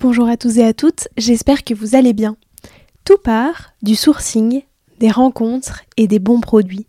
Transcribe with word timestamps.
Bonjour 0.00 0.28
à 0.30 0.38
tous 0.38 0.56
et 0.56 0.64
à 0.64 0.72
toutes, 0.72 1.08
j'espère 1.18 1.62
que 1.62 1.74
vous 1.74 1.94
allez 1.94 2.14
bien. 2.14 2.38
Tout 3.04 3.18
part 3.18 3.74
du 3.82 3.94
sourcing, 3.94 4.62
des 4.98 5.10
rencontres 5.10 5.82
et 5.98 6.06
des 6.06 6.18
bons 6.18 6.40
produits. 6.40 6.86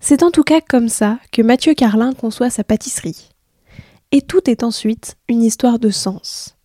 C'est 0.00 0.22
en 0.22 0.30
tout 0.30 0.42
cas 0.42 0.62
comme 0.62 0.88
ça 0.88 1.18
que 1.30 1.42
Mathieu 1.42 1.74
Carlin 1.74 2.14
conçoit 2.14 2.48
sa 2.48 2.64
pâtisserie. 2.64 3.28
Et 4.12 4.22
tout 4.22 4.48
est 4.48 4.62
ensuite 4.62 5.18
une 5.28 5.42
histoire 5.42 5.78
de 5.78 5.90
sens. 5.90 6.56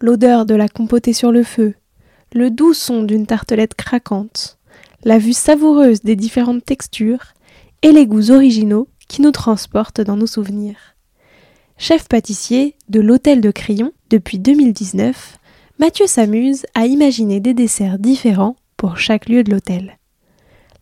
L'odeur 0.00 0.46
de 0.46 0.54
la 0.54 0.68
compotée 0.68 1.12
sur 1.12 1.32
le 1.32 1.42
feu, 1.42 1.74
le 2.32 2.50
doux 2.50 2.72
son 2.72 3.02
d'une 3.02 3.26
tartelette 3.26 3.74
craquante, 3.74 4.58
la 5.04 5.18
vue 5.18 5.34
savoureuse 5.34 6.00
des 6.00 6.16
différentes 6.16 6.64
textures 6.64 7.34
et 7.82 7.92
les 7.92 8.06
goûts 8.06 8.30
originaux 8.30 8.88
qui 9.06 9.20
nous 9.20 9.32
transportent 9.32 10.00
dans 10.00 10.16
nos 10.16 10.26
souvenirs. 10.26 10.96
Chef 11.76 12.08
pâtissier 12.08 12.74
de 12.88 13.00
l'Hôtel 13.00 13.42
de 13.42 13.50
Crayon 13.50 13.92
depuis 14.10 14.40
2019, 14.40 15.38
Mathieu 15.78 16.06
s'amuse 16.08 16.66
à 16.74 16.84
imaginer 16.84 17.38
des 17.38 17.54
desserts 17.54 17.98
différents 17.98 18.56
pour 18.76 18.98
chaque 18.98 19.28
lieu 19.28 19.44
de 19.44 19.52
l'hôtel. 19.52 19.98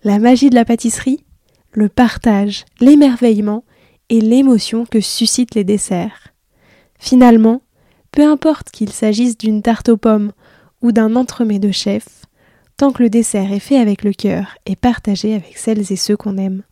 La 0.02 0.18
magie 0.18 0.48
de 0.48 0.54
la 0.54 0.64
pâtisserie, 0.64 1.24
le 1.72 1.90
partage, 1.90 2.64
l'émerveillement 2.80 3.64
et 4.08 4.22
l'émotion 4.22 4.86
que 4.86 5.00
suscitent 5.00 5.54
les 5.54 5.64
desserts. 5.64 6.28
Finalement, 6.98 7.60
peu 8.12 8.26
importe 8.26 8.70
qu'il 8.70 8.90
s'agisse 8.90 9.36
d'une 9.36 9.60
tarte 9.60 9.90
aux 9.90 9.98
pommes 9.98 10.32
ou 10.80 10.90
d'un 10.90 11.14
entremets 11.14 11.58
de 11.58 11.70
chef, 11.70 12.24
tant 12.78 12.92
que 12.92 13.02
le 13.02 13.10
dessert 13.10 13.52
est 13.52 13.60
fait 13.60 13.78
avec 13.78 14.04
le 14.04 14.14
cœur 14.14 14.56
et 14.64 14.74
partagé 14.74 15.34
avec 15.34 15.58
celles 15.58 15.92
et 15.92 15.96
ceux 15.96 16.16
qu'on 16.16 16.38
aime. 16.38 16.62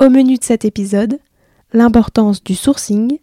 Au 0.00 0.10
menu 0.10 0.36
de 0.36 0.44
cet 0.44 0.64
épisode, 0.64 1.20
l'importance 1.72 2.42
du 2.42 2.56
sourcing, 2.56 3.18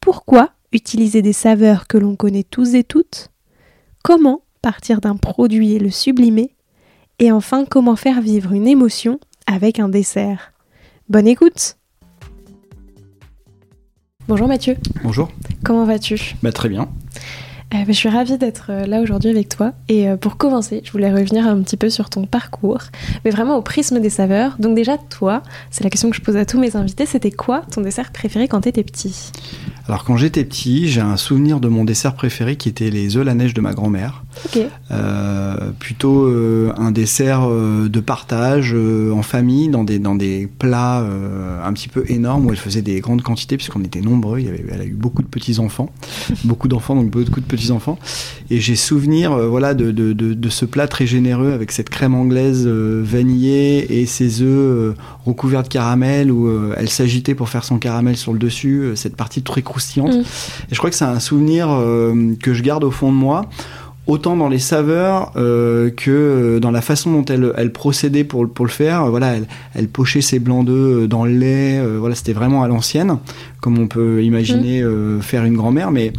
pourquoi 0.00 0.54
utiliser 0.72 1.22
des 1.22 1.32
saveurs 1.32 1.86
que 1.86 1.98
l'on 1.98 2.16
connaît 2.16 2.44
tous 2.44 2.74
et 2.74 2.84
toutes 2.84 3.30
Comment 4.02 4.42
partir 4.62 5.00
d'un 5.00 5.16
produit 5.16 5.72
et 5.72 5.78
le 5.78 5.90
sublimer 5.90 6.54
Et 7.18 7.30
enfin, 7.30 7.64
comment 7.64 7.96
faire 7.96 8.20
vivre 8.20 8.52
une 8.52 8.66
émotion 8.66 9.20
avec 9.46 9.78
un 9.78 9.88
dessert 9.88 10.52
Bonne 11.08 11.26
écoute 11.26 11.76
Bonjour 14.28 14.46
Mathieu. 14.46 14.76
Bonjour. 15.02 15.28
Comment 15.64 15.84
vas-tu? 15.84 16.36
Bah 16.42 16.52
très 16.52 16.68
bien. 16.68 16.88
Euh, 17.74 17.78
bah, 17.78 17.84
je 17.88 17.92
suis 17.92 18.08
ravie 18.08 18.36
d'être 18.36 18.66
euh, 18.70 18.86
là 18.86 19.00
aujourd'hui 19.00 19.30
avec 19.30 19.48
toi. 19.48 19.72
Et 19.88 20.08
euh, 20.08 20.16
pour 20.16 20.36
commencer, 20.36 20.82
je 20.84 20.92
voulais 20.92 21.12
revenir 21.12 21.46
un 21.46 21.60
petit 21.62 21.76
peu 21.76 21.88
sur 21.88 22.10
ton 22.10 22.26
parcours, 22.26 22.82
mais 23.24 23.30
vraiment 23.30 23.56
au 23.56 23.62
prisme 23.62 24.00
des 24.00 24.10
saveurs. 24.10 24.56
Donc 24.58 24.74
déjà, 24.74 24.98
toi, 24.98 25.42
c'est 25.70 25.84
la 25.84 25.90
question 25.90 26.10
que 26.10 26.16
je 26.16 26.20
pose 26.20 26.36
à 26.36 26.44
tous 26.44 26.58
mes 26.58 26.76
invités, 26.76 27.06
c'était 27.06 27.30
quoi 27.30 27.62
ton 27.70 27.80
dessert 27.80 28.12
préféré 28.12 28.48
quand 28.48 28.62
tu 28.62 28.68
étais 28.68 28.82
petit? 28.82 29.32
Alors 29.88 30.04
quand 30.04 30.16
j'étais 30.16 30.44
petit, 30.44 30.88
j'ai 30.88 31.00
un 31.00 31.16
souvenir 31.16 31.60
de 31.60 31.68
mon 31.68 31.84
dessert 31.84 32.14
préféré 32.14 32.56
qui 32.56 32.68
était 32.68 32.90
les 32.90 33.16
œufs 33.16 33.22
à 33.22 33.24
la 33.24 33.34
neige 33.34 33.54
de 33.54 33.60
ma 33.60 33.72
grand-mère. 33.72 34.21
Ok. 34.44 34.60
Euh, 34.90 35.70
plutôt 35.78 36.24
euh, 36.24 36.72
un 36.76 36.90
dessert 36.90 37.42
euh, 37.48 37.88
de 37.88 38.00
partage 38.00 38.72
euh, 38.74 39.12
en 39.12 39.22
famille 39.22 39.68
dans 39.68 39.84
des, 39.84 39.98
dans 39.98 40.14
des 40.14 40.48
plats 40.58 41.00
euh, 41.00 41.64
un 41.64 41.72
petit 41.72 41.88
peu 41.88 42.04
énormes 42.08 42.46
où 42.46 42.50
elle 42.50 42.56
faisait 42.56 42.82
des 42.82 43.00
grandes 43.00 43.22
quantités 43.22 43.56
puisqu'on 43.56 43.82
était 43.82 44.00
nombreux. 44.00 44.40
Il 44.40 44.46
y 44.46 44.48
avait, 44.48 44.64
elle 44.70 44.80
a 44.80 44.84
eu 44.84 44.94
beaucoup 44.94 45.22
de 45.22 45.28
petits-enfants, 45.28 45.90
beaucoup 46.44 46.68
d'enfants, 46.68 46.94
donc 46.94 47.10
beaucoup 47.10 47.40
de 47.40 47.46
petits-enfants. 47.46 47.98
Et 48.50 48.60
j'ai 48.60 48.76
souvenir 48.76 49.32
euh, 49.32 49.48
voilà, 49.48 49.74
de, 49.74 49.90
de, 49.90 50.12
de, 50.12 50.34
de 50.34 50.48
ce 50.48 50.64
plat 50.64 50.88
très 50.88 51.06
généreux 51.06 51.52
avec 51.52 51.72
cette 51.72 51.90
crème 51.90 52.14
anglaise 52.14 52.64
euh, 52.66 53.02
vanillée 53.04 54.00
et 54.00 54.06
ces 54.06 54.42
œufs 54.42 54.48
euh, 54.48 54.94
recouverts 55.24 55.62
de 55.62 55.68
caramel 55.68 56.30
où 56.30 56.48
euh, 56.48 56.74
elle 56.76 56.88
s'agitait 56.88 57.34
pour 57.34 57.48
faire 57.48 57.64
son 57.64 57.78
caramel 57.78 58.16
sur 58.16 58.32
le 58.32 58.38
dessus, 58.38 58.92
cette 58.94 59.16
partie 59.16 59.42
très 59.42 59.62
croustillante. 59.62 60.14
Mm. 60.14 60.20
Et 60.20 60.72
je 60.72 60.78
crois 60.78 60.90
que 60.90 60.96
c'est 60.96 61.04
un 61.04 61.20
souvenir 61.20 61.68
euh, 61.70 62.34
que 62.40 62.54
je 62.54 62.62
garde 62.62 62.84
au 62.84 62.90
fond 62.90 63.10
de 63.12 63.16
moi. 63.16 63.48
Autant 64.08 64.36
dans 64.36 64.48
les 64.48 64.58
saveurs 64.58 65.30
euh, 65.36 65.90
que 65.90 66.58
dans 66.60 66.72
la 66.72 66.80
façon 66.80 67.12
dont 67.12 67.24
elle, 67.26 67.52
elle 67.56 67.72
procédait 67.72 68.24
pour, 68.24 68.52
pour 68.52 68.64
le 68.66 68.70
faire. 68.70 69.06
Voilà, 69.06 69.36
elle, 69.36 69.46
elle 69.74 69.86
pochait 69.88 70.20
ses 70.22 70.40
blancs 70.40 70.66
d'œufs 70.66 71.04
euh, 71.04 71.06
dans 71.06 71.24
le 71.24 71.30
lait. 71.32 71.78
euh, 71.78 71.98
voilà, 72.00 72.16
c'était 72.16 72.32
vraiment 72.32 72.64
à 72.64 72.68
l'ancienne, 72.68 73.18
comme 73.60 73.78
on 73.78 73.86
peut 73.86 74.22
imaginer 74.24 74.82
euh, 74.82 75.20
faire 75.20 75.44
une 75.44 75.56
grand-mère, 75.56 75.92
mais 75.92 76.12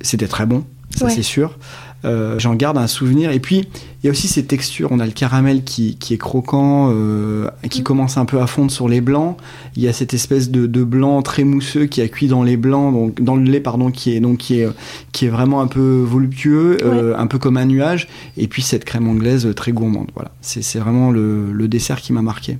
c'était 0.00 0.28
très 0.28 0.46
bon, 0.46 0.62
ça 0.96 1.06
Ouais. 1.06 1.10
c'est 1.10 1.22
sûr. 1.22 1.58
Euh, 2.04 2.38
J'en 2.38 2.54
garde 2.54 2.78
un 2.78 2.86
souvenir. 2.86 3.30
Et 3.30 3.38
puis, 3.40 3.58
il 4.02 4.06
y 4.06 4.08
a 4.08 4.10
aussi 4.10 4.26
ces 4.28 4.44
textures. 4.44 4.88
On 4.90 4.98
a 5.00 5.06
le 5.06 5.12
caramel 5.12 5.62
qui, 5.62 5.96
qui 5.96 6.14
est 6.14 6.18
croquant, 6.18 6.90
euh, 6.92 7.48
qui 7.70 7.80
Mm. 7.80 7.84
commence 7.84 8.16
un 8.16 8.24
peu 8.24 8.40
à 8.40 8.46
fondre 8.46 8.70
sur 8.72 8.88
les 8.88 9.00
blancs. 9.00 9.36
Il 9.76 9.82
y 9.82 9.88
a 9.88 9.92
cette 9.92 10.12
espèce 10.14 10.50
de, 10.50 10.66
de 10.66 10.82
blanc 10.84 11.22
très 11.22 11.44
mousseux 11.44 11.86
qui 11.86 12.00
a 12.00 12.08
cuit 12.08 12.26
dans 12.26 12.42
les 12.42 12.56
blancs, 12.56 12.92
donc 12.92 13.20
dans 13.20 13.36
le 13.36 13.44
lait, 13.44 13.60
pardon, 13.60 13.90
qui 13.90 14.12
est 14.14 14.20
donc 14.20 14.38
qui 14.38 14.60
est 14.60 14.68
qui 15.12 15.26
est 15.26 15.28
vraiment 15.28 15.60
un 15.60 15.66
peu 15.68 16.02
voluptueux, 16.04 16.78
euh, 16.84 17.14
un 17.16 17.26
peu 17.26 17.38
comme 17.38 17.56
un 17.56 17.66
nuage. 17.66 18.08
Et 18.36 18.48
puis 18.48 18.62
cette 18.62 18.84
crème 18.84 19.08
anglaise 19.08 19.48
très 19.54 19.72
gourmande. 19.72 20.08
Voilà, 20.14 20.32
c'est 20.40 20.62
c'est 20.62 20.78
vraiment 20.80 21.10
le, 21.10 21.52
le 21.52 21.68
dessert 21.68 22.00
qui 22.00 22.12
m'a 22.12 22.22
marqué. 22.22 22.58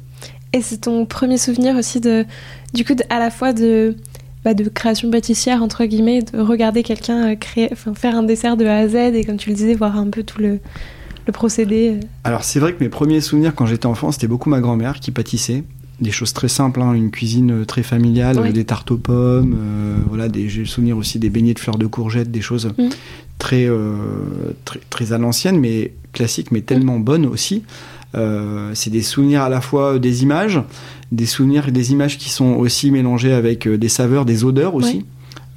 Et 0.54 0.60
c'est 0.60 0.82
ton 0.82 1.06
premier 1.06 1.38
souvenir 1.38 1.74
aussi 1.76 1.98
de, 1.98 2.26
du 2.74 2.84
coup, 2.84 2.94
de- 2.94 3.04
à 3.08 3.18
la 3.18 3.30
fois 3.30 3.54
de, 3.54 3.96
bah, 4.44 4.54
de 4.54 4.64
création 4.68 5.10
pâtissière, 5.10 5.62
entre 5.62 5.84
guillemets, 5.84 6.22
de 6.22 6.38
regarder 6.40 6.82
quelqu'un 6.82 7.32
euh, 7.32 7.34
créer, 7.36 7.70
faire 7.94 8.16
un 8.16 8.22
dessert 8.22 8.56
de 8.56 8.64
A 8.66 8.76
à 8.78 8.88
Z 8.88 8.94
et 9.14 9.24
comme 9.24 9.36
tu 9.36 9.50
le 9.50 9.56
disais, 9.56 9.74
voir 9.74 9.96
un 9.96 10.08
peu 10.10 10.22
tout 10.22 10.40
le, 10.40 10.58
le 11.26 11.32
procédé. 11.32 11.96
euh. 11.96 12.06
Alors 12.24 12.44
c'est 12.44 12.58
vrai 12.60 12.74
que 12.74 12.82
mes 12.82 12.88
premiers 12.90 13.20
souvenirs 13.20 13.54
quand 13.54 13.66
j'étais 13.66 13.86
enfant, 13.86 14.10
c'était 14.12 14.26
beaucoup 14.28 14.50
ma 14.50 14.60
grand-mère 14.60 14.98
qui 15.00 15.10
pâtissait. 15.10 15.64
Des 16.00 16.10
choses 16.10 16.32
très 16.32 16.48
simples, 16.48 16.82
hein, 16.82 16.94
une 16.94 17.12
cuisine 17.12 17.64
très 17.64 17.84
familiale, 17.84 18.36
euh, 18.38 18.50
des 18.50 18.64
tartes 18.64 18.90
aux 18.90 18.96
pommes, 18.96 19.54
euh, 19.56 19.96
voilà, 20.08 20.28
des- 20.28 20.48
j'ai 20.48 20.60
le 20.60 20.66
souvenir 20.66 20.96
aussi 20.96 21.20
des 21.20 21.30
beignets 21.30 21.54
de 21.54 21.60
fleurs 21.60 21.78
de 21.78 21.86
courgettes, 21.86 22.30
des 22.32 22.40
choses 22.40 22.72
Mm. 22.76 22.88
très, 23.38 23.66
euh, 23.68 23.94
très, 24.64 24.80
très 24.90 25.12
à 25.12 25.18
l'ancienne, 25.18 25.60
mais 25.60 25.92
classiques, 26.12 26.50
mais 26.50 26.62
tellement 26.62 26.98
bonnes 26.98 27.26
aussi. 27.26 27.62
Euh, 28.14 28.70
c'est 28.74 28.90
des 28.90 29.02
souvenirs 29.02 29.42
à 29.42 29.48
la 29.48 29.60
fois 29.60 29.98
des 29.98 30.22
images, 30.22 30.60
des 31.12 31.26
souvenirs 31.26 31.68
et 31.68 31.72
des 31.72 31.92
images 31.92 32.18
qui 32.18 32.28
sont 32.30 32.54
aussi 32.54 32.90
mélangées 32.90 33.32
avec 33.32 33.66
euh, 33.66 33.78
des 33.78 33.88
saveurs, 33.88 34.24
des 34.24 34.44
odeurs 34.44 34.74
aussi. 34.74 35.04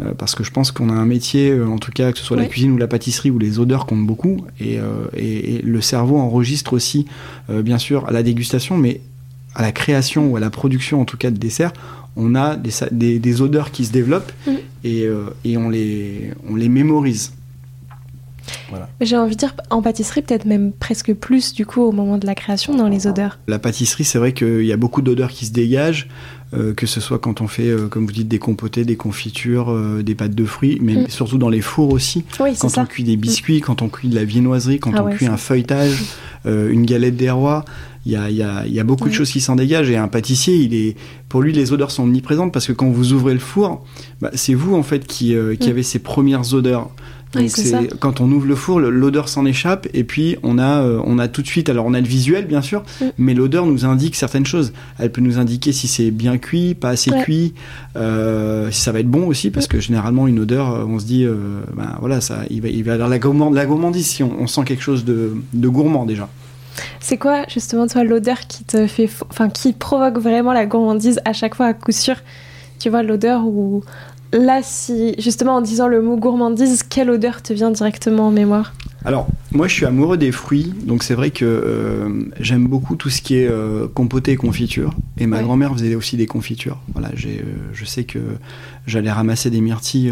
Euh, 0.01 0.11
parce 0.17 0.35
que 0.35 0.43
je 0.43 0.51
pense 0.51 0.71
qu'on 0.71 0.89
a 0.89 0.93
un 0.93 1.05
métier, 1.05 1.51
euh, 1.51 1.67
en 1.67 1.77
tout 1.77 1.91
cas 1.91 2.11
que 2.11 2.17
ce 2.17 2.23
soit 2.25 2.35
Ouais. 2.35 2.43
la 2.43 2.49
cuisine 2.49 2.71
ou 2.71 2.77
la 2.77 2.87
pâtisserie, 2.87 3.31
où 3.31 3.39
les 3.39 3.59
odeurs 3.59 3.85
comptent 3.85 4.05
beaucoup, 4.05 4.37
et, 4.59 4.77
euh, 4.77 5.05
et- 5.15 5.55
et 5.55 5.61
le 5.61 5.79
cerveau 5.79 6.17
enregistre 6.17 6.73
aussi, 6.73 7.05
euh, 7.49 7.61
bien 7.61 7.77
sûr, 7.77 8.05
à 8.07 8.11
la 8.11 8.21
dégustation, 8.21 8.77
mais 8.77 8.99
à 9.53 9.61
la 9.61 9.71
création 9.71 10.27
ou 10.29 10.35
à 10.35 10.41
la 10.41 10.49
production, 10.49 10.99
en 10.99 11.05
tout 11.05 11.15
cas, 11.15 11.31
de 11.31 11.37
desserts, 11.37 11.71
on 12.17 12.35
a 12.35 12.57
des, 12.57 12.71
sa- 12.71 12.89
des- 12.89 13.19
des 13.19 13.41
odeurs 13.41 13.71
qui 13.71 13.85
se 13.85 13.91
développent 13.93 14.33
Mm. 14.47 14.51
et, 14.83 15.03
euh, 15.05 15.25
et 15.45 15.55
on, 15.55 15.69
les, 15.69 16.31
on 16.49 16.55
les 16.55 16.67
mémorise. 16.69 17.31
Voilà. 18.69 18.89
J'ai 19.01 19.17
envie 19.17 19.35
de 19.35 19.39
dire, 19.39 19.55
en 19.69 19.81
pâtisserie, 19.81 20.21
peut-être 20.21 20.45
même 20.45 20.71
presque 20.71 21.13
plus, 21.13 21.53
du 21.53 21.65
coup, 21.65 21.81
au 21.81 21.91
moment 21.91 22.17
de 22.17 22.25
la 22.25 22.35
création, 22.35 22.75
dans 22.75 22.87
les 22.87 23.07
odeurs. 23.07 23.39
La 23.47 23.59
pâtisserie, 23.59 24.03
c'est 24.05 24.17
vrai 24.19 24.33
qu'il 24.33 24.65
y 24.65 24.71
a 24.73 24.77
beaucoup 24.77 25.01
d'odeurs 25.01 25.29
qui 25.31 25.45
se 25.45 25.51
dégagent, 25.51 26.07
euh, 26.53 26.73
que 26.73 26.85
ce 26.85 26.99
soit 27.01 27.19
quand 27.19 27.41
on 27.41 27.47
fait, 27.47 27.67
euh, 27.67 27.87
comme 27.87 28.05
vous 28.05 28.11
dites, 28.11 28.27
des 28.27 28.39
compotés, 28.39 28.85
des 28.85 28.95
confitures, 28.95 29.71
euh, 29.71 30.03
des 30.03 30.15
pâtes 30.15 30.35
de 30.35 30.45
fruits, 30.45 30.77
mais 30.81 30.95
Mm. 30.95 31.09
surtout 31.09 31.37
dans 31.37 31.49
les 31.49 31.61
fours 31.61 31.91
aussi. 31.91 32.23
Oui, 32.39 32.51
Quand 32.59 32.69
ça. 32.69 32.81
on 32.81 32.85
cuit 32.85 33.03
des 33.03 33.17
biscuits, 33.17 33.61
quand 33.61 33.81
on 33.81 33.89
cuit 33.89 34.09
de 34.09 34.15
la 34.15 34.23
viennoiserie, 34.23 34.79
quand 34.79 34.91
Ah 34.95 35.03
on 35.03 35.07
ouais, 35.07 35.15
cuit 35.15 35.25
un 35.27 35.37
feuilletage, 35.37 36.03
euh, 36.45 36.69
une 36.71 36.85
galette 36.85 37.17
des 37.17 37.31
rois, 37.31 37.65
il 38.05 38.11
y 38.11 38.15
a, 38.15 38.29
y 38.29 38.43
a, 38.43 38.67
y 38.67 38.79
a 38.79 38.83
beaucoup 38.83 39.09
de 39.09 39.13
choses 39.13 39.31
qui 39.31 39.41
s'en 39.41 39.55
dégagent. 39.55 39.89
Et 39.89 39.97
un 39.97 40.07
pâtissier, 40.07 40.55
il 40.55 40.75
est, 40.75 40.95
pour 41.27 41.41
lui, 41.41 41.51
les 41.51 41.73
odeurs 41.73 41.89
sont 41.89 42.03
omniprésentes 42.03 42.53
parce 42.53 42.67
que 42.67 42.73
quand 42.73 42.89
vous 42.91 43.13
ouvrez 43.13 43.33
le 43.33 43.39
four, 43.39 43.83
bah, 44.21 44.29
c'est 44.35 44.53
vous 44.53 44.75
en 44.75 44.83
fait 44.83 45.07
qui, 45.07 45.33
euh, 45.35 45.55
qui 45.55 45.71
avez 45.71 45.81
ces 45.81 45.97
premières 45.97 46.53
odeurs. 46.53 46.91
Donc 47.33 47.99
quand 47.99 48.21
on 48.21 48.31
ouvre 48.31 48.47
le 48.47 48.55
four, 48.55 48.79
l'odeur 48.79 49.27
s'en 49.27 49.45
échappe 49.45 49.87
et 49.93 50.03
puis 50.03 50.37
on 50.43 50.57
a 50.57 50.81
euh, 50.81 51.01
on 51.05 51.19
a 51.19 51.27
tout 51.27 51.41
de 51.41 51.47
suite 51.47 51.69
alors 51.69 51.85
on 51.85 51.93
a 51.93 51.99
le 51.99 52.07
visuel 52.07 52.45
bien 52.45 52.61
sûr, 52.61 52.83
mm. 53.01 53.05
mais 53.17 53.33
l'odeur 53.33 53.65
nous 53.65 53.85
indique 53.85 54.15
certaines 54.15 54.45
choses. 54.45 54.71
Elle 54.99 55.11
peut 55.11 55.21
nous 55.21 55.37
indiquer 55.37 55.73
si 55.73 55.87
c'est 55.87 56.11
bien 56.11 56.37
cuit, 56.37 56.75
pas 56.75 56.89
assez 56.89 57.11
cuit, 57.11 57.53
euh, 57.97 58.71
si 58.71 58.81
ça 58.81 58.91
va 58.91 58.99
être 58.99 59.09
bon 59.09 59.27
aussi 59.27 59.51
parce 59.51 59.65
mm. 59.65 59.69
que 59.69 59.79
généralement 59.79 60.27
une 60.27 60.39
odeur 60.39 60.87
on 60.87 60.99
se 60.99 61.05
dit 61.05 61.25
ben 61.75 61.97
voilà 61.99 62.21
ça 62.21 62.43
il 62.49 62.61
va 62.61 62.69
il 62.69 62.83
va 62.83 62.93
avoir 62.93 63.09
la, 63.09 63.17
la 63.17 63.65
gourmandise 63.65 64.07
si 64.07 64.23
on, 64.23 64.47
sent 64.47 64.61
quelque 64.65 64.83
chose 64.83 65.03
de, 65.03 65.35
de 65.53 65.67
gourmand 65.67 66.05
déjà. 66.05 66.29
C'est 66.99 67.17
quoi 67.17 67.43
justement 67.47 67.87
toi 67.87 68.03
l'odeur 68.03 68.39
qui 68.47 68.63
te 68.63 68.87
fait 68.87 69.09
enfin 69.29 69.49
qui 69.49 69.73
provoque 69.73 70.19
vraiment 70.19 70.53
la 70.53 70.65
gourmandise 70.65 71.19
à 71.25 71.33
chaque 71.33 71.55
fois 71.55 71.67
à 71.67 71.73
coup 71.73 71.91
sûr? 71.91 72.15
Tu 72.79 72.89
vois 72.89 73.03
l'odeur 73.03 73.45
où 73.45 73.83
là, 74.33 74.61
si 74.63 75.15
justement 75.17 75.55
en 75.55 75.61
disant 75.61 75.87
le 75.87 76.01
mot 76.01 76.17
gourmandise, 76.17 76.83
quelle 76.83 77.09
odeur 77.09 77.41
te 77.41 77.53
vient 77.53 77.71
directement 77.71 78.27
en 78.27 78.31
mémoire? 78.31 78.73
Alors, 79.05 79.27
moi, 79.51 79.67
je 79.67 79.73
suis 79.75 79.85
amoureux 79.85 80.17
des 80.17 80.31
fruits, 80.31 80.73
donc 80.81 81.03
c'est 81.03 81.13
vrai 81.13 81.29
que 81.29 81.45
euh, 81.45 82.09
j'aime 82.39 82.67
beaucoup 82.67 82.95
tout 82.95 83.11
ce 83.11 83.21
qui 83.21 83.35
est 83.35 83.47
euh, 83.47 83.87
compoté 83.87 84.31
et 84.31 84.35
confiture. 84.35 84.95
Et 85.19 85.27
ma 85.27 85.43
grand-mère 85.43 85.73
faisait 85.73 85.93
aussi 85.93 86.17
des 86.17 86.25
confitures. 86.25 86.79
Voilà, 86.93 87.11
j'ai, 87.13 87.37
euh, 87.37 87.53
je 87.71 87.85
sais 87.85 88.03
que 88.03 88.17
j'allais 88.87 89.11
ramasser 89.11 89.51
des 89.51 89.61
myrtilles 89.61 90.11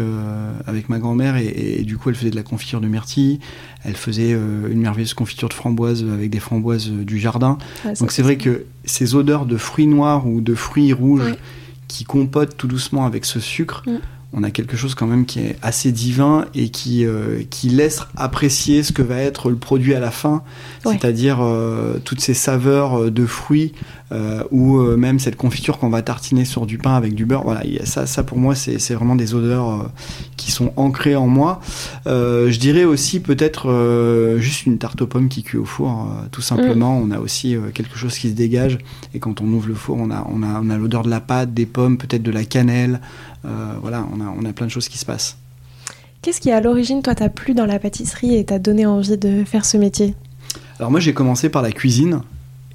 avec 0.66 0.88
ma 0.88 1.00
grand-mère 1.00 1.36
et, 1.36 1.82
du 1.82 1.96
coup, 1.96 2.08
elle 2.08 2.14
faisait 2.14 2.30
de 2.30 2.36
la 2.36 2.44
confiture 2.44 2.80
de 2.80 2.86
myrtilles. 2.86 3.40
Elle 3.84 3.96
faisait 3.96 4.30
une 4.30 4.80
merveilleuse 4.80 5.14
confiture 5.14 5.48
de 5.48 5.54
framboises 5.54 6.04
avec 6.04 6.30
des 6.30 6.40
framboises 6.40 6.88
du 6.88 7.18
jardin. 7.18 7.58
donc 7.98 8.12
c'est 8.12 8.22
vrai 8.22 8.36
que 8.36 8.64
ces 8.84 9.16
odeurs 9.16 9.44
de 9.44 9.56
fruits 9.56 9.86
noirs 9.88 10.26
ou 10.26 10.40
de 10.40 10.54
fruits 10.54 10.92
rouges 10.92 11.34
qui 11.94 12.04
compotent 12.04 12.56
tout 12.56 12.66
doucement 12.66 13.06
avec 13.06 13.24
ce 13.24 13.38
sucre. 13.38 13.82
Mm 13.86 13.98
on 14.36 14.42
a 14.42 14.50
quelque 14.50 14.76
chose 14.76 14.94
quand 14.94 15.06
même 15.06 15.26
qui 15.26 15.40
est 15.40 15.56
assez 15.62 15.92
divin 15.92 16.46
et 16.54 16.68
qui, 16.68 17.06
euh, 17.06 17.42
qui 17.50 17.68
laisse 17.68 18.00
apprécier 18.16 18.82
ce 18.82 18.92
que 18.92 19.02
va 19.02 19.16
être 19.16 19.48
le 19.48 19.56
produit 19.56 19.94
à 19.94 20.00
la 20.00 20.10
fin, 20.10 20.42
c'est-à-dire 20.82 21.38
euh, 21.40 21.98
toutes 22.04 22.20
ces 22.20 22.34
saveurs 22.34 23.00
euh, 23.00 23.10
de 23.10 23.26
fruits 23.26 23.72
ou 24.52 24.80
même 24.80 25.18
cette 25.18 25.34
confiture 25.34 25.78
qu'on 25.78 25.88
va 25.88 26.00
tartiner 26.00 26.44
sur 26.44 26.66
du 26.66 26.78
pain 26.78 26.94
avec 26.94 27.16
du 27.16 27.26
beurre. 27.26 27.42
Voilà, 27.42 27.62
ça, 27.82 28.06
ça 28.06 28.22
pour 28.22 28.38
moi, 28.38 28.54
c'est 28.54 28.94
vraiment 28.94 29.16
des 29.16 29.34
odeurs 29.34 29.90
qui 30.36 30.52
sont 30.52 30.72
ancrées 30.76 31.16
en 31.16 31.26
moi. 31.26 31.60
je 32.06 32.56
dirais 32.56 32.84
aussi 32.84 33.18
peut-être 33.18 34.36
juste 34.38 34.66
une 34.66 34.78
tarte 34.78 35.02
aux 35.02 35.08
pommes 35.08 35.28
qui 35.28 35.42
cuit 35.42 35.58
au 35.58 35.64
four, 35.64 36.06
tout 36.30 36.42
simplement. 36.42 37.00
Mm. 37.00 37.02
On 37.02 37.10
a 37.10 37.18
aussi 37.18 37.56
quelque 37.72 37.98
chose 37.98 38.16
qui 38.16 38.28
se 38.28 38.34
dégage 38.34 38.78
et 39.14 39.18
quand 39.18 39.40
on 39.40 39.46
ouvre 39.46 39.66
le 39.66 39.74
four, 39.74 39.96
on 39.98 40.12
a, 40.12 40.24
on 40.30 40.44
a, 40.44 40.60
on 40.62 40.70
a 40.70 40.76
l'odeur 40.76 41.02
de 41.02 41.10
la 41.10 41.20
pâte, 41.20 41.52
des 41.52 41.66
pommes, 41.66 41.98
peut-être 41.98 42.22
de 42.22 42.30
la 42.30 42.44
cannelle. 42.44 43.00
Euh, 43.44 43.74
voilà, 43.80 44.06
on 44.12 44.20
a, 44.20 44.34
on 44.36 44.44
a 44.44 44.52
plein 44.52 44.66
de 44.66 44.70
choses 44.70 44.88
qui 44.88 44.98
se 44.98 45.04
passent. 45.04 45.36
Qu'est-ce 46.22 46.40
qui, 46.40 46.50
à 46.50 46.60
l'origine, 46.60 47.02
toi, 47.02 47.14
t'a 47.14 47.28
plu 47.28 47.52
dans 47.54 47.66
la 47.66 47.78
pâtisserie 47.78 48.36
et 48.36 48.44
t'a 48.44 48.58
donné 48.58 48.86
envie 48.86 49.18
de 49.18 49.44
faire 49.44 49.64
ce 49.64 49.76
métier? 49.76 50.14
Alors 50.78 50.90
moi, 50.90 51.00
j'ai 51.00 51.12
commencé 51.12 51.48
par 51.48 51.62
la 51.62 51.70
cuisine. 51.70 52.22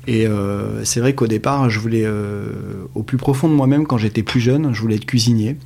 Et 0.07 0.25
euh, 0.25 0.83
c'est 0.85 0.99
vrai 1.01 1.13
qu'au 1.13 1.27
départ, 1.27 1.69
je 1.69 1.79
voulais, 1.79 2.03
euh, 2.03 2.51
au 2.95 3.03
plus 3.03 3.17
profond 3.17 3.47
de 3.47 3.53
moi-même, 3.53 3.85
quand 3.85 3.97
j'étais 3.97 4.23
plus 4.23 4.39
jeune, 4.39 4.73
je 4.73 4.81
voulais 4.81 4.95
être 4.95 5.05
cuisinier. 5.05 5.57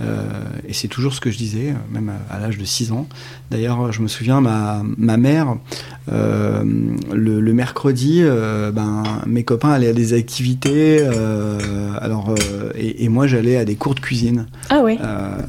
Et 0.00 0.72
c'est 0.72 0.88
toujours 0.88 1.14
ce 1.14 1.20
que 1.20 1.30
je 1.30 1.38
disais, 1.38 1.74
même 1.90 2.10
à, 2.30 2.38
l'âge 2.40 2.58
de 2.58 2.64
6 2.64 2.92
ans. 2.92 3.06
D'ailleurs, 3.50 3.92
je 3.92 4.02
me 4.02 4.08
souviens, 4.08 4.40
ma, 4.40 4.82
ma 4.98 5.16
mère, 5.16 5.56
le, 6.10 7.52
mercredi, 7.52 8.22
ben, 8.72 9.02
mes 9.26 9.44
copains 9.44 9.70
allaient 9.70 9.88
à 9.88 9.92
des 9.92 10.12
activités, 10.14 11.00
alors, 12.00 12.34
et, 12.76 13.08
moi 13.08 13.26
j'allais 13.26 13.56
à 13.56 13.64
des 13.64 13.76
cours 13.76 13.94
de 13.94 14.00
cuisine. 14.00 14.46
Ah 14.70 14.80
ouais. 14.80 14.98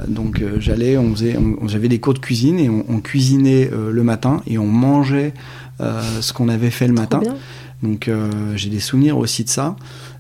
donc 0.08 0.44
j'allais, 0.60 0.98
on 0.98 1.16
faisait, 1.16 1.38
j'avais 1.66 1.88
des 1.88 2.00
cours 2.00 2.14
de 2.14 2.20
cuisine 2.20 2.60
et 2.60 2.70
on, 2.70 3.00
cuisinait 3.00 3.70
le 3.92 4.04
matin 4.04 4.42
et 4.46 4.58
on 4.58 4.68
mangeait 4.68 5.34
ce 5.80 6.34
qu'on 6.34 6.50
avait 6.50 6.72
fait 6.72 6.88
le 6.88 6.94
matin. 6.94 7.20
Bien. 7.20 7.36
Donc 7.84 8.08
euh, 8.08 8.30
j'ai 8.56 8.70
des 8.70 8.80
souvenirs 8.80 9.18
aussi 9.18 9.44
de 9.44 9.50
ça. 9.50 9.76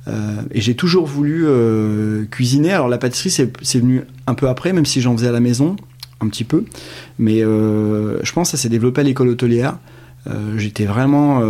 Euh, 0.08 0.42
et 0.52 0.62
j'ai 0.62 0.76
toujours 0.76 1.06
voulu 1.06 1.46
euh, 1.46 2.26
cuisiner. 2.26 2.72
Alors 2.72 2.88
la 2.88 2.98
pâtisserie, 2.98 3.50
c'est 3.62 3.80
venu 3.80 4.04
un 4.28 4.34
peu 4.34 4.48
après, 4.48 4.74
même 4.74 4.86
si 4.86 5.02
j'en 5.02 5.16
faisais 5.16 5.28
à 5.28 5.32
la 5.32 5.40
maison, 5.40 5.76
un 6.22 6.28
petit 6.28 6.44
peu. 6.44 6.66
Mais 7.20 7.40
je 7.40 8.32
pense 8.32 8.52
que 8.52 8.58
ça 8.58 8.62
s'est 8.62 8.70
développé 8.70 9.02
à 9.02 9.04
l'école 9.04 9.30
hôtelière. 9.30 9.78
J'étais 10.58 10.86
vraiment 10.86 11.44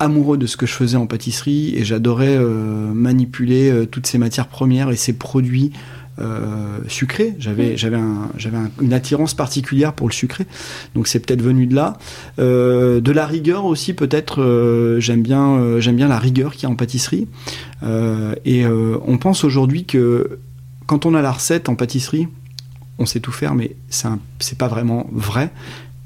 amoureux 0.00 0.38
de 0.38 0.46
ce 0.46 0.56
que 0.56 0.66
je 0.66 0.72
faisais 0.72 0.96
en 0.96 1.06
pâtisserie 1.06 1.74
et 1.76 1.84
j'adorais 1.84 2.38
manipuler 2.38 3.86
toutes 3.90 4.06
ces 4.06 4.18
matières 4.18 4.48
premières 4.48 4.90
et 4.90 4.96
ces 4.96 5.12
produits 5.12 5.72
euh, 6.18 6.78
sucré. 6.88 7.36
J'avais, 7.38 7.76
j'avais, 7.76 7.98
j'avais 8.38 8.56
une 8.80 8.94
attirance 8.94 9.34
particulière 9.34 9.92
pour 9.92 10.08
le 10.08 10.14
sucré. 10.14 10.46
Donc 10.94 11.08
c'est 11.08 11.20
peut-être 11.20 11.42
venu 11.42 11.66
de 11.66 11.74
là. 11.74 11.98
Euh, 12.38 13.02
de 13.02 13.12
la 13.12 13.26
rigueur 13.26 13.66
aussi, 13.66 13.92
peut-être. 13.92 14.42
Euh, 14.42 14.98
j'aime 14.98 15.22
bien, 15.22 15.78
j'aime 15.78 15.96
bien 15.96 16.08
la 16.08 16.18
rigueur 16.18 16.54
qu'il 16.54 16.62
y 16.62 16.66
a 16.66 16.70
en 16.70 16.74
pâtisserie. 16.74 17.28
et 18.44 18.66
on 18.66 19.18
pense 19.18 19.44
aujourd'hui 19.44 19.84
que 19.84 20.38
quand 20.86 21.04
on 21.04 21.14
a 21.14 21.20
la 21.20 21.32
recette 21.32 21.68
en 21.68 21.74
pâtisserie, 21.74 22.28
on 22.98 23.04
sait 23.04 23.20
tout 23.20 23.32
faire, 23.32 23.54
mais 23.54 23.76
c'est, 23.90 24.08
c'est 24.38 24.56
pas 24.56 24.68
vraiment 24.68 25.06
vrai. 25.12 25.50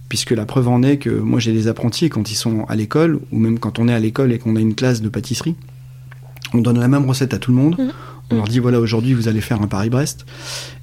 Puisque 0.09 0.33
la 0.33 0.45
preuve 0.45 0.67
en 0.67 0.83
est 0.83 0.97
que 0.97 1.11
moi 1.11 1.39
j'ai 1.39 1.53
des 1.53 1.69
apprentis 1.69 2.09
quand 2.09 2.33
ils 2.33 2.35
sont 2.35 2.65
à 2.65 2.75
l'école, 2.75 3.21
ou 3.31 3.39
même 3.39 3.61
quand 3.61 3.79
on 3.79 3.87
est 3.87 3.95
à 3.95 4.01
l'école 4.01 4.33
et 4.33 4.39
qu'on 4.39 4.57
a 4.57 4.61
une 4.61 4.75
classe 4.75 5.03
de 5.03 5.09
pâtisserie, 5.09 5.55
on 6.53 6.59
donne 6.59 6.81
la 6.81 6.89
même 6.89 7.09
recette 7.09 7.33
à 7.33 7.39
tout 7.39 7.53
le 7.53 7.57
monde. 7.59 7.77
Mm 7.79 7.91
on 8.31 8.37
leur 8.37 8.49
dit 8.49 8.59
voilà 8.59 8.81
aujourd'hui 8.81 9.15
vous 9.15 9.29
allez 9.29 9.41
faire 9.41 9.61
un 9.61 9.67
Paris-Brest, 9.67 10.25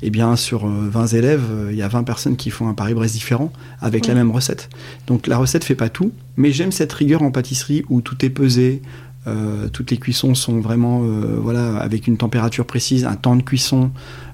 et 0.01 0.07
eh 0.07 0.09
bien 0.09 0.35
sur 0.35 0.67
20 0.67 1.13
euh, 1.13 1.17
élèves, 1.17 1.43
euh, 1.49 1.69
il 1.71 1.77
y 1.77 1.81
a 1.81 1.87
20 1.87 2.03
personnes 2.03 2.35
qui 2.35 2.49
font 2.49 2.67
un 2.67 2.73
Paris-Brest 2.73 3.13
différent 3.13 3.51
avec 3.79 4.07
la 4.07 4.13
même 4.13 4.31
recette. 4.31 4.69
Donc 5.07 5.27
la 5.27 5.37
recette 5.37 5.63
fait 5.63 5.75
pas 5.75 5.89
tout, 5.89 6.11
mais 6.35 6.51
j'aime 6.51 6.71
cette 6.71 6.93
rigueur 6.93 7.21
en 7.23 7.31
pâtisserie 7.31 7.83
où 7.89 8.01
tout 8.01 8.23
est 8.25 8.29
pesé, 8.29 8.81
euh, 9.27 9.67
toutes 9.69 9.91
les 9.91 9.97
cuissons 9.97 10.35
sont 10.35 10.59
vraiment 10.59 11.01
voilà 11.01 11.77
avec 11.77 12.07
une 12.07 12.17
température 12.17 12.65
précise, 12.65 13.05
un 13.05 13.15
temps 13.15 13.35
de 13.35 13.43
cuisson, 13.43 13.91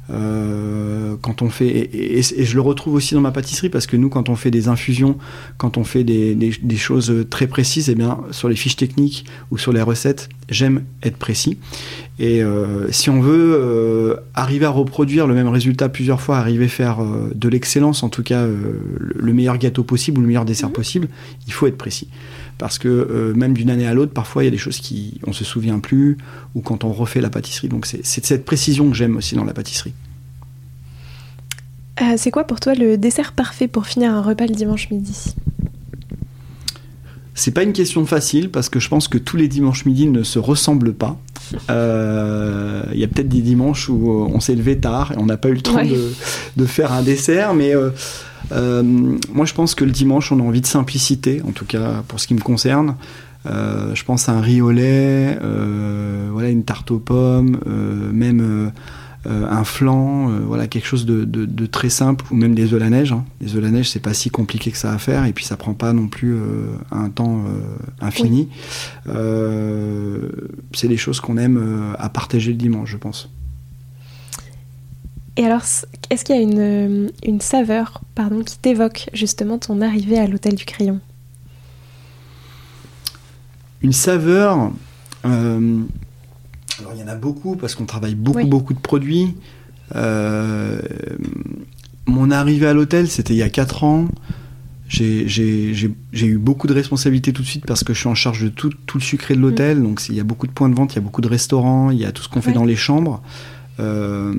euh, 0.09 1.15
quand 1.21 1.41
on 1.41 1.49
fait 1.49 1.89
et, 1.93 2.21
je 2.21 2.55
le 2.55 2.61
retrouve 2.61 2.95
aussi 2.95 3.13
dans 3.13 3.21
ma 3.21 3.31
pâtisserie 3.31 3.69
parce 3.69 3.87
que 3.87 3.95
nous 3.95 4.09
quand 4.09 4.27
on 4.27 4.35
fait 4.35 4.51
des 4.51 4.67
infusions 4.67 5.17
quand 5.57 5.77
on 5.77 5.85
fait 5.85 6.03
des, 6.03 6.35
des, 6.35 6.75
choses 6.75 7.25
très 7.29 7.47
précises 7.47 7.87
et 7.87 7.93
eh 7.93 7.95
bien 7.95 8.17
sur 8.31 8.49
les 8.49 8.55
fiches 8.57 8.75
techniques 8.75 9.25
ou 9.49 9.57
sur 9.57 9.71
les 9.71 9.81
recettes 9.81 10.27
j'aime 10.49 10.83
être 11.03 11.15
précis 11.15 11.57
et 12.19 12.43
euh, 12.43 12.91
si 12.91 13.09
on 13.09 13.21
veut 13.21 13.55
euh, 13.55 14.15
arriver 14.33 14.65
à 14.65 14.71
reproduire 14.71 15.25
le 15.25 15.35
même 15.35 15.47
résultat 15.47 15.87
plusieurs 15.87 16.19
fois 16.19 16.37
arriver 16.37 16.65
à 16.65 16.69
faire 16.69 16.97
de 17.33 17.47
l'excellence 17.47 18.03
en 18.03 18.09
tout 18.09 18.23
cas 18.23 18.45
le 18.45 19.33
meilleur 19.33 19.57
gâteau 19.57 19.83
possible 19.83 20.17
ou 20.17 20.21
le 20.21 20.27
meilleur 20.27 20.43
dessert 20.43 20.69
mmh. 20.69 20.73
possible 20.73 21.07
il 21.47 21.53
faut 21.53 21.65
être 21.65 21.77
précis 21.77 22.09
parce 22.63 22.79
que 22.79 22.87
euh, 22.87 23.33
même 23.33 23.53
d'une 23.53 23.69
année 23.69 23.85
à 23.85 23.93
l'autre, 23.93 24.13
parfois 24.13 24.41
il 24.41 24.45
y 24.45 24.47
a 24.47 24.51
des 24.51 24.57
choses 24.57 24.79
qui 24.79 25.19
on 25.27 25.33
se 25.33 25.43
souvient 25.43 25.79
plus, 25.79 26.17
ou 26.55 26.61
quand 26.61 26.85
on 26.85 26.93
refait 26.93 27.19
la 27.19 27.29
pâtisserie. 27.29 27.67
Donc 27.67 27.85
c'est 27.85 28.25
cette 28.25 28.45
précision 28.45 28.89
que 28.89 28.95
j'aime 28.95 29.17
aussi 29.17 29.35
dans 29.35 29.43
la 29.43 29.53
pâtisserie. 29.53 29.91
Euh, 32.01 32.13
c'est 32.15 32.31
quoi 32.31 32.45
pour 32.45 32.61
toi 32.61 32.73
le 32.73 32.97
dessert 32.97 33.33
parfait 33.33 33.67
pour 33.67 33.85
finir 33.85 34.13
un 34.13 34.21
repas 34.21 34.45
le 34.45 34.55
dimanche 34.55 34.89
midi? 34.91 35.35
C'est 37.35 37.51
pas 37.51 37.63
une 37.63 37.73
question 37.73 38.05
facile 38.05 38.49
parce 38.49 38.69
que 38.69 38.79
je 38.79 38.87
pense 38.87 39.09
que 39.09 39.17
tous 39.17 39.35
les 39.35 39.49
dimanches 39.49 39.83
midi 39.83 40.07
ne 40.07 40.23
se 40.23 40.39
ressemblent 40.39 40.93
pas. 40.93 41.19
Euh, 41.69 42.83
il 42.93 42.99
y 42.99 43.03
a 43.03 43.07
peut-être 43.07 43.27
des 43.27 43.41
dimanches 43.41 43.87
où 43.89 44.09
on 44.09 44.39
s'est 44.39 44.55
levé 44.55 44.79
tard 44.79 45.11
et 45.11 45.17
on 45.17 45.25
n'a 45.25 45.37
pas 45.37 45.49
eu 45.49 45.53
le 45.53 45.61
temps 45.61 45.83
de, 46.55 46.65
faire 46.65 46.93
un 46.93 47.03
dessert, 47.03 47.53
mais 47.53 47.73
moi, 48.51 49.45
je 49.45 49.53
pense 49.53 49.75
que 49.75 49.85
le 49.85 49.91
dimanche, 49.91 50.31
on 50.31 50.39
a 50.39 50.43
envie 50.43 50.61
de 50.61 50.67
simplicité, 50.67 51.41
en 51.47 51.51
tout 51.51 51.65
cas 51.65 52.03
pour 52.07 52.19
ce 52.19 52.27
qui 52.27 52.33
me 52.33 52.41
concerne. 52.41 52.95
Euh, 53.45 53.93
je 53.93 54.03
pense 54.05 54.29
à 54.29 54.33
un 54.33 54.41
riz 54.41 54.61
au 54.61 54.71
lait, 54.71 55.37
euh, 55.41 56.29
voilà, 56.31 56.49
une 56.49 56.63
tarte 56.63 56.91
aux 56.91 56.99
pommes, 56.99 57.59
même 58.13 58.71
un 59.25 59.63
flan, 59.63 60.27
voilà, 60.45 60.67
quelque 60.67 60.87
chose 60.87 61.05
de, 61.05 61.65
très 61.65 61.89
simple, 61.89 62.25
ou 62.31 62.35
même 62.35 62.55
des 62.55 62.73
œufs 62.73 62.81
à 62.81 62.83
la 62.83 62.89
neige. 62.89 63.11
Hein. 63.11 63.25
Les 63.41 63.55
œufs 63.55 63.63
à 63.63 63.65
la 63.67 63.71
neige, 63.71 63.89
c'est 63.89 63.99
pas 63.99 64.13
si 64.13 64.29
compliqué 64.29 64.71
que 64.71 64.77
ça 64.77 64.91
à 64.93 64.97
faire, 64.97 65.25
et 65.25 65.33
puis 65.33 65.45
ça 65.45 65.57
prend 65.57 65.73
pas 65.73 65.93
non 65.93 66.07
plus 66.07 66.37
un 66.91 67.09
temps 67.09 67.43
infini. 68.01 68.49
c'est 70.73 70.87
des 70.87 70.97
choses 70.97 71.19
qu'on 71.19 71.37
aime 71.37 71.93
à 71.97 72.09
partager 72.09 72.51
le 72.51 72.57
dimanche, 72.57 72.91
je 72.91 72.97
pense. 72.97 73.29
Et 75.35 75.45
alors, 75.45 75.61
est-ce 76.09 76.23
qu'il 76.23 76.35
y 76.35 76.37
a 76.37 76.41
une, 76.41 76.59
euh, 76.59 77.09
une 77.25 77.41
saveur 77.41 78.01
pardon, 78.13 78.43
qui 78.43 78.57
t'évoque 78.59 79.09
justement 79.13 79.57
ton 79.57 79.81
arrivée 79.81 80.19
à 80.19 80.27
l'hôtel 80.27 80.53
du 80.55 80.65
Crayon? 80.65 80.99
Une 83.81 83.93
saveur 83.93 84.71
euh, 85.25 85.81
Alors, 86.79 86.93
il 86.93 87.01
y 87.01 87.03
en 87.03 87.07
a 87.07 87.15
beaucoup 87.15 87.55
parce 87.55 87.73
qu'on 87.73 87.85
travaille 87.85 88.15
beaucoup, 88.15 88.45
beaucoup 88.45 88.73
de 88.73 88.79
produits. 88.79 89.35
Euh, 89.95 90.79
mon 92.05 92.29
arrivée 92.29 92.67
à 92.67 92.73
l'hôtel, 92.73 93.09
c'était 93.09 93.33
il 93.33 93.37
y 93.37 93.43
a 93.43 93.49
4 93.49 93.83
ans. 93.83 94.07
j'ai 94.87 95.25
eu 96.21 96.37
beaucoup 96.37 96.67
de 96.67 96.73
responsabilités 96.73 97.33
tout 97.33 97.41
de 97.41 97.47
suite 97.47 97.65
parce 97.65 97.83
que 97.83 97.93
je 97.95 97.99
suis 97.99 98.09
en 98.09 98.15
charge 98.15 98.43
de 98.43 98.49
tout, 98.49 98.69
tout 98.85 98.99
le 98.99 99.03
sucré 99.03 99.35
de 99.35 99.39
l'hôtel. 99.39 99.79
Mm. 99.79 99.83
Donc 99.83 100.01
il 100.09 100.15
y 100.15 100.19
a 100.19 100.23
beaucoup 100.23 100.45
de 100.45 100.51
points 100.51 100.69
de 100.69 100.75
vente, 100.75 100.93
il 100.93 100.97
y 100.97 100.99
a 100.99 101.01
beaucoup 101.01 101.21
de 101.21 101.27
restaurants, 101.27 101.89
il 101.89 101.97
y 101.97 102.05
a 102.05 102.11
tout 102.11 102.21
ce 102.21 102.29
qu'on 102.29 102.41
fait 102.43 102.53
dans 102.53 102.65
les 102.65 102.75
chambres. 102.75 103.23
Euh, 103.79 104.33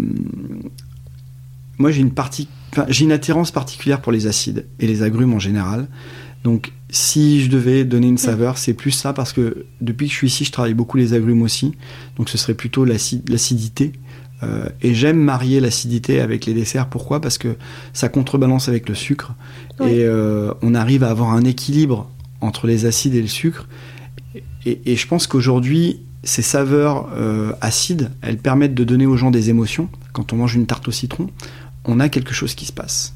moi, 1.79 1.91
j'ai 1.91 2.01
une 2.01 2.13
partie, 2.13 2.49
j'ai 2.89 3.05
une 3.05 3.13
attirance 3.13 3.51
particulière 3.51 4.01
pour 4.01 4.13
les 4.13 4.27
acides 4.27 4.67
et 4.79 4.87
les 4.87 5.03
agrumes 5.03 5.35
en 5.35 5.39
général. 5.39 5.89
Donc, 6.45 6.73
si 6.91 7.43
je 7.43 7.51
devais 7.51 7.85
donner 7.85 8.07
une 8.07 8.19
saveur, 8.19 8.59
c'est 8.59 8.75
plus 8.75 8.91
ça 8.91 9.13
parce 9.13 9.33
que 9.33 9.67
depuis 9.81 10.07
que 10.07 10.13
je 10.13 10.19
suis 10.19 10.27
ici, 10.27 10.45
je 10.45 10.53
travaille 10.53 10.75
beaucoup 10.75 10.97
les 10.97 11.15
agrumes 11.15 11.43
aussi. 11.43 11.73
Donc, 12.17 12.29
ce 12.29 12.39
serait 12.39 12.55
plutôt 12.55 12.85
l'acidité. 12.85 13.93
Euh, 14.43 14.69
et 14.83 14.95
j'aime 14.95 15.19
marier 15.19 15.61
l'acidité 15.61 16.21
avec 16.21 16.45
les 16.47 16.55
desserts. 16.55 16.89
Pourquoi? 16.89 17.21
Parce 17.21 17.39
que 17.39 17.57
ça 17.93 18.09
contrebalance 18.09 18.69
avec 18.69 18.89
le 18.89 18.95
sucre. 18.95 19.33
Et 19.81 20.05
euh, 20.05 20.53
on 20.63 20.75
arrive 20.75 21.03
à 21.03 21.11
avoir 21.11 21.31
un 21.33 21.45
équilibre 21.45 22.11
entre 22.41 22.67
les 22.67 22.85
acides 22.85 23.15
et 23.15 23.23
le 23.23 23.29
sucre. 23.29 23.67
Et, 24.67 24.97
je 24.97 25.07
pense 25.07 25.27
qu'aujourd'hui, 25.27 26.01
ces 26.25 26.43
saveurs 26.43 27.09
euh, 27.17 27.53
acides, 27.61 28.11
elles 28.23 28.39
permettent 28.39 28.75
de 28.75 28.85
donner 28.85 29.07
aux 29.07 29.17
gens 29.17 29.31
des 29.31 29.51
émotions. 29.51 29.89
Quand 30.13 30.33
on 30.33 30.37
mange 30.37 30.55
une 30.55 30.67
tarte 30.67 30.89
au 30.89 30.91
citron, 30.91 31.29
on 31.85 32.01
a 32.01 32.09
quelque 32.09 32.35
chose 32.35 32.55
qui 32.55 32.65
se 32.65 32.73
passe. 32.73 33.15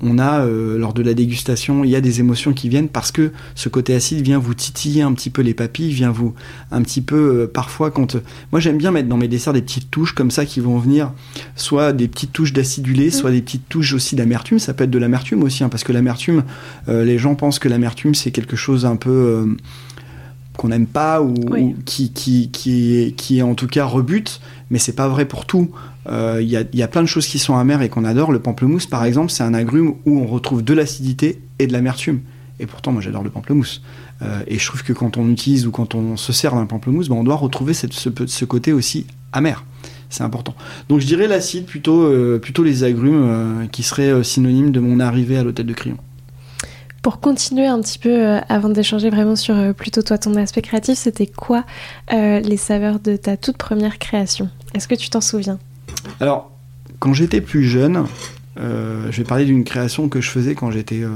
On 0.00 0.18
a, 0.18 0.44
euh, 0.44 0.78
lors 0.78 0.92
de 0.92 1.02
la 1.02 1.14
dégustation, 1.14 1.82
il 1.82 1.90
y 1.90 1.96
a 1.96 2.00
des 2.00 2.20
émotions 2.20 2.52
qui 2.52 2.68
viennent 2.68 2.88
parce 2.88 3.10
que 3.10 3.32
ce 3.54 3.68
côté 3.68 3.94
acide 3.94 4.20
vient 4.20 4.38
vous 4.38 4.54
titiller 4.54 5.02
un 5.02 5.12
petit 5.12 5.30
peu 5.30 5.42
les 5.42 5.54
papilles, 5.54 5.90
vient 5.90 6.10
vous 6.10 6.34
un 6.70 6.82
petit 6.82 7.00
peu, 7.00 7.16
euh, 7.16 7.46
parfois, 7.52 7.90
quand. 7.90 8.16
moi, 8.52 8.60
j'aime 8.60 8.78
bien 8.78 8.90
mettre 8.90 9.08
dans 9.08 9.16
mes 9.16 9.28
desserts 9.28 9.54
des 9.54 9.62
petites 9.62 9.90
touches 9.90 10.12
comme 10.12 10.30
ça 10.30 10.44
qui 10.44 10.60
vont 10.60 10.78
venir, 10.78 11.12
soit 11.56 11.92
des 11.92 12.06
petites 12.06 12.32
touches 12.32 12.52
d'acidulé, 12.52 13.10
soit 13.10 13.30
des 13.30 13.42
petites 13.42 13.68
touches 13.68 13.94
aussi 13.94 14.14
d'amertume. 14.14 14.58
Ça 14.58 14.74
peut 14.74 14.84
être 14.84 14.90
de 14.90 14.98
l'amertume 14.98 15.42
aussi, 15.42 15.64
hein, 15.64 15.68
parce 15.68 15.84
que 15.84 15.92
l'amertume, 15.92 16.44
les 16.86 17.18
gens 17.18 17.34
pensent 17.34 17.58
que 17.58 17.68
l'amertume, 17.68 18.14
c'est 18.14 18.30
quelque 18.30 18.56
chose 18.56 18.86
un 18.86 18.96
peu 18.96 19.56
qu'on 20.58 20.68
n'aime 20.68 20.88
pas 20.88 21.22
ou, 21.22 21.34
qui, 21.86 22.12
qui, 22.12 22.50
qui, 22.50 23.14
qui 23.16 23.38
est 23.38 23.42
en 23.42 23.54
tout 23.54 23.68
cas 23.68 23.84
rebute, 23.84 24.40
mais 24.70 24.78
c'est 24.78 24.92
pas 24.92 25.08
vrai 25.08 25.24
pour 25.24 25.46
tout. 25.46 25.70
Il 26.06 26.12
euh, 26.12 26.42
y, 26.42 26.56
a, 26.56 26.64
y, 26.72 26.82
a, 26.82 26.88
plein 26.88 27.02
de 27.02 27.06
choses 27.06 27.28
qui 27.28 27.38
sont 27.38 27.56
amères 27.56 27.80
et 27.80 27.88
qu'on 27.88 28.04
adore. 28.04 28.32
Le 28.32 28.40
pamplemousse, 28.40 28.84
par 28.84 29.04
exemple, 29.04 29.30
c'est 29.30 29.44
un 29.44 29.54
agrume 29.54 29.94
où 30.04 30.18
on 30.18 30.26
retrouve 30.26 30.64
de 30.64 30.74
l'acidité 30.74 31.40
et 31.60 31.68
de 31.68 31.72
l'amertume. 31.72 32.20
Et 32.58 32.66
pourtant, 32.66 32.90
moi, 32.90 33.00
j'adore 33.00 33.22
le 33.22 33.30
pamplemousse. 33.30 33.82
Euh, 34.20 34.40
et 34.48 34.58
je 34.58 34.66
trouve 34.66 34.82
que 34.82 34.92
quand 34.92 35.16
on 35.16 35.30
utilise 35.30 35.64
ou 35.64 35.70
quand 35.70 35.94
on 35.94 36.16
se 36.16 36.32
sert 36.32 36.56
d'un 36.56 36.66
pamplemousse, 36.66 37.08
ben, 37.08 37.14
on 37.14 37.24
doit 37.24 37.36
retrouver 37.36 37.72
cette, 37.72 37.92
ce, 37.92 38.08
ce, 38.26 38.44
côté 38.44 38.72
aussi 38.72 39.06
amer. 39.32 39.64
C'est 40.10 40.24
important. 40.24 40.56
Donc, 40.88 41.00
je 41.00 41.06
dirais 41.06 41.28
l'acide 41.28 41.66
plutôt, 41.66 42.02
euh, 42.02 42.40
plutôt 42.40 42.64
les 42.64 42.82
agrumes 42.82 43.68
qui 43.70 43.84
seraient 43.84 44.24
synonymes 44.24 44.72
de 44.72 44.80
mon 44.80 44.98
arrivée 44.98 45.36
à 45.36 45.44
l'hôtel 45.44 45.66
de 45.66 45.72
Crillon. 45.72 45.98
Pour 47.02 47.20
continuer 47.20 47.66
un 47.66 47.80
petit 47.80 47.98
peu, 47.98 48.38
avant 48.48 48.68
d'échanger 48.68 49.08
vraiment 49.08 49.36
sur 49.36 49.74
plutôt 49.74 50.02
toi 50.02 50.18
ton 50.18 50.34
aspect 50.34 50.62
créatif, 50.62 50.98
c'était 50.98 51.26
quoi 51.26 51.64
les 52.10 52.56
saveurs 52.56 52.98
de 53.00 53.16
ta 53.16 53.36
toute 53.36 53.56
première 53.56 53.98
création? 53.98 54.50
Est-ce 54.74 54.88
que 54.88 54.94
tu 54.94 55.08
t'en 55.08 55.20
souviens? 55.20 55.58
Alors, 56.20 56.50
quand 56.98 57.14
j'étais 57.14 57.40
plus 57.40 57.64
jeune, 57.64 58.06
euh, 58.58 59.08
je 59.10 59.18
vais 59.18 59.24
parler 59.24 59.44
d'une 59.44 59.64
création 59.64 60.08
que 60.08 60.20
je 60.20 60.30
faisais 60.30 60.54
quand 60.54 60.70
j'étais 60.70 61.02
euh, 61.02 61.10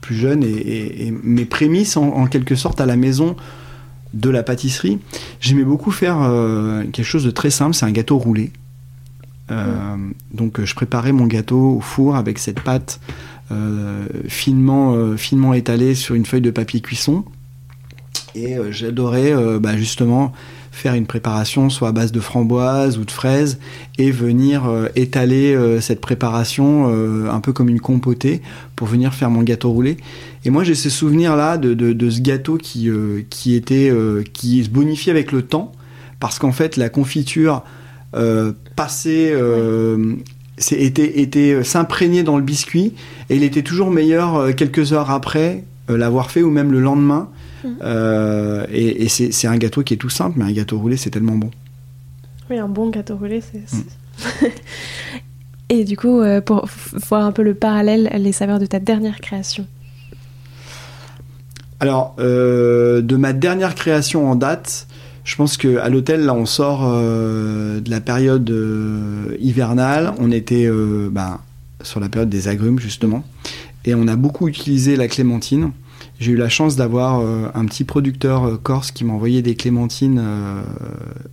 plus 0.00 0.14
jeune 0.14 0.44
et, 0.44 1.12
mes 1.22 1.44
prémices 1.44 1.96
en, 1.96 2.26
quelque 2.26 2.54
sorte 2.54 2.80
à 2.80 2.86
la 2.86 2.96
maison 2.96 3.36
de 4.14 4.30
la 4.30 4.42
pâtisserie. 4.42 4.98
J'aimais 5.40 5.64
beaucoup 5.64 5.90
faire 5.90 6.18
euh, 6.22 6.84
quelque 6.84 7.04
chose 7.04 7.24
de 7.24 7.30
très 7.30 7.50
simple, 7.50 7.74
c'est 7.74 7.86
un 7.86 7.92
gâteau 7.92 8.18
roulé. 8.18 8.52
Donc 10.34 10.64
je 10.64 10.74
préparais 10.74 11.12
mon 11.12 11.26
gâteau 11.26 11.76
au 11.76 11.80
four 11.80 12.16
avec 12.16 12.40
cette 12.40 12.58
pâte 12.58 12.98
finement, 14.28 15.16
finement 15.16 15.54
étalée 15.54 15.94
sur 15.94 16.14
une 16.14 16.26
feuille 16.26 16.40
de 16.40 16.50
papier 16.50 16.80
cuisson. 16.80 17.24
Et 18.34 18.56
j'adorais 18.70 19.34
bah, 19.60 19.76
justement 19.76 20.32
faire 20.76 20.92
une 20.92 21.06
préparation 21.06 21.70
soit 21.70 21.88
à 21.88 21.92
base 21.92 22.12
de 22.12 22.20
framboises 22.20 22.98
ou 22.98 23.06
de 23.06 23.10
fraises 23.10 23.58
et 23.96 24.10
venir 24.10 24.66
euh, 24.66 24.88
étaler 24.94 25.54
euh, 25.54 25.80
cette 25.80 26.02
préparation 26.02 26.92
euh, 26.92 27.30
un 27.30 27.40
peu 27.40 27.54
comme 27.54 27.70
une 27.70 27.80
compotée 27.80 28.42
pour 28.76 28.86
venir 28.86 29.14
faire 29.14 29.30
mon 29.30 29.42
gâteau 29.42 29.70
roulé. 29.70 29.96
Et 30.44 30.50
moi 30.50 30.64
j'ai 30.64 30.74
ce 30.74 30.90
souvenir 30.90 31.34
là 31.34 31.56
de, 31.56 31.72
de, 31.72 32.10
ce 32.10 32.20
gâteau 32.20 32.58
qui, 32.58 32.90
qui 33.30 33.54
était 33.54 33.90
qui 34.32 34.62
se 34.62 34.68
bonifie 34.68 35.10
avec 35.10 35.32
le 35.32 35.42
temps 35.42 35.72
parce 36.20 36.38
qu'en 36.38 36.52
fait 36.52 36.76
la 36.76 36.88
confiture 36.88 37.64
passait 38.76 39.34
était, 40.58 41.20
était 41.20 41.64
s'imprégner 41.64 42.22
dans 42.22 42.36
le 42.36 42.42
biscuit 42.42 42.94
et 43.30 43.36
il 43.36 43.42
était 43.42 43.62
toujours 43.62 43.90
meilleur 43.90 44.54
quelques 44.54 44.92
heures 44.92 45.10
après 45.10 45.64
l'avoir 45.88 46.30
fait 46.30 46.42
ou 46.42 46.50
même 46.50 46.72
le 46.72 46.80
lendemain 46.80 47.28
euh, 47.82 48.66
et, 48.70 49.08
c'est 49.08 49.46
un 49.46 49.56
gâteau 49.56 49.82
qui 49.82 49.94
est 49.94 49.96
tout 49.96 50.08
simple, 50.08 50.38
mais 50.38 50.44
un 50.44 50.52
gâteau 50.52 50.78
roulé, 50.78 50.96
c'est 50.96 51.10
tellement 51.10 51.36
bon. 51.36 51.50
Oui, 52.50 52.58
un 52.58 52.68
bon 52.68 52.90
gâteau 52.90 53.16
roulé, 53.16 53.40
c'est. 53.40 53.76
Mm. 53.76 54.50
et 55.70 55.84
du 55.84 55.96
coup, 55.96 56.20
euh, 56.20 56.40
pour 56.40 56.68
voir 57.08 57.24
un 57.24 57.32
peu 57.32 57.42
le 57.42 57.54
parallèle, 57.54 58.10
les 58.18 58.32
saveurs 58.32 58.58
de 58.58 58.66
ta 58.66 58.78
dernière 58.78 59.20
création. 59.20 59.66
Alors, 61.80 62.14
euh, 62.18 63.02
de 63.02 63.16
ma 63.16 63.32
dernière 63.32 63.74
création 63.74 64.30
en 64.30 64.34
date, 64.34 64.86
je 65.26 65.36
pense 65.36 65.58
qu'à 65.58 65.88
l'hôtel, 65.90 66.22
là, 66.22 66.32
on 66.32 66.46
sort 66.46 66.90
de 66.90 67.90
la 67.90 68.00
période 68.00 68.48
hivernale. 69.38 70.14
On 70.18 70.30
était 70.30 70.70
ben, 71.10 71.40
sur 71.82 72.00
la 72.00 72.08
période 72.08 72.30
des 72.30 72.48
agrumes, 72.48 72.78
justement. 72.78 73.22
Et 73.84 73.94
on 73.94 74.08
a 74.08 74.16
beaucoup 74.16 74.48
utilisé 74.48 74.96
la 74.96 75.08
clémentine. 75.08 75.72
J'ai 76.18 76.32
eu 76.32 76.36
la 76.36 76.48
chance 76.48 76.76
d'avoir 76.76 77.20
euh, 77.20 77.48
un 77.54 77.64
petit 77.66 77.84
producteur 77.84 78.44
euh, 78.44 78.56
corse 78.56 78.90
qui 78.90 79.04
m'envoyait 79.04 79.42
des 79.42 79.54
clémentines 79.54 80.18
euh, 80.18 80.62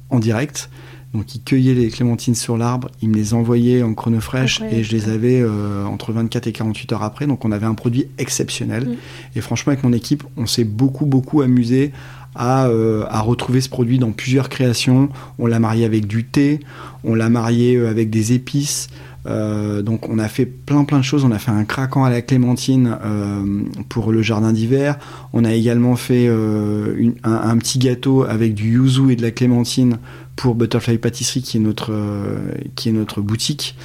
en 0.09 0.19
direct. 0.19 0.69
Donc 1.13 1.35
il 1.35 1.41
cueillait 1.41 1.75
les 1.75 1.89
clémentines 1.89 2.33
sur 2.33 2.57
l'arbre, 2.57 2.89
il 3.03 3.09
me 3.09 3.15
les 3.15 3.35
envoyait 3.35 3.83
en 3.83 3.93
chrono 3.93 4.19
fraîche 4.19 4.63
et 4.71 4.83
je 4.83 4.91
les 4.93 5.09
avais 5.09 5.45
entre 5.85 6.11
24 6.11 6.47
et 6.47 6.51
48 6.51 6.91
heures 6.93 7.03
après. 7.03 7.27
Donc 7.27 7.45
on 7.45 7.51
avait 7.51 7.67
un 7.67 7.75
produit 7.75 8.07
exceptionnel. 8.17 8.85
Mm. 8.85 8.95
Et 9.35 9.41
franchement 9.41 9.73
avec 9.73 9.83
mon 9.83 9.93
équipe, 9.93 10.23
on 10.37 10.47
s'est 10.47 10.63
beaucoup 10.63 11.05
beaucoup 11.05 11.43
amusé 11.43 11.91
à, 12.35 12.65
à, 12.65 13.21
retrouver 13.21 13.61
ce 13.61 13.69
produit 13.69 13.99
dans 13.99 14.11
plusieurs 14.11 14.49
créations. 14.49 15.09
On 15.39 15.47
l'a 15.47 15.59
marié 15.59 15.85
avec 15.85 16.07
du 16.07 16.25
thé, 16.25 16.59
on 17.03 17.15
l'a 17.15 17.29
marié 17.29 17.77
avec 17.85 18.09
des 18.09 18.33
épices. 18.33 18.89
Euh, 19.25 19.81
donc 19.81 20.09
on 20.09 20.19
a 20.19 20.27
fait 20.27 20.45
plein 20.45 20.83
plein 20.83 20.99
de 20.99 21.03
choses. 21.03 21.23
On 21.23 21.31
a 21.31 21.39
fait 21.39 21.51
un 21.51 21.63
craquant 21.63 22.03
à 22.03 22.09
la 22.09 22.21
clémentine 22.21 22.97
euh, 23.03 23.61
pour 23.89 24.11
le 24.11 24.21
jardin 24.21 24.53
d'hiver. 24.53 24.97
On 25.33 25.45
a 25.45 25.53
également 25.53 25.95
fait 25.95 26.27
euh, 26.27 27.11
un, 27.23 27.57
petit 27.57 27.79
gâteau 27.79 28.23
avec 28.23 28.53
du 28.53 28.73
yuzu 28.73 29.11
et 29.11 29.15
de 29.15 29.21
la 29.21 29.31
clémentine 29.31 29.97
pour 30.35 30.55
Butterfly 30.55 30.97
Pâtisserie 30.97 31.41
qui 31.41 31.57
est 31.57 31.61
notre, 31.61 31.93
qui 32.75 32.89
est 32.89 32.91
notre 32.91 33.21
boutique. 33.21 33.75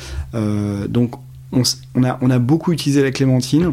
donc 0.88 1.12
on, 1.52 1.62
a, 2.04 2.18
on, 2.20 2.30
a, 2.30 2.38
beaucoup 2.38 2.72
utilisé 2.72 3.02
la 3.02 3.10
clémentine 3.10 3.72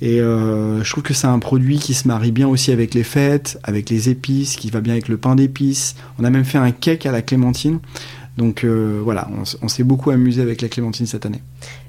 et 0.00 0.18
je 0.18 0.90
trouve 0.90 1.02
que 1.02 1.14
c'est 1.14 1.26
un 1.26 1.38
produit 1.38 1.78
qui 1.78 1.94
se 1.94 2.08
marie 2.08 2.32
bien 2.32 2.48
aussi 2.48 2.72
avec 2.72 2.94
les 2.94 3.02
fêtes, 3.02 3.58
avec 3.62 3.90
les 3.90 4.08
épices, 4.08 4.56
qui 4.56 4.70
va 4.70 4.80
bien 4.80 4.94
avec 4.94 5.08
le 5.08 5.18
pain 5.18 5.34
d'épices. 5.34 5.96
On 6.18 6.24
a 6.24 6.30
même 6.30 6.44
fait 6.44 6.58
un 6.58 6.70
cake 6.70 7.04
à 7.06 7.12
la 7.12 7.22
clémentine. 7.22 7.80
Donc 8.40 8.64
euh, 8.64 9.00
voilà, 9.04 9.28
on, 9.60 9.68
s'est 9.68 9.82
beaucoup 9.82 10.10
amusé 10.10 10.40
avec 10.40 10.62
la 10.62 10.68
clémentine 10.68 11.04
cette 11.04 11.26
année. 11.26 11.42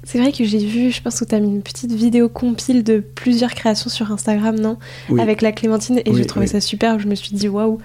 C'est 0.04 0.18
vrai 0.18 0.32
que 0.32 0.44
j'ai 0.44 0.58
vu, 0.58 0.90
je 0.90 1.00
pense 1.00 1.20
que 1.20 1.24
tu 1.24 1.34
as 1.34 1.40
mis 1.40 1.48
une 1.48 1.62
petite 1.62 1.92
vidéo 1.92 2.28
compile 2.28 2.84
de 2.84 2.98
plusieurs 2.98 3.54
créations 3.54 3.88
sur 3.88 4.12
Instagram, 4.12 4.58
non? 4.58 4.76
Avec 5.18 5.40
la 5.40 5.52
clémentine, 5.52 6.02
et 6.04 6.12
j'ai 6.12 6.26
trouvé 6.26 6.46
ça 6.46 6.60
super. 6.60 6.98
Je 6.98 7.06
me 7.06 7.14
suis 7.14 7.34
dit, 7.34 7.48
waouh, 7.48 7.78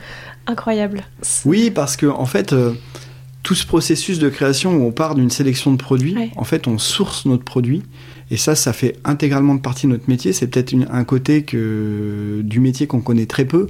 incroyable. 0.47 1.05
Oui, 1.45 1.71
parce 1.71 1.95
que 1.95 2.07
en 2.07 2.25
fait, 2.25 2.51
euh, 2.51 2.73
tout 3.43 3.55
ce 3.55 3.65
processus 3.65 4.19
de 4.19 4.29
création 4.29 4.75
où 4.75 4.85
on 4.85 4.91
part 4.91 5.15
d'une 5.15 5.29
sélection 5.29 5.71
de 5.71 5.77
produits, 5.77 6.15
en 6.35 6.43
fait, 6.43 6.67
on 6.67 6.77
source 6.77 7.25
notre 7.25 7.43
produit. 7.43 7.83
Et 8.29 8.37
ça, 8.37 8.55
ça 8.55 8.73
fait 8.73 8.97
intégralement 9.05 9.57
partie 9.57 9.87
de 9.87 9.91
notre 9.91 10.09
métier. 10.09 10.33
C'est 10.33 10.47
peut-être 10.47 10.75
un 10.91 11.03
côté 11.03 11.43
que, 11.43 12.41
du 12.43 12.59
métier 12.59 12.87
qu'on 12.87 13.01
connaît 13.01 13.25
très 13.25 13.45
peu. 13.45 13.67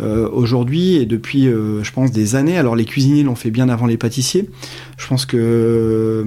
Euh, 0.00 0.28
aujourd'hui 0.30 0.94
et 0.94 1.06
depuis, 1.06 1.48
euh, 1.48 1.82
je 1.82 1.90
pense, 1.90 2.12
des 2.12 2.36
années. 2.36 2.56
Alors 2.56 2.76
les 2.76 2.84
cuisiniers 2.84 3.24
l'ont 3.24 3.34
fait 3.34 3.50
bien 3.50 3.68
avant 3.68 3.86
les 3.86 3.96
pâtissiers. 3.96 4.48
Je 4.96 5.06
pense 5.08 5.26
que 5.26 5.36
euh, 5.36 6.24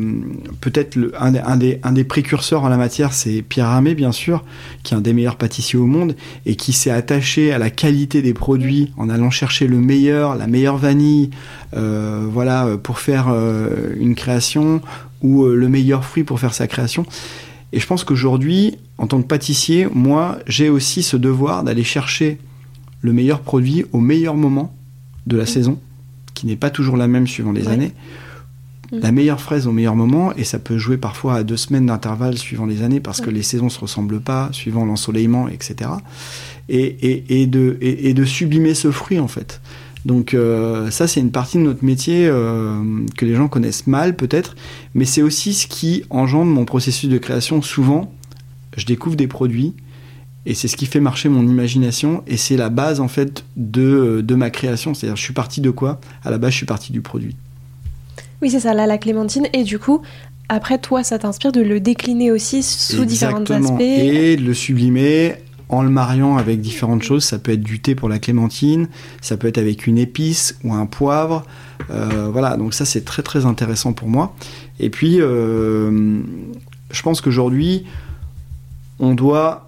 peut-être 0.60 0.98
un, 1.18 1.34
un, 1.36 1.56
des, 1.56 1.80
un 1.82 1.94
des 1.94 2.04
précurseurs 2.04 2.66
en 2.66 2.70
la 2.70 2.76
matière, 2.76 3.14
c'est 3.14 3.42
Pierre 3.42 3.68
Ramé, 3.68 3.96
bien 3.96 4.12
sûr, 4.12 4.44
qui 4.84 4.94
est 4.94 4.98
un 4.98 5.02
des 5.02 5.14
meilleurs 5.14 5.38
pâtissiers 5.38 5.80
au 5.80 5.86
monde 5.86 6.18
et 6.46 6.58
qui 6.58 6.74
s'est 6.74 6.92
attaché 6.92 7.54
à 7.54 7.60
la 7.60 7.70
qualité 7.70 8.22
des 8.22 8.34
produits 8.34 8.92
en 8.98 9.10
allant 9.10 9.30
chercher 9.30 9.68
le 9.68 9.78
meilleur, 9.78 10.36
la 10.36 10.48
meilleure 10.48 10.78
vanille, 10.78 11.30
voilà, 11.74 12.78
pour 12.82 13.00
faire 13.00 13.34
une 13.98 14.16
création 14.16 14.82
ou 15.22 15.46
le 15.46 15.70
meilleur 15.70 16.04
fruit 16.04 16.24
pour 16.24 16.40
faire 16.40 16.54
sa 16.54 16.68
création. 16.68 17.06
Et 17.74 17.80
je 17.80 17.88
pense 17.88 18.04
qu'aujourd'hui, 18.04 18.76
en 18.98 19.08
tant 19.08 19.22
que 19.22 19.28
pâtissier, 19.28 19.88
moi, 19.94 20.40
j'ai 20.48 20.70
aussi 20.70 21.04
ce 21.04 21.18
devoir 21.18 21.64
d'aller 21.64 21.84
chercher 21.84 22.38
le 23.02 23.14
meilleur 23.14 23.42
produit 23.42 23.86
au 23.92 24.00
meilleur 24.00 24.36
moment 24.36 24.76
de 25.26 25.38
la 25.38 25.46
saison, 25.46 25.80
qui 26.34 26.48
n'est 26.48 26.56
pas 26.56 26.70
toujours 26.70 26.98
la 26.98 27.08
même 27.08 27.28
suivant 27.28 27.52
les 27.52 27.68
années, 27.68 27.94
Mm. 28.92 29.00
La 29.00 29.12
meilleure 29.12 29.42
fraise 29.42 29.68
au 29.68 29.72
meilleur 29.72 29.96
moment, 29.96 30.34
et 30.36 30.44
ça 30.44 30.60
peut 30.60 30.78
jouer 30.78 30.98
parfois 30.98 31.36
à 31.36 31.44
deux 31.44 31.58
semaines 31.58 31.86
d'intervalle 31.86 32.38
suivant 32.38 32.66
les 32.66 32.84
années, 32.84 33.00
parce 33.00 33.22
que 33.22 33.30
les 33.30 33.44
saisons 33.44 33.70
se 33.70 33.80
ressemblent 33.80 34.20
pas, 34.20 34.50
suivant 34.52 34.86
l'ensoleillement, 34.86 35.48
etc. 35.48 35.92
Et, 36.70 37.48
de, 37.48 37.78
et, 37.82 38.14
de 38.14 38.26
sublimer 38.26 38.74
ce 38.74 38.92
fruit, 38.92 39.20
en 39.20 39.28
fait. 39.28 39.62
Donc 40.04 40.34
euh, 40.34 40.90
ça, 40.90 41.08
c'est 41.08 41.20
une 41.20 41.32
partie 41.32 41.58
de 41.58 41.64
notre 41.64 41.86
métier 41.86 42.26
euh, 42.28 42.82
que 43.18 43.26
les 43.26 43.36
gens 43.36 43.48
connaissent 43.48 43.86
mal, 43.86 44.16
peut-être, 44.16 44.56
mais 44.96 45.06
c'est 45.06 45.22
aussi 45.22 45.54
ce 45.54 45.68
qui 45.68 46.04
engendre 46.10 46.52
mon 46.52 46.66
processus 46.66 47.08
de 47.08 47.18
création. 47.20 47.62
Souvent, 47.62 48.12
je 48.78 48.86
découvre 48.86 49.16
des 49.16 49.28
produits, 49.28 49.74
et 50.48 50.56
c'est 50.56 50.68
ce 50.68 50.76
qui 50.76 50.88
fait 50.88 51.00
marcher 51.00 51.30
mon 51.30 51.48
imagination, 51.48 52.24
et 52.26 52.38
c'est 52.38 52.58
la 52.58 52.70
base, 52.70 53.00
en 53.00 53.08
fait, 53.08 53.46
de, 53.58 54.22
de 54.22 54.36
ma 54.36 54.50
création. 54.50 54.96
C'est-à-dire, 54.96 55.18
je 55.18 55.22
suis 55.22 55.34
parti 55.34 55.62
de 55.62 55.70
quoi? 55.70 56.02
À 56.24 56.32
la 56.32 56.40
base, 56.40 56.52
je 56.52 56.58
suis 56.58 56.66
parti 56.66 56.92
du 56.92 57.02
produit. 57.02 57.36
Oui, 58.42 58.50
c'est 58.50 58.62
ça, 58.62 58.74
là, 58.74 58.88
la 58.88 58.98
clémentine. 58.98 59.48
Et 59.54 59.64
du 59.64 59.78
coup, 59.78 60.02
après, 60.50 60.80
toi, 60.80 61.04
ça 61.04 61.20
t'inspire 61.20 61.52
de 61.52 61.62
le 61.62 61.80
décliner 61.80 62.32
aussi 62.32 62.64
sous 62.64 63.06
différents 63.06 63.44
aspects? 63.44 63.82
Et 63.82 64.36
de 64.36 64.42
le 64.42 64.56
sublimer 64.56 65.36
en 65.72 65.82
le 65.82 65.90
mariant 65.90 66.38
avec 66.38 66.62
différentes 66.62 67.02
choses. 67.02 67.24
Ça 67.24 67.40
peut 67.40 67.54
être 67.54 67.64
du 67.64 67.80
thé 67.80 67.96
pour 67.96 68.10
la 68.10 68.20
clémentine, 68.20 68.88
ça 69.22 69.38
peut 69.38 69.48
être 69.48 69.58
avec 69.58 69.88
une 69.88 69.98
épice 69.98 70.58
ou 70.64 70.74
un 70.74 70.86
poivre. 70.86 71.46
Euh, 71.90 72.30
voilà, 72.32 72.58
donc 72.58 72.74
ça, 72.74 72.86
c'est 72.86 73.04
très, 73.04 73.24
très 73.24 73.46
intéressant 73.46 73.94
pour 73.94 74.08
moi. 74.08 74.36
Et 74.80 74.90
puis, 74.90 75.18
euh, 75.20 76.20
je 76.92 77.02
pense 77.02 77.22
qu'aujourd'hui, 77.22 77.86
on 79.00 79.16
doit 79.16 79.68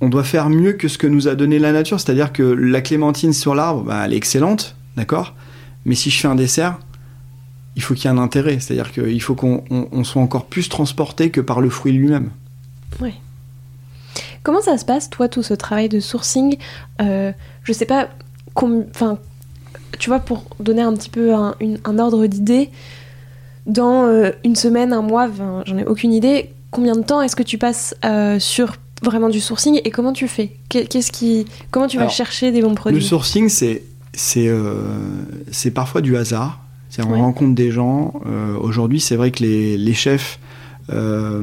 on 0.00 0.08
doit 0.08 0.24
faire 0.24 0.50
mieux 0.50 0.72
que 0.72 0.88
ce 0.88 0.98
que 0.98 1.06
nous 1.06 1.28
a 1.28 1.36
donné 1.36 1.60
la 1.60 1.70
nature. 1.70 2.00
C'est-à-dire 2.00 2.32
que 2.32 2.42
la 2.42 2.80
clémentine 2.80 3.32
sur 3.32 3.54
l'arbre, 3.54 3.84
bah, 3.84 4.02
elle 4.04 4.12
est 4.12 4.16
excellente, 4.16 4.74
d'accord? 4.96 5.36
Mais 5.84 5.94
si 5.94 6.10
je 6.10 6.18
fais 6.18 6.26
un 6.26 6.34
dessert, 6.34 6.80
il 7.76 7.82
faut 7.82 7.94
qu'il 7.94 8.06
y 8.06 8.08
ait 8.08 8.16
un 8.16 8.18
intérêt. 8.18 8.58
C'est-à-dire 8.58 8.90
qu'il 8.90 9.22
faut 9.22 9.36
qu'on 9.36 10.02
soit 10.02 10.20
encore 10.20 10.46
plus 10.46 10.68
transporté 10.68 11.30
que 11.30 11.40
par 11.40 11.60
le 11.60 11.70
fruit 11.70 11.92
lui-même. 11.92 12.30
Oui. 13.00 13.12
Comment 14.42 14.60
ça 14.60 14.76
se 14.78 14.84
passe, 14.84 15.10
toi, 15.10 15.28
tout 15.28 15.42
ce 15.42 15.54
travail 15.54 15.88
de 15.88 16.00
sourcing 16.00 16.56
euh, 17.00 17.32
Je 17.62 17.72
sais 17.72 17.86
pas, 17.86 18.08
enfin, 18.56 19.18
tu 19.98 20.10
vois, 20.10 20.20
pour 20.20 20.44
donner 20.60 20.82
un 20.82 20.92
petit 20.94 21.10
peu 21.10 21.34
un, 21.34 21.98
ordre 21.98 22.26
d'idée, 22.26 22.70
dans 23.66 24.04
euh, 24.06 24.30
une 24.44 24.56
semaine, 24.56 24.92
un 24.92 25.02
mois, 25.02 25.28
j'en 25.66 25.78
ai 25.78 25.84
aucune 25.84 26.12
idée, 26.12 26.50
combien 26.70 26.96
de 26.96 27.02
temps 27.02 27.22
est-ce 27.22 27.36
que 27.36 27.42
tu 27.42 27.58
passes 27.58 27.94
euh, 28.04 28.38
sur 28.38 28.76
vraiment 29.02 29.28
du 29.28 29.40
sourcing 29.40 29.80
et 29.84 29.90
comment 29.90 30.12
tu 30.12 30.28
fais? 30.28 30.56
Qu'est-ce 30.68 31.12
qui, 31.12 31.46
comment 31.70 31.86
tu 31.86 31.98
vas 31.98 32.08
chercher 32.08 32.50
des 32.50 32.62
bons 32.62 32.74
produits? 32.74 33.00
Le 33.00 33.04
sourcing, 33.04 33.48
c'est 33.48 33.84
c'est 34.14 34.50
c'est 35.50 35.70
parfois 35.70 36.00
du 36.00 36.16
hasard. 36.16 36.62
C'est 36.92 37.02
on 37.06 37.18
rencontre 37.18 37.54
des 37.54 37.70
gens. 37.70 38.20
Euh, 38.26 38.54
aujourd'hui, 38.58 39.00
c'est 39.00 39.16
vrai 39.16 39.30
que 39.30 39.42
les, 39.42 39.94
chefs 39.94 40.38
euh, 40.90 41.42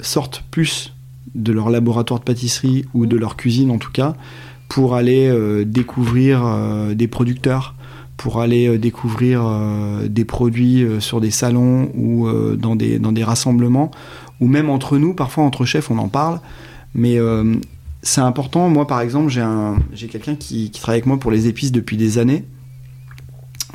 sortent 0.00 0.42
plus 0.50 0.92
de 1.34 1.52
leur 1.52 1.70
laboratoire 1.70 2.20
de 2.20 2.24
pâtisserie 2.24 2.84
ou 2.94 3.06
de 3.06 3.16
leur 3.16 3.36
cuisine 3.36 3.70
en 3.70 3.78
tout 3.78 3.92
cas 3.92 4.14
pour 4.68 4.94
aller 4.94 5.28
euh, 5.28 5.64
découvrir 5.64 6.42
des 6.94 7.08
producteurs, 7.08 7.74
pour 8.16 8.40
aller 8.40 8.78
découvrir 8.78 9.44
des 10.08 10.24
produits 10.24 10.86
sur 11.00 11.20
des 11.20 11.30
salons 11.30 11.90
ou 11.94 12.28
dans, 12.56 12.76
des, 12.76 12.98
dans 12.98 13.12
des 13.12 13.24
rassemblements, 13.24 13.90
ou 14.40 14.46
même 14.46 14.70
entre 14.70 14.96
nous, 14.98 15.14
parfois 15.14 15.44
entre 15.44 15.64
chefs 15.64 15.90
on 15.90 15.98
en 15.98 16.08
parle, 16.08 16.40
mais 16.94 17.18
c'est 18.02 18.20
important. 18.20 18.68
Moi 18.68 18.86
par 18.86 19.00
exemple, 19.00 19.30
j'ai 19.92 20.06
quelqu'un 20.06 20.36
qui, 20.36 20.70
qui 20.70 20.80
travaille 20.80 21.00
avec 21.00 21.06
moi 21.06 21.18
pour 21.18 21.30
les 21.30 21.48
épices 21.48 21.72
depuis 21.72 21.96
des 21.96 22.18
années 22.18 22.44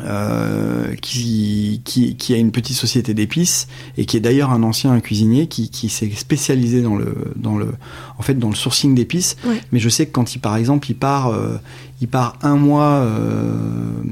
euh, 0.04 0.96
qui, 0.96 1.82
qui, 1.84 2.16
qui, 2.16 2.34
a 2.34 2.38
une 2.38 2.52
petite 2.52 2.76
société 2.76 3.14
d'épices 3.14 3.68
et 3.98 4.06
qui 4.06 4.18
est 4.18 4.20
d'ailleurs 4.20 4.52
un 4.52 4.64
ancien 4.64 5.00
cuisinier 5.00 5.48
qui, 5.48 5.70
qui 5.70 5.90
s'est 5.90 6.10
spécialisé 6.12 6.82
dans 6.82 6.96
le, 6.96 7.34
dans 7.36 7.58
le, 7.58 7.74
en 8.20 8.22
fait, 8.22 8.38
dans 8.38 8.50
le 8.50 8.56
sourcing 8.56 8.94
d'épices. 8.94 9.38
Mais 9.72 9.80
je 9.80 9.90
sais 9.90 10.06
que 10.06 10.12
quand 10.12 10.36
il, 10.36 10.40
par 10.40 10.58
exemple, 10.58 10.92
il 10.92 10.96
part, 10.96 11.30
euh, 11.30 11.58
il 12.02 12.10
part 12.10 12.38
un 12.42 12.58
mois, 12.58 13.00
euh, 13.00 13.54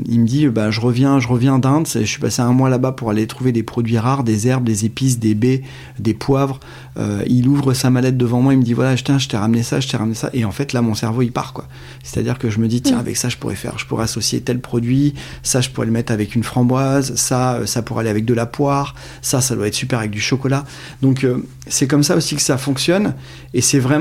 il 0.06 0.22
me 0.22 0.26
dit, 0.26 0.48
bah, 0.48 0.72
je 0.72 0.80
reviens, 0.80 1.20
je 1.20 1.28
reviens 1.28 1.60
d'Inde, 1.60 1.88
je 1.94 2.04
suis 2.04 2.20
passé 2.20 2.42
un 2.42 2.54
mois 2.54 2.70
là-bas 2.70 2.94
pour 2.94 3.10
aller 3.10 3.28
trouver 3.28 3.52
des 3.52 3.64
produits 3.64 3.98
rares, 3.98 4.24
des 4.24 4.48
herbes, 4.48 4.64
des 4.64 4.86
épices, 4.86 5.20
des 5.20 5.36
baies, 5.36 5.62
des 6.00 6.14
poivres. 6.14 6.62
Euh, 6.98 7.22
il 7.28 7.48
ouvre 7.50 7.74
sa 7.74 7.90
mallette 7.90 8.18
devant 8.18 8.42
moi, 8.42 8.54
il 8.54 8.60
me 8.60 8.64
dit, 8.64 8.74
voilà, 8.74 8.96
tiens, 8.96 9.20
je 9.20 9.28
t'ai 9.28 9.36
ramené 9.36 9.62
ça, 9.62 9.82
je 9.82 9.90
t'ai 9.90 9.98
ramené 9.98 10.16
ça. 10.16 10.30
Et 10.34 10.46
en 10.46 10.52
fait, 10.52 10.72
là, 10.72 10.82
mon 10.82 10.96
cerveau, 10.96 11.22
il 11.22 11.34
part, 11.34 11.52
quoi. 11.52 11.66
C'est-à-dire 12.02 12.40
que 12.40 12.50
je 12.50 12.60
me 12.60 12.70
dis, 12.70 12.82
tiens, 12.82 12.98
mm. 12.98 13.02
avec 13.02 13.18
ça, 13.18 13.28
je 13.28 13.36
pourrais 13.36 13.56
faire, 13.56 13.78
je 13.78 13.86
pourrais 13.86 14.06
associer 14.06 14.40
tel 14.40 14.62
produit, 14.62 15.16
ça, 15.44 15.60
je 15.60 15.70
pourrais 15.70 15.88
le 15.88 15.92
mettre 15.92 16.14
avec 16.14 16.34
une 16.34 16.44
framboise, 16.44 17.16
ça, 17.16 17.60
ça 17.66 17.82
pourrait 17.82 18.02
aller 18.02 18.10
avec 18.10 18.24
de 18.24 18.34
la 18.34 18.46
poire, 18.46 18.96
ça, 19.22 19.42
ça 19.42 19.54
doit 19.56 19.68
être 19.68 19.76
super 19.76 20.00
avec 20.00 20.12
du 20.12 20.22
chocolat. 20.22 20.64
Donc, 21.02 21.26
c'est 21.68 21.88
comme 21.88 22.04
ça 22.04 22.16
aussi 22.16 22.36
que 22.36 22.42
ça 22.42 22.58
fonctionne. 22.58 23.14
Et 23.54 23.62
c'est 23.62 23.80
vraiment 23.80 23.97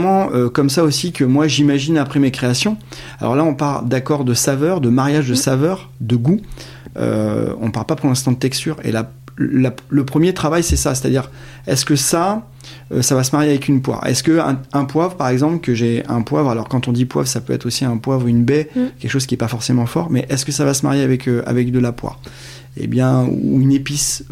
comme 0.53 0.71
ça 0.71 0.85
aussi 0.85 1.13
que 1.13 1.25
moi, 1.25 1.47
j'imagine 1.47 1.99
après 1.99 2.21
mes 2.21 2.31
créations. 2.31 2.77
Alors 3.21 3.37
là, 3.37 3.45
on 3.45 3.55
part 3.55 3.83
d'accord 3.83 4.25
de 4.25 4.35
saveur, 4.35 4.81
de 4.81 4.89
mariage 4.89 5.29
de 5.29 5.33
mm. 5.33 5.37
saveur, 5.37 5.91
de 6.01 6.17
goût. 6.17 6.41
Euh, 6.99 7.53
on 7.61 7.71
parle 7.71 7.87
pas 7.87 7.97
pour 7.97 8.09
l'instant 8.09 8.33
de 8.33 8.39
texture. 8.39 8.77
Et 8.85 8.93
la, 8.93 9.11
le 9.37 10.05
premier 10.05 10.35
travail, 10.35 10.63
c'est 10.63 10.77
ça. 10.77 10.95
C'est-à-dire, 10.95 11.31
est-ce 11.67 11.85
que 11.85 11.97
ça, 11.97 12.47
euh, 12.93 13.03
ça 13.03 13.15
va 13.15 13.23
se 13.23 13.35
marier 13.35 13.51
avec 13.51 13.69
une 13.69 13.83
poire 13.83 14.07
Est-ce 14.07 14.23
que 14.23 14.41
un, 14.41 14.85
poivre, 14.85 15.17
par 15.17 15.29
exemple, 15.29 15.61
que 15.61 15.75
j'ai 15.75 16.05
un 16.09 16.23
poivre, 16.23 16.51
alors 16.51 16.69
quand 16.69 16.89
on 16.89 16.93
dit 16.93 17.05
poivre, 17.05 17.29
ça 17.29 17.41
peut 17.41 17.53
être 17.53 17.67
aussi 17.67 17.85
un 17.85 17.99
poivre, 17.99 18.27
une 18.27 18.45
baie, 18.45 18.71
mm. 18.75 18.81
quelque 18.99 19.11
chose 19.11 19.27
qui 19.27 19.35
n'est 19.35 19.39
pas 19.39 19.49
forcément 19.49 19.87
fort, 19.87 20.11
mais 20.11 20.27
est-ce 20.29 20.45
que 20.45 20.53
ça 20.53 20.65
va 20.65 20.75
se 20.75 20.85
marier 20.85 21.03
avec, 21.03 21.29
euh, 21.29 21.43
avec 21.47 21.71
de 21.71 21.79
la 21.79 21.93
poire? 21.93 22.21
Eh 22.79 22.87
bien, 22.87 23.25
ou 23.25 23.63
une 23.63 23.73
épice. 23.73 24.25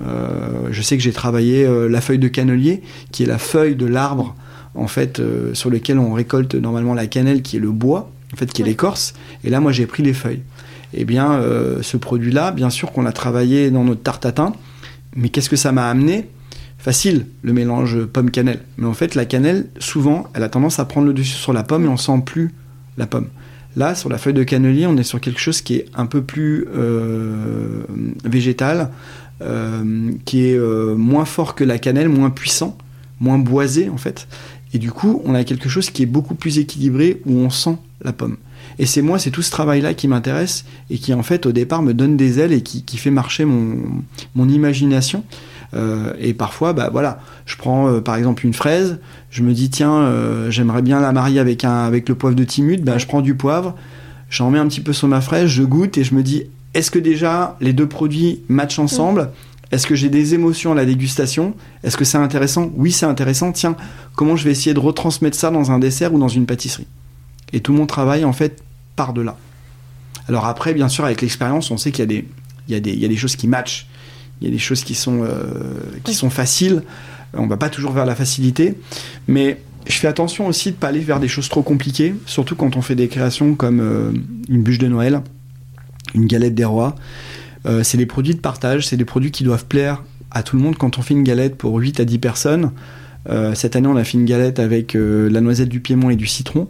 je 0.71 0.83
sais 0.83 0.99
que 0.99 1.03
j'ai 1.03 1.15
travaillé 1.15 1.67
la 1.89 2.03
feuille 2.03 2.19
de 2.19 2.29
cannelier, 2.29 2.83
qui 3.11 3.23
est 3.23 3.27
la 3.27 3.39
feuille 3.39 3.75
de 3.75 3.87
l'arbre, 3.87 4.37
en 4.75 4.89
fait, 4.89 5.23
sur 5.53 5.71
lequel 5.71 5.99
on 5.99 6.13
récolte 6.13 6.55
normalement 6.55 6.95
la 6.95 7.07
cannelle, 7.07 7.43
qui 7.43 7.57
est 7.57 7.61
le 7.61 7.71
bois 7.71 8.11
en 8.35 8.37
fait, 8.37 8.53
qui 8.53 8.63
est 8.63 8.65
l'écorce. 8.65 9.15
Et 9.45 9.51
là, 9.51 9.61
moi, 9.61 9.73
j'ai 9.73 9.87
pris 9.87 10.03
les 10.03 10.13
feuilles. 10.13 10.43
Eh 10.93 11.05
bien, 11.05 11.33
euh, 11.35 11.83
ce 11.83 11.97
produit-là, 11.97 12.51
bien 12.51 12.71
sûr 12.71 12.93
qu'on 12.93 13.07
a 13.07 13.13
travaillé 13.13 13.71
dans 13.71 13.85
notre 13.85 14.03
tarte 14.03 14.23
tatin, 14.23 14.53
mais 15.17 15.29
qu'est-ce 15.29 15.49
que 15.49 15.57
ça 15.57 15.73
m'a 15.73 15.89
amené? 15.89 16.29
Facile, 16.79 17.27
le 17.43 17.53
mélange 17.53 18.05
pomme-cannelle. 18.05 18.61
Mais 18.77 18.87
en 18.87 18.93
fait, 18.93 19.15
la 19.15 19.25
cannelle, 19.25 19.69
souvent, 19.79 20.27
elle 20.35 20.43
a 20.43 20.49
tendance 20.49 20.79
à 20.79 20.85
prendre 20.85 21.07
le 21.07 21.13
dessus 21.13 21.37
sur 21.37 21.53
la 21.53 21.63
pomme 21.63 21.85
et 21.85 21.89
on 21.89 21.97
sent 21.97 22.23
plus 22.27 22.53
la 22.99 23.07
pomme. 23.07 23.29
Là, 23.77 23.95
sur 23.95 24.09
la 24.09 24.19
feuille 24.19 24.35
de 24.35 24.45
cannelier, 24.45 24.87
on 24.87 24.97
est 24.97 25.05
sur 25.05 25.21
quelque 25.21 25.41
chose 25.41 25.61
qui 25.61 25.77
est 25.77 25.87
un 25.95 26.07
peu 26.07 26.23
plus 26.23 26.67
euh, 26.77 27.83
végétal, 28.25 28.91
euh, 29.43 30.13
qui 30.25 30.47
est 30.47 30.59
moins 30.59 31.25
fort 31.25 31.55
que 31.55 31.65
la 31.65 31.79
cannelle, 31.79 32.09
moins 32.09 32.31
puissant, 32.31 32.77
moins 33.21 33.39
boisé 33.39 33.89
en 33.89 33.97
fait. 33.97 34.29
Et 34.75 34.79
du 34.79 34.91
coup, 34.91 35.23
on 35.25 35.35
a 35.35 35.45
quelque 35.45 35.69
chose 35.69 35.89
qui 35.89 36.03
est 36.03 36.07
beaucoup 36.07 36.35
plus 36.35 36.59
équilibré 36.59 37.23
où 37.25 37.39
on 37.39 37.49
sent 37.49 37.77
la 38.03 38.13
pomme. 38.13 38.37
Et 38.81 38.87
c'est 38.87 39.03
moi, 39.03 39.21
c'est 39.21 39.31
tout 39.31 39.41
ce 39.41 39.53
travail-là 39.53 39.95
qui 39.95 40.09
m'intéresse 40.09 40.65
et 40.91 40.99
qui 40.99 41.15
en 41.15 41.23
fait 41.23 41.47
au 41.47 41.53
départ 41.53 41.81
me 41.81 41.95
donne 41.95 42.17
des 42.17 42.41
ailes 42.41 42.53
et 42.53 42.61
qui, 42.61 42.97
fait 42.97 43.11
marcher 43.11 43.45
mon, 43.45 44.49
imagination. 44.49 45.23
Euh, 45.75 46.13
et 46.19 46.35
parfois, 46.35 46.73
bah 46.73 46.89
voilà, 46.91 47.21
je 47.47 47.57
prends 47.57 47.89
euh, 47.89 48.01
par 48.01 48.17
exemple 48.17 48.45
une 48.45 48.53
fraise, 48.53 48.99
je 49.31 49.43
me 49.43 49.53
dis 49.53 49.71
tiens, 49.71 49.93
euh, 49.93 50.51
j'aimerais 50.51 50.83
bien 50.83 51.01
la 51.01 51.13
marier 51.13 51.41
avec 51.41 51.65
un 51.65 51.85
avec 51.85 52.09
le 52.09 52.15
poivre 52.15 52.37
de 52.37 52.45
Timut, 52.45 52.79
bah, 52.79 52.99
je 52.99 53.07
prends 53.07 53.23
du 53.23 53.35
poivre, 53.35 53.75
j'en 54.31 54.51
mets 54.51 54.59
un 54.59 54.69
petit 54.69 54.81
peu 54.81 54.93
sur 54.93 55.09
ma 55.09 55.21
fraise, 55.21 55.49
je 55.49 55.63
goûte 55.63 55.99
et 55.99 56.05
je 56.05 56.15
me 56.15 56.23
dis 56.23 56.45
est-ce 56.75 56.91
que 56.91 56.99
déjà 56.99 57.57
les 57.61 57.73
deux 57.73 57.89
produits 57.89 58.41
matchent 58.49 58.79
ensemble? 58.79 59.31
Est-ce 59.75 59.89
que 59.89 59.97
j'ai 59.97 60.09
des 60.09 60.35
émotions 60.35 60.71
à 60.71 60.75
la 60.77 60.85
dégustation? 60.85 61.55
Est-ce 61.83 61.97
que 61.97 62.05
c'est 62.05 62.19
intéressant? 62.19 62.71
Oui, 62.77 62.93
c'est 62.93 63.07
intéressant. 63.07 63.51
Tiens, 63.51 63.77
comment 64.15 64.37
je 64.37 64.45
vais 64.45 64.53
essayer 64.53 64.73
de 64.73 64.79
retransmettre 64.79 65.37
ça 65.37 65.51
dans 65.51 65.73
un 65.73 65.81
dessert 65.81 66.15
ou 66.15 66.19
dans 66.19 66.29
une 66.29 66.47
pâtisserie? 66.47 66.87
Et 67.53 67.59
tout 67.59 67.73
mon 67.73 67.87
travail, 67.87 68.25
en 68.25 68.33
fait, 68.33 68.63
part 68.95 69.13
de 69.13 69.21
là. 69.21 69.37
Alors 70.29 70.47
après, 70.47 70.75
bien 70.75 70.89
sûr, 70.89 71.05
avec 71.05 71.23
l'expérience, 71.23 71.73
on 71.73 71.77
sait 71.77 71.91
qu'il 71.91 72.09
y, 72.09 72.25
y, 72.73 72.75
y, 72.75 73.05
a 73.05 73.09
des 73.09 73.17
choses 73.17 73.35
qui 73.35 73.49
matchent. 73.49 73.89
Il 74.41 74.47
y 74.47 74.51
a 74.51 74.53
des 74.53 74.61
choses 74.61 74.85
qui 74.85 74.95
sont, 74.95 75.25
euh, 75.25 75.75
qui 76.05 76.15
sont 76.15 76.31
faciles. 76.31 76.83
On 77.35 77.49
va 77.49 77.57
pas 77.57 77.69
toujours 77.69 77.93
vers 77.93 78.07
la 78.07 78.15
facilité. 78.15 78.79
Mais 79.27 79.61
je 79.87 79.95
fais 79.95 80.07
attention 80.07 80.47
aussi 80.47 80.71
de 80.71 80.77
ne 80.77 80.81
pas 80.81 80.89
aller 80.89 81.01
vers 81.01 81.19
des 81.19 81.29
choses 81.29 81.49
trop 81.49 81.63
compliquées, 81.63 82.15
surtout 82.27 82.55
quand 82.55 82.77
on 82.77 82.83
fait 82.83 82.95
des 82.95 83.09
créations 83.09 83.55
comme 83.55 83.81
euh, 83.81 84.13
une 84.49 84.63
bûche 84.63 84.79
de 84.79 84.87
Noël, 84.87 85.21
une 86.15 86.27
galette 86.27 86.55
des 86.55 86.65
rois. 86.65 86.95
Euh, 87.67 87.83
c'est 87.83 87.97
des 87.97 88.07
produits 88.07 88.35
de 88.35 88.41
partage, 88.41 88.87
c'est 88.87 88.97
des 88.97 89.05
produits 89.05 89.31
qui 89.31 89.45
doivent 89.45 89.67
plaire 89.67 90.03
à 90.31 90.43
tout 90.43 90.57
le 90.57 90.63
monde. 90.63 90.77
Quand 90.77 90.99
on 90.99 91.03
fait 91.03 91.15
une 91.15 91.23
galette 91.25 91.57
pour 91.57 91.77
8 91.77 92.01
à 92.01 92.05
10 92.05 92.19
personnes, 92.19 92.71
euh, 93.29 93.55
cette 93.55 93.77
année 93.77 93.89
on 93.89 93.97
a 93.97 94.05
fait 94.05 94.19
une 94.19 94.27
galette 94.27 94.59
avec 94.59 94.95
euh, 94.95 95.31
la 95.31 95.41
noisette 95.41 95.69
du 95.69 95.81
Piémont 95.81 96.11
et 96.11 96.17
du 96.17 96.27
citron. 96.27 96.69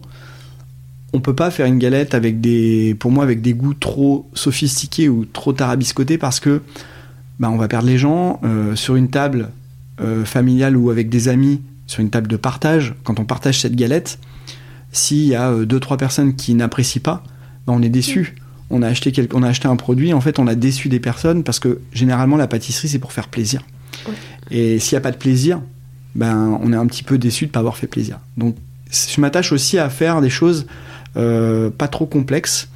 On 1.13 1.21
peut 1.21 1.35
pas 1.35 1.51
faire 1.51 1.67
une 1.67 1.79
galette 1.79 2.15
avec 2.15 2.41
des, 2.41 2.97
pour 2.99 3.11
moi, 3.11 3.25
avec 3.25 3.41
des 3.41 3.55
goûts 3.55 3.75
trop 3.75 4.29
sophistiqués 4.35 5.09
ou 5.09 5.25
trop 5.25 5.53
tarabiscotés 5.53 6.19
parce 6.19 6.41
que 6.41 6.63
bah, 7.39 7.51
on 7.51 7.57
va 7.57 7.69
perdre 7.69 7.87
les 7.87 7.99
gens 7.99 8.41
sur 8.75 8.97
une 8.97 9.09
table 9.09 9.51
familiale 10.25 10.77
ou 10.77 10.91
avec 10.91 11.09
des 11.09 11.29
amis, 11.29 11.61
sur 11.87 12.01
une 12.01 12.11
table 12.11 12.27
de 12.27 12.37
partage. 12.37 12.97
Quand 13.05 13.21
on 13.21 13.25
partage 13.25 13.61
cette 13.61 13.77
galette, 13.77 14.19
s'il 14.91 15.25
y 15.25 15.37
a 15.37 15.55
deux 15.65 15.79
trois 15.79 15.99
personnes 15.99 16.35
qui 16.35 16.53
n'apprécient 16.55 17.03
pas, 17.03 17.23
bah, 17.65 17.75
on 17.77 17.81
est 17.81 17.89
déçu 17.89 18.35
on 18.71 18.83
a 18.83 18.89
acheté 18.89 19.13
on 19.33 19.43
a 19.43 19.49
acheté 19.49 19.69
un 19.69 19.77
produit, 19.77 20.13
en 20.13 20.21
fait, 20.21 20.39
on 20.39 20.47
a 20.47 20.55
déçu 20.55 20.89
des 20.89 21.01
personnes 21.01 21.45
parce 21.45 21.59
que 21.59 21.81
généralement 21.93 22.37
la 22.37 22.47
pâtisserie 22.47 22.89
c'est 22.89 22.99
pour 22.99 23.13
faire 23.13 23.29
plaisir. 23.29 23.63
Et 24.51 24.79
s'il 24.79 24.97
n'y 24.97 24.99
a 24.99 25.03
pas 25.03 25.13
de 25.13 25.17
plaisir, 25.17 25.61
ben 26.15 26.59
on 26.63 26.73
est 26.73 26.77
un 26.77 26.87
petit 26.87 27.03
peu 27.03 27.19
déçu 27.19 27.47
de 27.47 27.51
pas 27.51 27.61
avoir 27.61 27.77
fait 27.77 27.87
plaisir. 27.87 28.21
Donc 28.37 28.57
je 28.91 29.21
m'attache 29.21 29.53
aussi 29.53 29.79
à 29.79 29.89
faire 29.89 30.21
des 30.21 30.31
choses 30.31 30.67
euh, 31.17 31.71
pas 31.71 31.89
trop 31.89 32.07
complexes. 32.07 32.69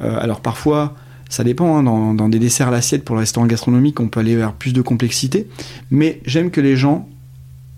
Euh, 0.00 0.18
alors 0.18 0.40
parfois 0.40 0.94
ça 1.32 1.44
dépend, 1.44 1.78
hein, 1.78 2.14
dans, 2.14 2.28
des 2.28 2.38
desserts 2.38 2.68
à 2.68 2.70
l'assiette 2.70 3.06
pour 3.06 3.16
le 3.16 3.20
restaurant 3.20 3.46
gastronomique, 3.46 4.00
on 4.00 4.08
peut 4.08 4.20
aller 4.20 4.36
vers 4.36 4.52
plus 4.52 4.74
de 4.74 4.82
complexité, 4.82 5.48
mais 5.90 6.20
j'aime 6.26 6.50
que 6.50 6.60
les 6.60 6.76
gens 6.76 7.08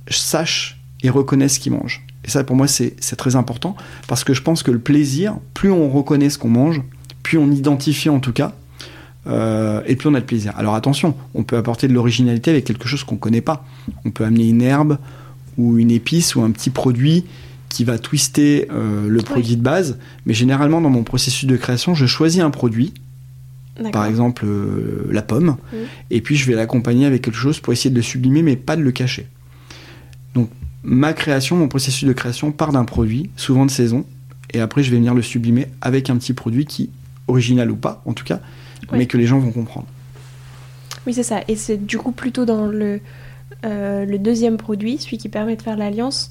sachent 0.09 0.81
et 1.05 1.09
reconnaissent 1.09 1.55
ce 1.55 1.61
qu'ils 1.61 1.70
mangent. 1.70 2.05
Et 2.24 2.31
ça, 2.31 2.42
pour 2.42 2.57
moi, 2.57 2.66
c'est 2.66 2.96
très 3.16 3.37
important, 3.37 3.77
parce 4.09 4.24
que 4.24 4.35
je 4.35 4.42
pense 4.42 4.64
que 4.64 4.72
le 4.72 4.81
plaisir, 4.81 5.37
plus 5.55 5.70
on 5.70 5.88
reconnaît 5.88 6.31
ce 6.31 6.38
qu'on 6.38 6.48
mange, 6.48 6.83
plus 7.24 7.38
on 7.38 7.50
identifie 7.50 8.08
en 8.08 8.20
tout 8.20 8.32
cas, 8.32 8.54
euh, 9.26 9.82
et 9.87 9.96
plus 9.96 10.08
on 10.08 10.14
a 10.14 10.20
de 10.20 10.26
plaisir. 10.26 10.52
Alors 10.56 10.76
attention, 10.76 11.16
on 11.34 11.42
peut 11.42 11.56
apporter 11.56 11.88
de 11.88 11.92
l'originalité 11.92 12.52
avec 12.52 12.64
quelque 12.64 12.87
chose 12.87 13.02
qu'on 13.02 13.16
ne 13.16 13.20
connaît 13.20 13.40
pas. 13.40 13.64
On 14.04 14.12
peut 14.12 14.24
amener 14.24 14.48
une 14.48 14.62
herbe 14.62 14.98
ou 15.58 15.78
une 15.78 15.90
épice 15.90 16.37
ou 16.37 16.42
un 16.42 16.52
petit 16.52 16.70
produit 16.70 17.24
qui 17.68 17.82
va 17.82 17.98
twister 17.98 18.68
euh, 18.70 19.08
le 19.08 19.22
produit 19.22 19.56
de 19.56 19.62
base. 19.62 19.98
Mais 20.26 20.34
généralement, 20.34 20.80
dans 20.80 20.90
mon 20.90 21.02
processus 21.02 21.48
de 21.48 21.56
création, 21.56 21.94
je 21.96 22.06
choisis 22.06 22.40
un 22.40 22.50
produit 22.50 22.94
par 23.92 24.06
exemple 24.06 24.44
euh, 24.46 25.08
la 25.10 25.22
pomme, 25.22 25.56
et 26.10 26.20
puis 26.20 26.37
je 26.37 26.46
vais 26.46 26.54
l'accompagner 26.54 27.06
avec 27.06 27.22
quelque 27.22 27.37
chose 27.37 27.58
pour 27.58 27.72
essayer 27.72 27.90
de 27.90 27.96
le 27.96 28.02
sublimer, 28.02 28.42
mais 28.42 28.56
pas 28.56 28.76
de 28.76 28.82
le 28.82 28.92
cacher. 28.92 29.26
Donc 30.34 30.48
ma 30.82 31.12
création, 31.12 31.56
mon 31.56 31.68
processus 31.68 32.06
de 32.06 32.12
création 32.12 32.52
part 32.52 32.72
d'un 32.72 32.84
produit, 32.84 33.30
souvent 33.37 33.66
de 33.66 33.70
saison, 33.70 34.04
et 34.52 34.60
après 34.60 34.82
je 34.82 34.90
vais 34.90 34.96
venir 34.98 35.14
le 35.14 35.22
sublimer 35.22 35.66
avec 35.80 36.08
un 36.08 36.16
petit 36.16 36.34
produit 36.34 36.66
qui, 36.66 36.90
original 37.28 37.70
ou 37.70 37.76
pas 37.76 38.02
en 38.06 38.12
tout 38.12 38.24
cas, 38.24 38.40
mais 38.92 39.06
que 39.06 39.16
les 39.16 39.26
gens 39.26 39.38
vont 39.38 39.50
comprendre. 39.50 39.87
Oui, 41.06 41.14
c'est 41.14 41.22
ça. 41.22 41.40
Et 41.48 41.56
c'est 41.56 41.76
du 41.76 41.98
coup 41.98 42.12
plutôt 42.12 42.44
dans 42.44 42.66
le, 42.66 43.00
euh, 43.64 44.04
le 44.04 44.18
deuxième 44.18 44.56
produit, 44.56 44.98
celui 44.98 45.18
qui 45.18 45.28
permet 45.28 45.56
de 45.56 45.62
faire 45.62 45.76
l'alliance, 45.76 46.30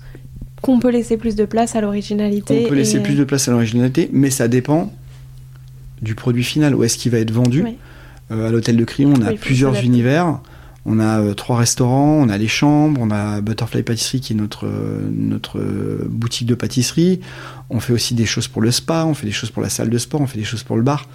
qu'on 0.61 0.79
peut 0.79 0.89
laisser 0.89 1.17
plus 1.17 1.35
de 1.35 1.45
place 1.45 1.75
à 1.75 1.81
l'originalité. 1.81 2.63
On 2.65 2.69
peut 2.69 2.75
laisser 2.75 3.01
plus 3.01 3.15
de 3.15 3.23
place 3.23 3.47
à 3.47 3.51
l'originalité, 3.51 4.09
mais 4.13 4.29
ça 4.29 4.47
dépend 4.47 4.91
du 6.01 6.15
produit 6.15 6.43
final, 6.43 6.75
où 6.75 6.83
est-ce 6.83 6.97
qu'il 6.97 7.11
va 7.11 7.19
être 7.19 7.31
vendu? 7.31 7.63
Euh, 8.31 8.47
à 8.47 8.51
l'hôtel 8.51 8.77
de 8.77 8.83
Crillon, 8.83 9.13
on 9.17 9.21
a 9.21 9.33
plusieurs 9.33 9.83
univers. 9.83 10.39
On 10.85 10.99
a 10.99 11.21
euh, 11.21 11.33
trois 11.33 11.57
restaurants, 11.57 12.15
on 12.15 12.29
a 12.29 12.37
les 12.37 12.47
chambres, 12.47 12.99
on 13.01 13.09
a 13.11 13.41
Butterfly 13.41 13.83
Pâtisserie 13.83 14.19
qui 14.19 14.33
est 14.33 14.35
notre, 14.35 14.67
notre 15.11 15.59
boutique 16.09 16.47
de 16.47 16.55
pâtisserie. 16.55 17.21
On 17.69 17.79
fait 17.79 17.93
aussi 17.93 18.15
des 18.15 18.25
choses 18.25 18.47
pour 18.47 18.61
le 18.61 18.71
spa, 18.71 19.05
on 19.05 19.13
fait 19.13 19.25
des 19.25 19.31
choses 19.31 19.49
pour 19.49 19.63
la 19.63 19.69
salle 19.69 19.89
de 19.89 19.97
sport, 19.97 20.21
on 20.21 20.27
fait 20.27 20.39
des 20.39 20.43
choses 20.43 20.63
pour 20.63 20.75
le 20.75 20.83
bar. 20.83 21.07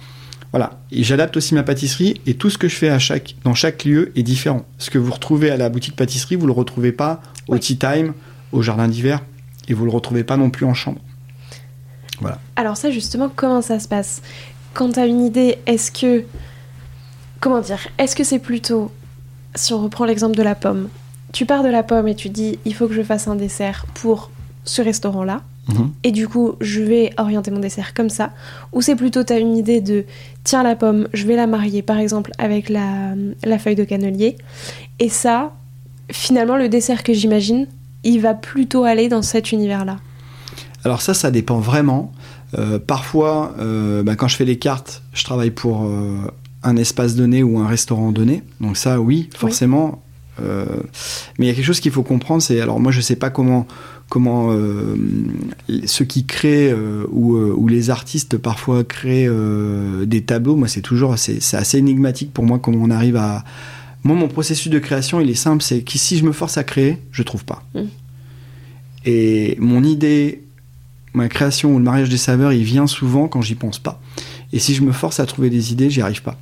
Voilà. 0.51 0.79
Et 0.91 1.03
j'adapte 1.03 1.37
aussi 1.37 1.53
ma 1.53 1.63
pâtisserie 1.63 2.19
et 2.25 2.33
tout 2.33 2.49
ce 2.49 2.57
que 2.57 2.67
je 2.67 2.75
fais 2.75 2.89
à 2.89 2.97
chaque, 2.97 3.35
dans 3.43 3.53
chaque 3.53 3.85
lieu 3.85 4.11
est 4.15 4.23
différent. 4.23 4.65
Ce 4.79 4.89
que 4.89 4.97
vous 4.97 5.11
retrouvez 5.11 5.51
à 5.51 5.57
la 5.57 5.69
boutique 5.69 5.95
pâtisserie, 5.95 6.35
vous 6.35 6.47
le 6.47 6.53
retrouvez 6.53 6.91
pas 6.91 7.21
au 7.47 7.57
Tea 7.57 7.77
Time, 7.77 8.13
au 8.51 8.61
jardin 8.61 8.87
d'hiver 8.87 9.21
et 9.67 9.73
vous 9.73 9.85
le 9.85 9.91
retrouvez 9.91 10.23
pas 10.23 10.37
non 10.37 10.49
plus 10.49 10.65
en 10.65 10.73
chambre. 10.73 10.99
Voilà. 12.19 12.39
Alors 12.55 12.75
ça 12.75 12.91
justement, 12.91 13.31
comment 13.33 13.61
ça 13.61 13.79
se 13.79 13.87
passe? 13.87 14.21
Quand 14.73 14.93
tu 14.93 14.99
as 14.99 15.05
une 15.05 15.21
idée, 15.21 15.57
est-ce 15.65 15.91
que. 15.91 16.23
Comment 17.39 17.61
dire 17.61 17.87
Est-ce 17.97 18.15
que 18.15 18.23
c'est 18.23 18.39
plutôt. 18.39 18.91
Si 19.55 19.73
on 19.73 19.83
reprend 19.83 20.05
l'exemple 20.05 20.35
de 20.35 20.43
la 20.43 20.55
pomme, 20.55 20.89
tu 21.31 21.45
pars 21.45 21.63
de 21.63 21.69
la 21.69 21.83
pomme 21.83 22.07
et 22.07 22.15
tu 22.15 22.29
dis 22.29 22.59
il 22.65 22.73
faut 22.73 22.87
que 22.87 22.93
je 22.93 23.03
fasse 23.03 23.27
un 23.27 23.35
dessert 23.35 23.85
pour 23.93 24.31
ce 24.63 24.81
restaurant-là. 24.81 25.41
Mhm. 25.67 25.91
Et 26.03 26.11
du 26.11 26.27
coup, 26.27 26.55
je 26.61 26.81
vais 26.81 27.11
orienter 27.17 27.51
mon 27.51 27.59
dessert 27.59 27.93
comme 27.93 28.09
ça. 28.09 28.31
Ou 28.73 28.81
c'est 28.81 28.95
plutôt, 28.95 29.23
tu 29.23 29.33
as 29.33 29.39
une 29.39 29.55
idée 29.55 29.81
de 29.81 30.05
tiens, 30.43 30.63
la 30.63 30.75
pomme, 30.75 31.07
je 31.13 31.25
vais 31.25 31.35
la 31.35 31.47
marier 31.47 31.81
par 31.81 31.97
exemple 31.97 32.31
avec 32.37 32.69
la, 32.69 33.13
la 33.43 33.59
feuille 33.59 33.75
de 33.75 33.83
cannelier. 33.83 34.37
Et 34.99 35.09
ça, 35.09 35.53
finalement, 36.11 36.57
le 36.57 36.69
dessert 36.69 37.03
que 37.03 37.13
j'imagine, 37.13 37.67
il 38.03 38.21
va 38.21 38.33
plutôt 38.33 38.83
aller 38.83 39.09
dans 39.09 39.21
cet 39.21 39.51
univers-là. 39.51 39.97
Alors, 40.85 41.01
ça, 41.01 41.13
ça 41.13 41.31
dépend 41.31 41.59
vraiment. 41.59 42.11
Euh, 42.57 42.79
parfois, 42.79 43.53
euh, 43.59 44.01
bah, 44.03 44.15
quand 44.15 44.27
je 44.27 44.35
fais 44.35 44.45
les 44.45 44.57
cartes, 44.57 45.03
je 45.13 45.23
travaille 45.23 45.51
pour 45.51 45.83
euh, 45.83 46.17
un 46.63 46.75
espace 46.77 47.15
donné 47.15 47.43
ou 47.43 47.59
un 47.59 47.67
restaurant 47.67 48.11
donné. 48.11 48.43
Donc 48.61 48.77
ça, 48.77 48.99
oui, 48.99 49.29
forcément. 49.35 50.03
mais 50.39 50.45
il 51.39 51.45
y 51.47 51.49
a 51.49 51.53
quelque 51.53 51.65
chose 51.65 51.79
qu'il 51.79 51.91
faut 51.91 52.03
comprendre, 52.03 52.41
c'est 52.41 52.61
alors 52.61 52.79
moi 52.79 52.91
je 52.91 53.01
sais 53.01 53.17
pas 53.17 53.29
comment 53.29 53.67
comment 54.07 54.55
ceux 55.85 56.05
qui 56.05 56.25
créent 56.25 56.73
ou, 57.11 57.35
ou, 57.37 57.67
les 57.67 57.89
artistes 57.89 58.37
parfois 58.37 58.83
créent 58.83 59.29
des 60.05 60.21
tableaux. 60.23 60.55
Moi 60.55 60.67
c'est 60.67 60.81
toujours 60.81 61.17
c'est 61.17 61.57
assez 61.57 61.77
énigmatique 61.77 62.33
pour 62.33 62.45
moi 62.45 62.59
comment 62.59 62.79
on 62.81 62.89
arrive 62.89 63.17
à 63.17 63.43
moi 64.03 64.15
mon 64.15 64.29
processus 64.29 64.71
de 64.71 64.79
création 64.79 65.19
il 65.19 65.29
est 65.29 65.35
simple, 65.35 65.61
c'est 65.61 65.81
que 65.81 65.97
si 65.97 66.17
je 66.17 66.23
me 66.23 66.31
force 66.31 66.57
à 66.57 66.63
créer, 66.63 66.97
je 67.11 67.21
trouve 67.23 67.43
pas. 67.43 67.63
Mmh. 67.75 67.81
Et 69.05 69.57
mon 69.59 69.83
idée 69.83 70.43
ma 71.13 71.27
création 71.27 71.73
ou 71.73 71.77
le 71.77 71.83
mariage 71.83 72.09
des 72.09 72.17
saveurs, 72.17 72.53
il 72.53 72.63
vient 72.63 72.87
souvent 72.87 73.27
quand 73.27 73.41
j'y 73.41 73.55
pense 73.55 73.79
pas. 73.79 74.01
Et 74.53 74.59
si 74.59 74.73
je 74.73 74.81
me 74.81 74.91
force 74.91 75.19
à 75.19 75.25
trouver 75.25 75.49
des 75.49 75.71
idées, 75.71 75.89
j'y 75.89 76.01
arrive 76.01 76.21
pas. 76.21 76.37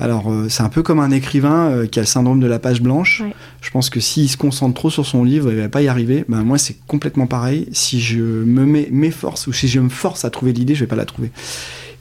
Alors, 0.00 0.30
euh, 0.30 0.48
c'est 0.48 0.64
un 0.64 0.68
peu 0.68 0.82
comme 0.82 0.98
un 0.98 1.12
écrivain 1.12 1.70
euh, 1.70 1.86
qui 1.86 2.00
a 2.00 2.02
le 2.02 2.06
syndrome 2.06 2.40
de 2.40 2.46
la 2.48 2.58
page 2.58 2.82
blanche. 2.82 3.22
Je 3.60 3.70
pense 3.70 3.90
que 3.90 4.00
s'il 4.00 4.28
se 4.28 4.36
concentre 4.36 4.74
trop 4.74 4.90
sur 4.90 5.06
son 5.06 5.22
livre, 5.22 5.52
il 5.52 5.58
va 5.58 5.68
pas 5.68 5.82
y 5.82 5.88
arriver. 5.88 6.24
Ben, 6.28 6.42
moi, 6.42 6.58
c'est 6.58 6.76
complètement 6.86 7.28
pareil. 7.28 7.68
Si 7.72 8.00
je 8.00 8.20
me 8.20 8.66
mets 8.66 8.88
m'efforce 8.90 9.46
ou 9.46 9.52
si 9.52 9.68
je 9.68 9.78
me 9.78 9.88
force 9.88 10.24
à 10.24 10.30
trouver 10.30 10.52
l'idée, 10.52 10.74
je 10.74 10.80
vais 10.80 10.88
pas 10.88 10.96
la 10.96 11.04
trouver. 11.04 11.30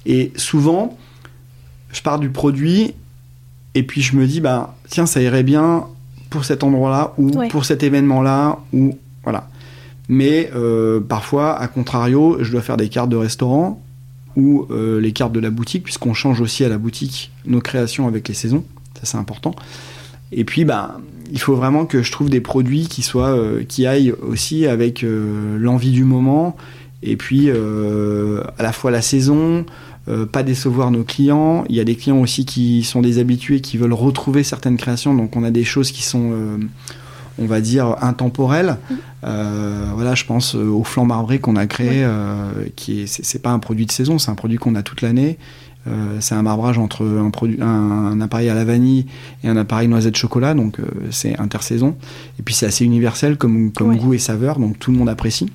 Et 0.07 0.31
souvent, 0.35 0.97
je 1.91 2.01
pars 2.01 2.17
du 2.17 2.29
produit 2.29 2.95
et 3.75 3.83
puis 3.83 4.01
je 4.01 4.15
me 4.15 4.25
dis, 4.25 4.41
bah, 4.41 4.75
tiens, 4.89 5.05
ça 5.05 5.21
irait 5.21 5.43
bien 5.43 5.85
pour 6.31 6.45
cet 6.45 6.63
endroit-là 6.63 7.13
ou 7.19 7.29
pour 7.49 7.63
cet 7.63 7.83
événement-là 7.83 8.59
ou 8.73 8.97
voilà. 9.23 9.49
Mais 10.09 10.49
euh, 10.55 10.99
parfois, 10.99 11.57
à 11.59 11.67
contrario, 11.67 12.37
je 12.41 12.51
dois 12.51 12.61
faire 12.61 12.75
des 12.75 12.89
cartes 12.89 13.09
de 13.09 13.15
restaurant 13.15 13.82
ou 14.35 14.65
euh, 14.71 14.99
les 14.99 15.11
cartes 15.11 15.33
de 15.33 15.39
la 15.39 15.49
boutique, 15.49 15.83
puisqu'on 15.83 16.13
change 16.13 16.41
aussi 16.41 16.63
à 16.63 16.69
la 16.69 16.77
boutique 16.77 17.31
nos 17.45 17.61
créations 17.61 18.07
avec 18.07 18.27
les 18.27 18.33
saisons. 18.33 18.63
Ça, 18.95 19.01
c'est 19.03 19.17
important. 19.17 19.55
Et 20.31 20.43
puis, 20.43 20.65
bah, 20.65 20.99
il 21.31 21.39
faut 21.39 21.55
vraiment 21.55 21.85
que 21.85 22.01
je 22.01 22.11
trouve 22.11 22.29
des 22.29 22.41
produits 22.41 22.87
qui 22.87 23.01
soient, 23.01 23.35
euh, 23.35 23.63
qui 23.63 23.85
aillent 23.85 24.13
aussi 24.21 24.65
avec 24.65 25.03
l'envie 25.03 25.91
du 25.91 26.03
moment. 26.03 26.55
Et 27.01 27.17
puis, 27.17 27.49
à 27.51 28.63
la 28.63 28.71
fois 28.71 28.89
la 28.89 29.01
saison, 29.01 29.65
pas 30.31 30.41
décevoir 30.41 30.89
nos 30.89 31.03
clients. 31.03 31.65
Il 31.67 31.75
y 31.75 31.81
a 31.81 31.83
des 31.83 31.95
clients 31.95 32.21
aussi 32.21 32.45
qui 32.45 32.83
sont 32.83 33.01
des 33.01 33.19
habitués, 33.19 33.59
qui 33.59 33.77
veulent 33.77 33.93
retrouver 33.93 34.43
certaines 34.43 34.77
créations. 34.77 35.13
Donc, 35.13 35.35
on 35.35 35.43
a 35.43 35.51
des 35.51 35.65
choses 35.65 35.91
qui 35.91 36.01
sont 36.01 36.31
on 37.39 37.45
va 37.45 37.61
dire, 37.61 37.95
intemporel. 38.01 38.77
Mm. 38.89 38.93
Euh, 39.25 39.91
voilà, 39.93 40.15
je 40.15 40.25
pense 40.25 40.55
euh, 40.55 40.67
au 40.67 40.83
flanc 40.83 41.05
marbré 41.05 41.39
qu'on 41.39 41.55
a 41.55 41.65
créé, 41.65 42.03
euh, 42.03 42.51
qui 42.75 43.01
est, 43.01 43.07
c'est, 43.07 43.41
pas 43.41 43.51
un 43.51 43.59
produit 43.59 43.85
de 43.85 43.91
saison, 43.91 44.19
c'est 44.19 44.31
un 44.31 44.35
produit 44.35 44.57
qu'on 44.57 44.75
a 44.75 44.83
toute 44.83 45.01
l'année. 45.01 45.37
c'est 46.19 46.35
un 46.35 46.41
marbrage 46.43 46.77
entre 46.77 47.05
un, 47.05 47.29
produit, 47.29 47.57
un, 47.61 48.19
appareil 48.21 48.49
à 48.49 48.53
la 48.53 48.63
vanille 48.63 49.05
et 49.43 49.49
un 49.49 49.57
appareil 49.57 49.87
noisette 49.87 50.15
chocolat, 50.15 50.53
donc 50.53 50.77
c'est 51.11 51.37
intersaison. 51.39 51.95
Et 52.39 52.43
puis 52.43 52.53
c'est 52.53 52.65
assez 52.65 52.85
universel 52.85 53.37
comme, 53.37 53.71
comme 53.71 53.97
goût 53.97 54.13
et 54.13 54.17
saveur, 54.17 54.59
donc 54.59 54.79
tout 54.79 54.91
le 54.91 54.97
monde 54.97 55.09
apprécie. 55.09 55.51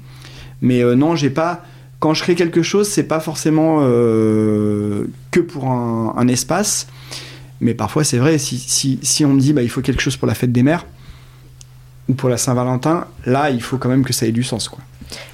Mais 0.60 0.82
non, 0.96 1.16
j'ai 1.16 1.30
pas. 1.30 1.64
Quand 1.98 2.14
je 2.14 2.22
crée 2.22 2.34
quelque 2.34 2.62
chose, 2.62 2.88
c'est 2.88 3.08
pas 3.08 3.20
forcément 3.20 3.80
que 3.80 5.40
pour 5.40 5.70
un, 5.70 6.28
espace. 6.28 6.88
Mais 7.60 7.74
parfois, 7.74 8.04
c'est 8.04 8.18
vrai, 8.18 8.36
si, 8.38 8.58
si, 8.58 8.98
si, 9.02 9.24
on 9.24 9.32
me 9.32 9.40
dit 9.40 9.54
bah, 9.54 9.62
il 9.62 9.70
faut 9.70 9.80
quelque 9.80 10.02
chose 10.02 10.16
pour 10.16 10.28
la 10.28 10.34
fête 10.34 10.52
des 10.52 10.62
mères, 10.62 10.84
ou 12.08 12.14
pour 12.14 12.28
la 12.28 12.36
Saint-Valentin, 12.36 13.06
là, 13.26 13.50
il 13.50 13.62
faut 13.62 13.76
quand 13.76 13.88
même 13.88 14.04
que 14.04 14.12
ça 14.12 14.26
ait 14.26 14.32
du 14.32 14.42
sens, 14.42 14.68
quoi. 14.68 14.80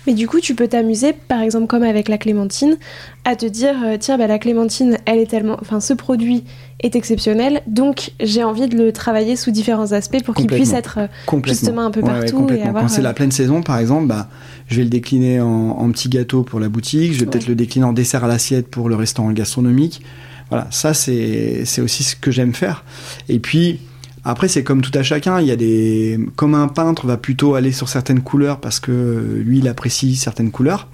Mais 0.06 0.14
du 0.14 0.28
coup, 0.28 0.40
tu 0.40 0.54
peux 0.54 0.68
t'amuser, 0.68 1.12
par 1.12 1.40
exemple 1.40 1.66
comme 1.66 1.82
avec 1.82 2.08
la 2.08 2.18
clémentine, 2.18 2.76
à 3.24 3.36
te 3.36 3.46
dire 3.46 3.74
euh, 3.84 3.96
tiens, 3.98 4.18
bah, 4.18 4.26
la 4.26 4.38
clémentine, 4.38 4.98
elle 5.06 5.18
est 5.18 5.26
tellement, 5.26 5.56
enfin, 5.60 5.80
ce 5.80 5.94
produit 5.94 6.44
est 6.80 6.94
exceptionnel, 6.96 7.62
donc 7.66 8.12
j'ai 8.20 8.44
envie 8.44 8.68
de 8.68 8.76
le 8.76 8.92
travailler 8.92 9.36
sous 9.36 9.50
différents 9.50 9.92
aspects 9.92 10.22
pour 10.22 10.34
qu'il 10.34 10.46
puisse 10.46 10.72
être 10.72 10.98
euh, 10.98 11.38
justement 11.44 11.82
un 11.82 11.90
peu 11.90 12.02
partout. 12.02 12.46
et 12.50 12.60
Quand 12.60 12.88
c'est 12.88 13.02
la 13.02 13.10
euh, 13.10 13.14
pleine 13.14 13.32
saison, 13.32 13.62
par 13.62 13.78
exemple, 13.78 14.06
bah, 14.06 14.28
je 14.68 14.76
vais 14.76 14.84
le 14.84 14.90
décliner 14.90 15.40
en, 15.40 15.48
en 15.48 15.90
petit 15.90 16.08
gâteau 16.08 16.42
pour 16.42 16.60
la 16.60 16.68
boutique, 16.68 17.12
je 17.12 17.20
vais 17.20 17.26
peut-être 17.26 17.48
le 17.48 17.54
décliner 17.54 17.86
en 17.86 17.92
dessert 17.92 18.24
à 18.24 18.28
l'assiette 18.28 18.68
pour 18.68 18.88
le 18.88 18.96
restaurant 18.96 19.32
gastronomique. 19.32 20.02
Voilà, 20.50 20.68
ça 20.70 20.92
c'est 20.94 21.64
aussi 21.80 22.04
ce 22.04 22.16
que 22.16 22.30
j'aime 22.30 22.54
faire. 22.54 22.84
Et 23.28 23.38
puis 23.38 23.80
après, 24.24 24.48
c'est 24.48 24.64
comme 24.64 24.80
tout 24.80 24.96
à 24.98 25.02
chacun. 25.02 25.40
Il 25.40 25.46
y 25.46 25.50
a 25.50 25.56
des, 25.56 26.18
comme 26.36 26.54
un 26.54 26.68
peintre 26.68 27.06
va 27.06 27.18
plutôt 27.18 27.54
aller 27.54 27.72
sur 27.72 27.88
certaines 27.88 28.22
couleurs 28.22 28.58
parce 28.58 28.80
que 28.80 29.42
lui, 29.44 29.58
il 29.58 29.68
apprécie 29.68 30.16
certaines 30.16 30.50
couleurs. 30.50 30.88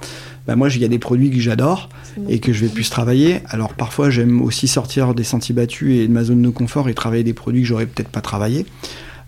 Bah 0.48 0.56
moi, 0.56 0.68
il 0.68 0.80
y 0.80 0.84
a 0.84 0.88
des 0.88 0.98
produits 0.98 1.30
que 1.30 1.38
j'adore 1.38 1.90
et 2.28 2.40
que 2.40 2.52
je 2.52 2.64
vais 2.64 2.72
plus 2.72 2.90
travailler. 2.90 3.40
Alors 3.46 3.74
parfois, 3.74 4.10
j'aime 4.10 4.42
aussi 4.42 4.66
sortir 4.66 5.14
des 5.14 5.22
sentiers 5.22 5.54
battus 5.54 6.00
et 6.00 6.08
de 6.08 6.12
ma 6.12 6.24
zone 6.24 6.42
de 6.42 6.48
confort 6.48 6.88
et 6.88 6.94
travailler 6.94 7.22
des 7.22 7.34
produits 7.34 7.62
que 7.62 7.68
j'aurais 7.68 7.86
peut-être 7.86 8.08
pas 8.08 8.20
travaillé. 8.20 8.66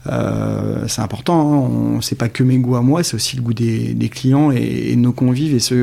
Euh, 0.09 0.89
c'est 0.89 1.03
important. 1.03 1.71
Hein. 1.97 2.01
C'est 2.01 2.19
pas 2.19 2.29
que 2.29 2.43
mes 2.43 2.59
goûts 2.59 2.75
à 2.75 2.83
moi, 2.83 3.05
c'est 3.05 3.15
aussi 3.15 3.37
le 3.37 3.43
goût 3.43 3.55
des, 3.55 4.11
clients 4.11 4.51
et, 4.51 4.97
de 4.97 5.01
nos 5.01 5.13
convives 5.13 5.55
et, 5.55 5.75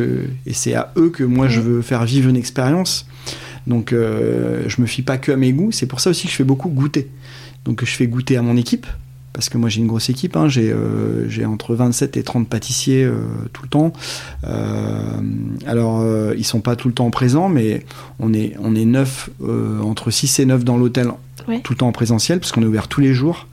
et 0.45 0.53
c'est 0.53 0.73
à 0.73 0.91
eux 0.97 1.09
que 1.09 1.23
moi 1.23 1.47
je 1.47 1.61
veux 1.61 1.81
faire 1.81 2.03
vivre 2.03 2.29
une 2.29 2.35
expérience. 2.35 3.07
Donc 3.65 3.91
je 3.93 4.81
me 4.81 4.87
fie 4.87 5.03
pas 5.03 5.17
que 5.17 5.31
à 5.31 5.37
mes 5.37 5.53
goûts. 5.53 5.71
C'est 5.71 5.85
pour 5.85 6.01
ça 6.01 6.09
aussi 6.09 6.25
que 6.25 6.31
je 6.31 6.35
fais 6.35 6.43
beaucoup 6.43 6.67
goûter. 6.67 7.07
Donc 7.65 7.83
je 7.83 7.91
fais 7.91 8.07
goûter 8.07 8.37
à 8.37 8.41
mon 8.41 8.57
équipe 8.57 8.87
parce 9.33 9.47
que 9.49 9.57
moi 9.57 9.69
j'ai 9.69 9.79
une 9.79 9.87
grosse 9.87 10.09
équipe, 10.09 10.35
hein. 10.35 10.49
j'ai 10.49 11.45
entre 11.45 11.75
27 11.75 12.17
et 12.17 12.23
30 12.23 12.49
pâtissiers 12.49 13.09
tout 13.53 13.61
le 13.61 13.69
temps. 13.69 13.93
alors 15.65 16.03
ils 16.35 16.43
sont 16.43 16.59
pas 16.59 16.75
tout 16.75 16.89
le 16.89 16.93
temps 16.93 17.09
présents, 17.09 17.47
mais 17.47 17.85
on 18.19 18.33
est, 18.33 18.55
on 18.59 18.75
est 18.75 18.85
9, 18.85 19.29
entre 19.81 20.11
6 20.11 20.39
et 20.39 20.45
9 20.45 20.65
dans 20.65 20.77
l'hôtel 20.77 21.11
tout 21.63 21.73
le 21.73 21.77
temps 21.77 21.87
en 21.87 21.91
présentiel, 21.91 22.39
parce 22.39 22.51
qu'on 22.51 22.61
est 22.61 22.67
ouvert 22.67 22.87
tous 22.87 23.01
les 23.01 23.13
jours. 23.13 23.47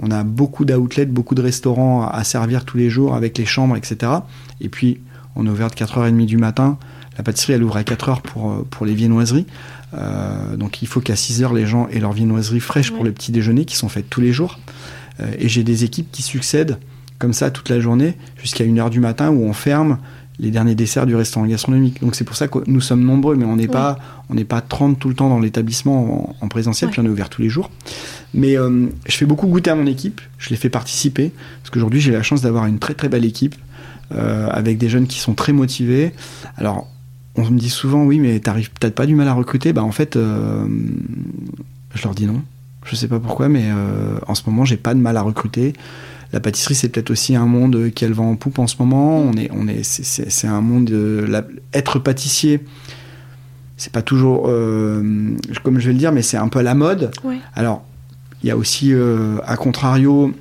On 0.00 0.10
a 0.10 0.22
beaucoup 0.22 0.64
d'outlets, 0.64 1.06
beaucoup 1.06 1.34
de 1.34 1.42
restaurants 1.42 2.06
à 2.06 2.22
servir 2.24 2.64
tous 2.64 2.76
les 2.76 2.88
jours 2.88 3.14
avec 3.14 3.36
les 3.36 3.46
chambres, 3.46 3.76
etc. 3.76 4.12
Et 4.60 4.68
puis, 4.68 5.00
on 5.34 5.46
est 5.46 5.50
ouvert 5.50 5.70
de 5.70 5.74
4h30 5.74 6.24
du 6.24 6.36
matin. 6.36 6.78
La 7.16 7.24
pâtisserie, 7.24 7.54
elle 7.54 7.64
ouvre 7.64 7.76
à 7.76 7.82
4h 7.82 8.20
pour, 8.22 8.50
euh, 8.50 8.66
pour 8.70 8.86
les 8.86 8.94
viennoiseries. 8.94 9.46
Euh, 9.94 10.56
donc, 10.56 10.82
il 10.82 10.88
faut 10.88 11.00
qu'à 11.00 11.14
6h, 11.14 11.54
les 11.54 11.66
gens 11.66 11.88
aient 11.88 12.00
leur 12.00 12.12
viennoiserie 12.12 12.60
fraîche 12.60 12.90
pour 12.90 13.04
le 13.04 13.12
petit 13.12 13.32
déjeuner 13.32 13.64
qui 13.64 13.76
sont 13.76 13.88
faites 13.88 14.08
tous 14.08 14.20
les 14.20 14.32
jours. 14.32 14.58
Euh, 15.20 15.30
et 15.38 15.48
j'ai 15.48 15.64
des 15.64 15.84
équipes 15.84 16.10
qui 16.12 16.22
succèdent 16.22 16.78
comme 17.18 17.32
ça 17.32 17.50
toute 17.50 17.68
la 17.68 17.80
journée 17.80 18.16
jusqu'à 18.36 18.64
1h 18.64 18.90
du 18.90 19.00
matin 19.00 19.30
où 19.30 19.42
on 19.42 19.52
ferme 19.52 19.98
les 20.38 20.50
derniers 20.50 20.74
desserts 20.74 21.06
du 21.06 21.16
restaurant 21.16 21.46
gastronomique. 21.46 22.00
Donc 22.00 22.14
c'est 22.14 22.24
pour 22.24 22.36
ça 22.36 22.48
que 22.48 22.58
nous 22.66 22.80
sommes 22.80 23.04
nombreux, 23.04 23.34
mais 23.34 23.44
on 23.44 23.56
n'est 23.56 23.68
pas 23.68 23.98
on 24.28 24.34
n'est 24.34 24.44
pas 24.44 24.60
30 24.60 24.98
tout 24.98 25.08
le 25.08 25.14
temps 25.14 25.28
dans 25.28 25.40
l'établissement 25.40 26.36
en, 26.40 26.48
présentiel, 26.48 26.90
puis 26.90 27.00
on 27.00 27.04
est 27.04 27.08
ouvert 27.08 27.28
tous 27.28 27.42
les 27.42 27.48
jours. 27.48 27.70
Mais 28.34 28.56
euh, 28.56 28.86
je 29.06 29.16
fais 29.16 29.26
beaucoup 29.26 29.48
goûter 29.48 29.70
à 29.70 29.74
mon 29.74 29.86
équipe, 29.86 30.20
je 30.38 30.50
les 30.50 30.56
fais 30.56 30.68
participer, 30.68 31.32
parce 31.62 31.70
qu'aujourd'hui 31.70 32.00
j'ai 32.00 32.12
la 32.12 32.22
chance 32.22 32.42
d'avoir 32.42 32.66
une 32.66 32.78
très 32.78 32.94
très 32.94 33.08
belle 33.08 33.24
équipe, 33.24 33.56
euh, 34.12 34.48
avec 34.50 34.78
des 34.78 34.88
jeunes 34.88 35.06
qui 35.06 35.18
sont 35.18 35.34
très 35.34 35.52
motivés. 35.52 36.12
Alors 36.56 36.88
on 37.38 37.50
me 37.50 37.58
dit 37.58 37.70
souvent 37.70 38.04
oui 38.04 38.18
mais 38.20 38.38
t'arrives 38.40 38.70
peut-être 38.70 38.94
pas 38.94 39.06
du 39.06 39.14
mal 39.14 39.28
à 39.28 39.34
recruter, 39.34 39.72
bah 39.72 39.82
en 39.82 39.92
fait 39.92 40.16
euh, 40.16 40.66
je 41.94 42.02
leur 42.02 42.14
dis 42.14 42.26
non. 42.26 42.42
Je 42.84 42.96
sais 42.96 43.08
pas 43.08 43.20
pourquoi, 43.20 43.50
mais 43.50 43.66
en 44.26 44.34
ce 44.34 44.42
moment 44.46 44.64
j'ai 44.64 44.78
pas 44.78 44.94
de 44.94 45.00
mal 45.00 45.18
à 45.18 45.22
recruter 45.22 45.74
la 46.32 46.40
pâtisserie, 46.40 46.74
c'est 46.74 46.88
peut-être 46.88 47.10
aussi 47.10 47.36
un 47.36 47.46
monde 47.46 47.90
qui 47.94 48.06
va 48.06 48.22
en 48.22 48.36
poupe 48.36 48.58
en 48.58 48.66
ce 48.66 48.76
moment. 48.78 49.18
On 49.18 49.32
est, 49.34 49.50
on 49.52 49.66
est, 49.66 49.82
c'est 49.82 50.46
un 50.46 50.60
monde. 50.60 50.90
être 51.72 51.98
pâtissier, 51.98 52.60
c'est 53.78 53.92
pas 53.92 54.02
toujours, 54.02 54.46
euh, 54.48 55.36
comme 55.62 55.78
je 55.78 55.86
vais 55.86 55.92
le 55.92 55.98
dire, 55.98 56.12
mais 56.12 56.22
c'est 56.22 56.36
un 56.36 56.48
peu 56.48 56.58
à 56.58 56.62
la 56.62 56.74
mode. 56.74 57.10
Alors, 57.54 57.84
il 58.42 58.48
y 58.48 58.50
a 58.50 58.56
aussi, 58.56 58.92
euh, 58.92 59.38
à 59.46 59.56
contrario, 59.56 60.34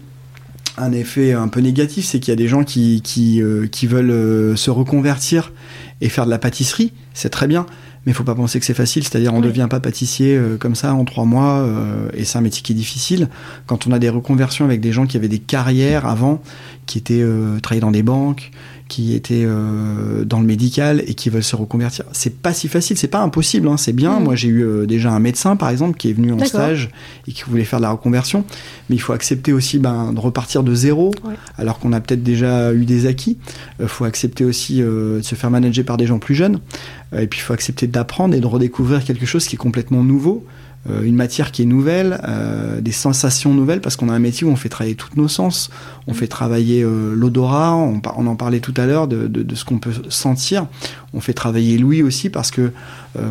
un 0.77 0.91
effet 0.91 1.33
un 1.33 1.47
peu 1.47 1.61
négatif, 1.61 2.05
c'est 2.05 2.19
qu'il 2.19 2.31
y 2.31 2.33
a 2.33 2.35
des 2.35 2.47
gens 2.47 2.63
qui, 2.63 3.01
qui, 3.01 3.41
euh, 3.41 3.67
qui 3.67 3.87
veulent 3.87 4.57
se 4.57 4.69
reconvertir 4.69 5.53
et 6.01 6.09
faire 6.09 6.25
de 6.25 6.31
la 6.31 6.39
pâtisserie. 6.39 6.93
C'est 7.13 7.29
très 7.29 7.47
bien 7.47 7.65
mais 8.07 8.13
il 8.13 8.15
faut 8.15 8.23
pas 8.23 8.35
penser 8.35 8.57
que 8.57 8.65
c'est 8.65 8.73
facile. 8.73 9.03
C'est-à-dire, 9.03 9.33
on 9.33 9.41
ne 9.41 9.43
devient 9.43 9.67
pas 9.69 9.81
pâtissier 9.81 10.37
euh, 10.37 10.55
comme 10.55 10.75
ça 10.75 10.93
en 10.93 11.03
trois 11.03 11.25
mois, 11.25 11.57
euh, 11.57 12.07
et 12.13 12.23
c'est 12.23 12.37
un 12.37 12.41
métier 12.41 12.61
qui 12.61 12.71
est 12.71 12.75
difficile. 12.75 13.27
Quand 13.65 13.85
on 13.85 13.91
a 13.91 13.99
des 13.99 14.07
reconversions 14.07 14.63
avec 14.63 14.79
des 14.79 14.93
gens 14.93 15.05
qui 15.05 15.17
avaient 15.17 15.27
des 15.27 15.39
carrières 15.39 16.05
avant, 16.05 16.41
qui 16.85 16.99
étaient 16.99 17.19
euh, 17.21 17.59
travaillés 17.59 17.81
dans 17.81 17.91
des 17.91 18.03
banques, 18.03 18.51
qui 18.87 19.13
étaient 19.15 19.43
euh, 19.45 20.23
dans 20.23 20.39
le 20.39 20.45
médical 20.45 21.03
et 21.05 21.13
qui 21.13 21.29
veulent 21.29 21.43
se 21.43 21.55
reconvertir. 21.55 22.05
C'est 22.11 22.37
pas 22.37 22.53
si 22.53 22.67
facile, 22.67 22.97
c'est 22.97 23.07
pas 23.07 23.19
impossible, 23.19 23.67
hein, 23.67 23.77
c'est 23.77 23.93
bien. 23.93 24.19
Mm. 24.19 24.23
Moi, 24.23 24.35
j'ai 24.35 24.47
eu 24.47 24.63
euh, 24.63 24.85
déjà 24.85 25.11
un 25.11 25.19
médecin, 25.19 25.55
par 25.55 25.69
exemple, 25.69 25.97
qui 25.97 26.09
est 26.09 26.13
venu 26.13 26.31
en 26.31 26.43
stage 26.45 26.89
et 27.27 27.31
qui 27.31 27.43
voulait 27.43 27.63
faire 27.63 27.79
de 27.79 27.83
la 27.83 27.91
reconversion. 27.91 28.45
Mais 28.89 28.95
il 28.95 28.99
faut 28.99 29.13
accepter 29.13 29.53
aussi 29.53 29.79
ben, 29.79 30.13
de 30.13 30.19
repartir 30.19 30.63
de 30.63 30.73
zéro, 30.73 31.11
alors 31.57 31.79
qu'on 31.79 31.93
a 31.93 31.99
peut-être 31.99 32.23
déjà 32.23 32.73
eu 32.73 32.85
des 32.85 33.05
acquis. 33.05 33.37
Il 33.79 33.85
euh, 33.85 33.87
faut 33.87 34.05
accepter 34.05 34.45
aussi 34.45 34.79
de 34.79 35.19
se 35.21 35.35
faire 35.35 35.51
manager 35.51 35.85
par 35.85 35.97
des 35.97 36.07
gens 36.07 36.19
plus 36.19 36.35
jeunes. 36.35 36.59
et 37.17 37.27
puis, 37.27 37.39
il 37.39 37.43
faut 37.43 37.53
accepter 37.53 37.87
d'apprendre 37.87 38.35
et 38.35 38.39
de 38.39 38.47
redécouvrir 38.47 39.03
quelque 39.03 39.25
chose 39.25 39.47
qui 39.47 39.55
est 39.55 39.59
complètement 39.59 40.03
nouveau. 40.03 40.45
Euh, 40.89 41.03
une 41.03 41.15
matière 41.15 41.51
qui 41.51 41.63
est 41.63 41.65
nouvelle, 41.65 42.19
euh, 42.27 42.79
des 42.81 42.91
sensations 42.91 43.53
nouvelles, 43.53 43.81
parce 43.81 43.95
qu'on 43.95 44.09
a 44.09 44.13
un 44.13 44.19
métier 44.19 44.47
où 44.47 44.49
on 44.49 44.55
fait 44.55 44.69
travailler 44.69 44.95
tous 44.95 45.15
nos 45.15 45.27
sens. 45.27 45.69
On 46.07 46.13
fait 46.13 46.27
travailler 46.27 46.83
euh, 46.83 47.13
l'odorat, 47.13 47.75
on, 47.75 48.01
en 48.03 48.35
parlait 48.35 48.59
tout 48.59 48.73
à 48.77 48.85
l'heure 48.85 49.07
de, 49.07 49.55
ce 49.55 49.65
qu'on 49.65 49.79
peut 49.79 49.91
sentir. 50.09 50.67
On 51.13 51.19
fait 51.19 51.33
travailler 51.33 51.77
l'ouïe 51.77 52.03
aussi, 52.03 52.29
parce 52.29 52.51
que 52.51 52.71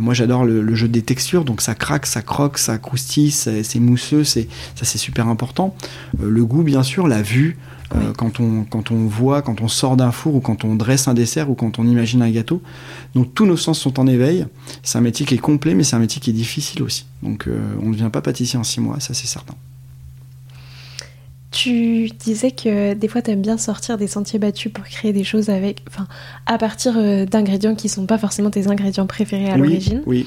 moi 0.00 0.14
j'adore 0.14 0.44
le, 0.44 0.74
jeu 0.74 0.88
des 0.88 1.02
textures, 1.02 1.44
donc 1.44 1.60
ça 1.60 1.74
craque, 1.74 2.06
ça 2.06 2.20
croque, 2.20 2.58
ça 2.58 2.76
croustille, 2.76 3.30
c'est 3.30 3.78
mousseux, 3.78 4.24
ça 4.24 4.40
c'est 4.82 4.98
super 4.98 5.28
important. 5.28 5.76
le 6.20 6.44
goût, 6.44 6.62
bien 6.62 6.82
sûr, 6.82 7.06
la 7.06 7.22
vue, 7.22 7.56
euh, 7.94 8.12
quand, 8.16 8.40
on, 8.40 8.64
quand 8.64 8.90
on 8.90 9.06
voit, 9.06 9.42
quand 9.42 9.60
on 9.60 9.68
sort 9.68 9.96
d'un 9.96 10.10
four 10.10 10.34
ou 10.34 10.40
quand 10.40 10.64
on 10.64 10.74
dresse 10.74 11.06
un 11.08 11.14
dessert 11.14 11.50
ou 11.50 11.54
quand 11.54 11.78
on 11.78 11.86
imagine 11.86 12.22
un 12.22 12.30
gâteau. 12.30 12.60
Donc 13.14 13.32
tous 13.34 13.46
nos 13.46 13.56
sens 13.56 13.78
sont 13.78 14.00
en 14.00 14.06
éveil. 14.06 14.46
C'est 14.82 14.98
un 14.98 15.02
métier 15.02 15.24
qui 15.24 15.34
est 15.34 15.38
complet, 15.38 15.74
mais 15.74 15.84
c'est 15.84 15.96
un 15.96 16.00
métier 16.00 16.20
qui 16.20 16.30
est 16.30 16.34
difficile 16.34 16.82
aussi. 16.82 17.06
Donc 17.22 17.46
euh, 17.46 17.58
on 17.80 17.86
ne 17.88 17.92
devient 17.92 18.10
pas 18.12 18.22
pâtissier 18.22 18.58
en 18.58 18.64
six 18.64 18.80
mois, 18.80 18.98
ça 19.00 19.14
c'est 19.14 19.28
certain. 19.28 19.54
Tu 21.52 22.08
disais 22.08 22.50
que 22.50 22.94
des 22.94 23.08
fois 23.08 23.22
tu 23.22 23.30
aimes 23.30 23.40
bien 23.40 23.56
sortir 23.56 23.96
des 23.96 24.08
sentiers 24.08 24.38
battus 24.38 24.70
pour 24.72 24.84
créer 24.84 25.12
des 25.12 25.24
choses 25.24 25.48
avec, 25.48 25.82
enfin, 25.88 26.06
à 26.44 26.58
partir 26.58 26.94
euh, 26.96 27.24
d'ingrédients 27.24 27.74
qui 27.74 27.88
sont 27.88 28.04
pas 28.04 28.18
forcément 28.18 28.50
tes 28.50 28.66
ingrédients 28.66 29.06
préférés 29.06 29.48
à 29.48 29.56
l'origine. 29.56 30.02
Oui. 30.06 30.26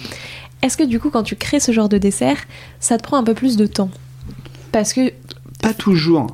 Est-ce 0.61 0.75
que 0.75 0.83
du 0.83 0.99
coup 0.99 1.09
quand 1.09 1.23
tu 1.23 1.35
crées 1.35 1.59
ce 1.59 1.71
genre 1.71 1.89
de 1.89 1.97
dessert, 1.97 2.37
ça 2.79 2.97
te 2.97 3.03
prend 3.03 3.17
un 3.17 3.23
peu 3.23 3.33
plus 3.33 3.57
de 3.57 3.67
temps? 3.67 3.91
Parce 4.71 4.93
que 4.93 5.13
pas 5.61 5.73
toujours. 5.73 6.27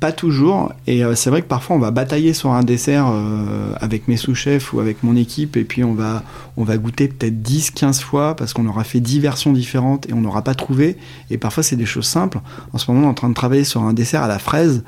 Pas 0.00 0.10
toujours. 0.10 0.72
Et 0.88 1.04
euh, 1.04 1.14
c'est 1.14 1.30
vrai 1.30 1.42
que 1.42 1.46
parfois 1.46 1.76
on 1.76 1.78
va 1.78 1.92
batailler 1.92 2.32
sur 2.32 2.50
un 2.50 2.64
dessert 2.64 3.06
euh, 3.08 3.72
avec 3.80 4.08
mes 4.08 4.16
sous-chefs 4.16 4.72
ou 4.72 4.80
avec 4.80 5.04
mon 5.04 5.14
équipe 5.14 5.56
et 5.56 5.62
puis 5.62 5.84
on 5.84 5.94
va, 5.94 6.24
on 6.56 6.64
va 6.64 6.76
goûter 6.76 7.06
peut-être 7.06 7.42
10, 7.42 7.70
15 7.70 8.00
fois 8.00 8.34
parce 8.34 8.52
qu'on 8.52 8.66
aura 8.66 8.82
fait 8.82 8.98
10 8.98 9.20
versions 9.20 9.52
différentes 9.52 10.08
et 10.08 10.12
on 10.12 10.20
n'aura 10.20 10.42
pas 10.42 10.54
trouvé. 10.54 10.96
Et 11.30 11.38
parfois 11.38 11.62
c'est 11.62 11.76
des 11.76 11.86
choses 11.86 12.06
simples. 12.06 12.40
En 12.72 12.78
ce 12.78 12.90
moment 12.90 13.04
on 13.04 13.08
est 13.08 13.10
en 13.10 13.14
train 13.14 13.28
de 13.28 13.34
travailler 13.34 13.64
sur 13.64 13.82
un 13.82 13.92
dessert 13.92 14.24
à 14.24 14.28
la 14.28 14.40
fraise. 14.40 14.82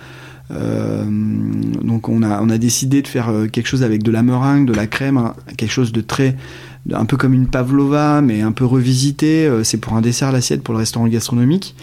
Euh, 0.50 1.04
donc 1.08 2.08
on 2.08 2.22
a, 2.24 2.42
on 2.42 2.50
a 2.50 2.58
décidé 2.58 3.00
de 3.00 3.08
faire 3.08 3.30
quelque 3.52 3.66
chose 3.68 3.84
avec 3.84 4.02
de 4.02 4.10
la 4.10 4.24
meringue, 4.24 4.66
de 4.66 4.74
la 4.74 4.88
crème, 4.88 5.18
hein, 5.18 5.34
quelque 5.56 5.72
chose 5.72 5.92
de 5.92 6.00
très 6.00 6.36
un 6.92 7.06
peu 7.06 7.16
comme 7.16 7.32
une 7.32 7.46
pavlova, 7.46 8.20
mais 8.20 8.42
un 8.42 8.52
peu 8.52 8.66
revisité. 8.66 9.48
C'est 9.62 9.78
pour 9.78 9.94
un 9.94 10.02
dessert 10.02 10.28
à 10.28 10.32
l'assiette 10.32 10.62
pour 10.62 10.74
le 10.74 10.80
restaurant 10.80 11.06
gastronomique 11.06 11.74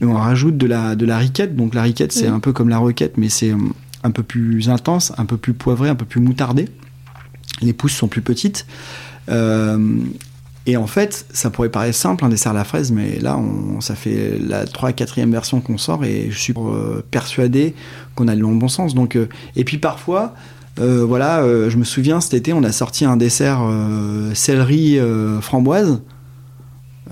et 0.00 0.04
on 0.04 0.14
rajoute 0.14 0.56
de 0.56 0.66
la, 0.66 0.94
de 0.96 1.04
la 1.04 1.18
riquette. 1.18 1.56
Donc 1.56 1.74
la 1.74 1.82
riquette, 1.82 2.12
c'est 2.12 2.26
un 2.26 2.40
peu 2.40 2.52
comme 2.52 2.68
la 2.68 2.78
roquette, 2.78 3.18
mais 3.18 3.28
c'est 3.28 3.50
euh, 3.50 3.58
un 4.02 4.10
peu 4.10 4.22
plus 4.22 4.68
intense, 4.70 5.12
un 5.18 5.26
peu 5.26 5.36
plus 5.36 5.52
poivré, 5.52 5.88
un 5.88 5.94
peu 5.94 6.06
plus 6.06 6.20
moutardé. 6.20 6.68
Les 7.60 7.72
pousses 7.72 7.94
sont 7.94 8.08
plus 8.08 8.22
petites. 8.22 8.66
Euh, 9.28 9.98
et 10.66 10.76
en 10.76 10.86
fait, 10.86 11.26
ça 11.32 11.50
pourrait 11.50 11.68
paraître 11.68 11.96
simple, 11.96 12.24
un 12.24 12.28
dessert 12.28 12.52
à 12.52 12.54
la 12.54 12.64
fraise, 12.64 12.92
mais 12.92 13.18
là, 13.18 13.36
on, 13.36 13.80
ça 13.80 13.94
fait 13.94 14.38
la 14.38 14.66
3 14.66 14.92
4 14.92 15.20
version 15.26 15.60
qu'on 15.60 15.78
sort 15.78 16.04
et 16.04 16.28
je 16.30 16.38
suis 16.38 16.54
euh, 16.56 17.02
persuadé 17.10 17.74
qu'on 18.14 18.28
a 18.28 18.34
le 18.34 18.46
bon 18.46 18.68
sens. 18.68 18.94
Donc, 18.94 19.18
et 19.56 19.64
puis 19.64 19.78
parfois, 19.78 20.34
voilà, 20.76 21.42
je 21.68 21.76
me 21.76 21.84
souviens 21.84 22.22
cet 22.22 22.32
été, 22.32 22.54
on 22.54 22.62
a 22.62 22.72
sorti 22.72 23.04
un 23.04 23.18
dessert 23.18 23.60
céleri 24.32 24.98
framboise. 25.42 26.00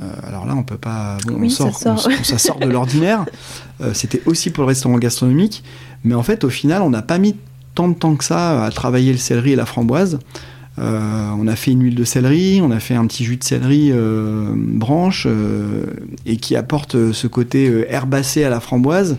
Euh, 0.01 0.05
alors 0.27 0.47
là, 0.47 0.55
on 0.57 0.63
peut 0.63 0.79
pas. 0.79 1.19
Bon, 1.27 1.49
ça, 1.49 1.73
sort. 1.73 2.09
ça 2.23 2.39
sort 2.39 2.59
de 2.59 2.67
l'ordinaire. 2.67 3.25
Euh, 3.81 3.95
c'était 3.95 4.21
aussi 4.27 4.51
pour 4.51 4.65
le 4.65 4.67
restaurant 4.67 4.99
gastronomique, 4.99 5.63
mais 6.03 6.17
en 6.17 6.25
fait, 6.25 6.43
au 6.43 6.51
final, 6.51 6.83
on 6.83 6.91
n'a 6.91 7.01
pas 7.01 7.19
mis 7.19 7.37
tant 7.77 7.87
de 7.87 7.95
temps 7.95 8.17
que 8.17 8.25
ça 8.25 8.65
à 8.65 8.73
travailler 8.73 9.13
le 9.13 9.19
céleri 9.19 9.53
et 9.53 9.55
la 9.55 9.67
framboise. 9.67 10.19
Euh, 10.81 11.31
on 11.39 11.47
a 11.47 11.55
fait 11.55 11.71
une 11.71 11.85
huile 11.85 11.95
de 11.95 12.03
céleri, 12.03 12.61
on 12.61 12.73
a 12.73 12.81
fait 12.81 12.97
un 12.97 13.07
petit 13.07 13.23
jus 13.23 13.37
de 13.37 13.45
céleri 13.45 13.93
branche 14.57 15.29
et 16.27 16.39
qui 16.39 16.57
apporte 16.57 17.13
ce 17.13 17.27
côté 17.29 17.87
herbacé 17.89 18.43
à 18.43 18.51
la 18.51 18.59
framboise. 18.59 19.17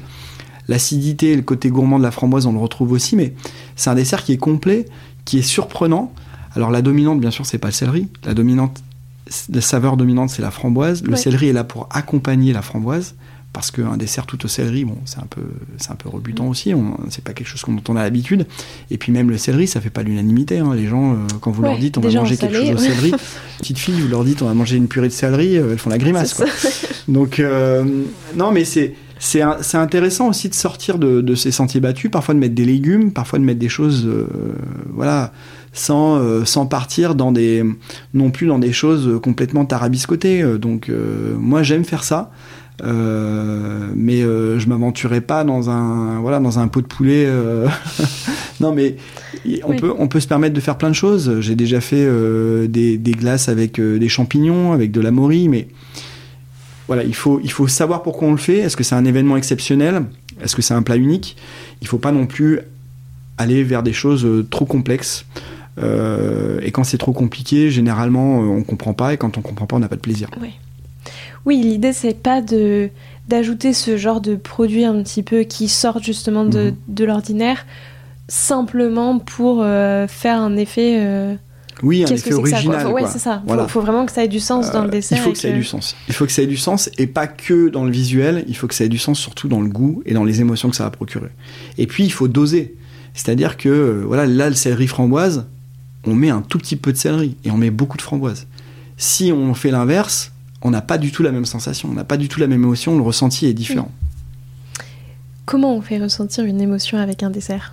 L'acidité 0.67 1.31
et 1.31 1.35
le 1.37 1.41
côté 1.41 1.69
gourmand 1.69 1.97
de 1.97 2.03
la 2.03 2.11
framboise, 2.11 2.45
on 2.45 2.51
le 2.51 2.59
retrouve 2.59 2.91
aussi, 2.91 3.15
mais 3.15 3.33
c'est 3.77 3.91
un 3.91 3.95
dessert 3.95 4.25
qui 4.25 4.33
est 4.33 4.37
complet, 4.37 4.87
qui 5.23 5.39
est 5.39 5.41
surprenant. 5.41 6.11
Alors 6.53 6.69
la 6.69 6.81
dominante, 6.81 7.21
bien 7.21 7.31
sûr, 7.31 7.45
c'est 7.45 7.59
pas 7.59 7.69
le 7.69 7.73
céleri. 7.73 8.09
La 8.25 8.33
dominante, 8.33 8.83
la 9.53 9.61
saveur 9.61 9.97
dominante, 9.97 10.29
c'est 10.29 10.41
la 10.41 10.51
framboise. 10.51 11.03
Le 11.03 11.15
céleri 11.15 11.49
est 11.49 11.53
là 11.53 11.63
pour 11.63 11.87
accompagner 11.91 12.53
la 12.53 12.61
framboise. 12.61 13.15
Parce 13.51 13.71
qu'un 13.71 13.97
dessert 13.97 14.27
tout 14.27 14.45
au 14.45 14.47
céleri, 14.47 14.85
bon, 14.85 14.97
c'est 15.05 15.17
un 15.17 15.25
peu, 15.27 15.41
c'est 15.77 15.89
un 15.89 15.95
peu 15.95 16.07
rebutant 16.07 16.45
mm. 16.45 16.49
aussi. 16.49 16.73
C'est 17.09 17.23
pas 17.23 17.33
quelque 17.33 17.47
chose 17.47 17.63
dont 17.67 17.81
on 17.91 17.95
a 17.95 18.03
l'habitude. 18.03 18.45
Et 18.91 18.97
puis 18.99 19.11
même 19.11 19.31
le 19.31 19.39
céleri, 19.39 19.65
ça 19.65 19.81
fait 19.81 19.89
pas 19.89 20.03
l'unanimité. 20.03 20.59
Hein. 20.59 20.75
Les 20.75 20.85
gens, 20.85 21.13
euh, 21.13 21.15
quand 21.41 21.49
vous 21.49 21.63
leur 21.63 21.77
dites 21.79 21.97
on 21.97 22.01
va 22.01 22.11
manger 22.11 22.37
quelque 22.37 22.55
chose 22.55 22.71
au 22.71 22.77
céleri, 22.77 23.11
petite 23.57 23.79
fille, 23.79 23.99
vous 23.99 24.07
leur 24.07 24.23
dites 24.23 24.43
on 24.43 24.45
va 24.45 24.53
manger 24.53 24.77
une 24.77 24.87
purée 24.87 25.07
de 25.07 25.13
céleri, 25.13 25.57
euh, 25.57 25.71
elles 25.71 25.79
font 25.79 25.89
la 25.89 25.97
grimace. 25.97 26.39
Donc 27.07 27.39
euh, 27.39 27.83
non, 28.35 28.51
mais 28.51 28.65
c'est 28.65 28.93
c'est 29.17 29.41
intéressant 29.75 30.29
aussi 30.29 30.47
de 30.47 30.53
sortir 30.53 30.97
de, 30.97 31.35
ces 31.35 31.51
sentiers 31.51 31.81
battus, 31.81 32.09
parfois 32.09 32.33
de 32.35 32.39
mettre 32.39 32.55
des 32.55 32.63
légumes, 32.63 33.11
parfois 33.11 33.37
de 33.37 33.43
mettre 33.43 33.59
des 33.59 33.67
choses, 33.67 34.09
voilà 34.93 35.33
sans, 35.73 36.17
euh, 36.17 36.45
sans 36.45 36.65
partir 36.65 37.15
dans 37.15 37.31
des, 37.31 37.63
non 38.13 38.31
plus 38.31 38.47
dans 38.47 38.59
des 38.59 38.73
choses 38.73 39.19
complètement 39.21 39.65
tarabiscotées. 39.65 40.41
Euh, 40.41 40.57
donc 40.57 40.89
euh, 40.89 41.35
moi 41.37 41.63
j'aime 41.63 41.85
faire 41.85 42.03
ça. 42.03 42.31
mais 42.83 44.21
je 44.21 44.67
m'aventurais 44.67 45.21
pas 45.21 45.43
dans 45.43 45.69
un 45.69 46.19
voilà 46.21 46.39
dans 46.39 46.59
un 46.59 46.67
pot 46.67 46.81
de 46.81 46.87
poulet 46.87 47.27
Non, 48.59 48.73
mais 48.73 48.97
on, 49.63 49.75
peut, 49.75 49.93
on 49.97 50.07
peut 50.07 50.19
se 50.19 50.27
permettre 50.27 50.53
de 50.53 50.59
faire 50.59 50.77
plein 50.77 50.89
de 50.89 50.95
choses. 50.95 51.39
J'ai 51.39 51.55
déjà 51.55 51.81
fait 51.81 52.05
euh, 52.05 52.67
des, 52.67 52.97
des, 52.97 53.11
glaces 53.11 53.49
avec 53.49 53.79
euh, 53.79 53.97
des 53.97 54.09
champignons, 54.09 54.73
avec 54.73 54.91
de 54.91 55.01
la 55.01 55.11
morille, 55.11 55.47
mais 55.47 55.67
voilà, 56.87 57.03
il 57.03 57.15
faut, 57.15 57.39
il 57.43 57.51
faut 57.51 57.67
savoir 57.67 58.03
pourquoi 58.03 58.27
on 58.27 58.31
le 58.31 58.37
fait. 58.37 58.57
Est-ce 58.57 58.75
que 58.75 58.83
c'est 58.83 58.95
un 58.95 59.05
événement 59.05 59.37
exceptionnel? 59.37 60.03
Est-ce 60.41 60.55
que 60.55 60.61
c'est 60.61 60.73
un 60.73 60.81
plat 60.81 60.97
unique? 60.97 61.37
Il 61.81 61.85
ne 61.85 61.89
faut 61.89 61.97
pas 61.97 62.11
non 62.11 62.25
plus 62.25 62.59
aller 63.37 63.63
vers 63.63 63.83
des 63.83 63.93
choses 63.93 64.25
euh, 64.25 64.45
trop 64.49 64.65
complexes. 64.65 65.25
Et 65.81 66.71
quand 66.71 66.83
c'est 66.83 66.97
trop 66.97 67.13
compliqué, 67.13 67.71
généralement, 67.71 68.39
on 68.39 68.57
ne 68.57 68.63
comprend 68.63 68.93
pas. 68.93 69.13
Et 69.13 69.17
quand 69.17 69.37
on 69.37 69.41
ne 69.41 69.45
comprend 69.45 69.65
pas, 69.65 69.75
on 69.75 69.79
n'a 69.79 69.87
pas 69.87 69.95
de 69.95 70.01
plaisir. 70.01 70.29
Oui, 70.41 70.51
oui 71.45 71.61
l'idée, 71.61 71.93
c'est 71.93 72.13
pas 72.21 72.41
de 72.41 72.89
d'ajouter 73.29 73.73
ce 73.73 73.95
genre 73.95 74.21
de 74.21 74.35
produit 74.35 74.83
un 74.83 75.03
petit 75.03 75.21
peu 75.21 75.41
qui 75.43 75.69
sortent 75.69 76.03
justement 76.03 76.45
de, 76.45 76.71
mhm. 76.71 76.75
de 76.87 77.05
l'ordinaire 77.05 77.65
simplement 78.29 79.19
pour 79.19 79.61
euh, 79.61 80.07
faire 80.07 80.39
un 80.39 80.55
effet. 80.55 80.97
Euh, 80.99 81.35
oui, 81.81 82.03
un 82.03 82.07
effet 82.07 82.33
original. 82.33 82.87
Oui, 82.87 83.03
c'est 83.07 83.19
ça. 83.19 83.41
Il 83.47 83.67
faut, 83.67 83.81
vraiment 83.81 84.05
que 84.05 84.11
ça 84.11 84.23
ait 84.23 84.27
du 84.27 84.39
sens 84.39 84.71
dans 84.71 84.81
le 84.81 84.87
euh, 84.87 84.91
dessert. 84.91 85.17
Il 85.17 85.21
faut 85.21 85.31
que, 85.31 85.37
ça 85.37 85.49
ait 85.49 85.53
du 85.53 85.63
sens. 85.63 85.95
Il 86.07 86.13
faut 86.13 86.25
que 86.25 86.31
ça 86.31 86.41
ait 86.41 86.47
du 86.47 86.57
sens 86.57 86.89
et 86.97 87.07
pas 87.07 87.27
que 87.27 87.69
dans 87.69 87.85
le 87.85 87.91
visuel. 87.91 88.43
Il 88.47 88.55
faut 88.55 88.67
que 88.67 88.73
ça 88.73 88.83
ait 88.83 88.89
du 88.89 88.97
sens 88.97 89.19
surtout 89.19 89.47
dans 89.47 89.61
le 89.61 89.69
goût 89.69 90.01
et 90.05 90.13
dans 90.13 90.23
les 90.23 90.41
émotions 90.41 90.69
que 90.69 90.75
ça 90.75 90.83
va 90.83 90.91
procurer. 90.91 91.29
Et 91.77 91.87
puis 91.87 92.03
il 92.03 92.11
faut 92.11 92.27
doser. 92.27 92.75
C'est-à-dire 93.13 93.57
que 93.57 94.03
voilà, 94.05 94.25
là, 94.25 94.49
le 94.49 94.55
céleri 94.55 94.87
framboise, 94.87 95.47
on 96.05 96.15
met 96.15 96.29
un 96.29 96.41
tout 96.41 96.57
petit 96.57 96.75
peu 96.75 96.91
de 96.91 96.97
céleri 96.97 97.35
et 97.43 97.51
on 97.51 97.57
met 97.57 97.71
beaucoup 97.71 97.97
de 97.97 98.01
framboise. 98.01 98.47
Si 98.97 99.31
on 99.31 99.53
fait 99.53 99.71
l'inverse, 99.71 100.31
on 100.61 100.71
n'a 100.71 100.81
pas 100.81 100.97
du 100.97 101.11
tout 101.11 101.23
la 101.23 101.31
même 101.31 101.45
sensation, 101.45 101.89
on 101.89 101.93
n'a 101.93 102.03
pas 102.03 102.17
du 102.17 102.27
tout 102.27 102.39
la 102.39 102.47
même 102.47 102.63
émotion, 102.63 102.95
le 102.95 103.03
ressenti 103.03 103.45
est 103.45 103.53
différent. 103.53 103.91
Comment 105.45 105.75
on 105.75 105.81
fait 105.81 105.97
ressentir 105.97 106.45
une 106.45 106.61
émotion 106.61 106.97
avec 106.97 107.23
un 107.23 107.29
dessert? 107.29 107.71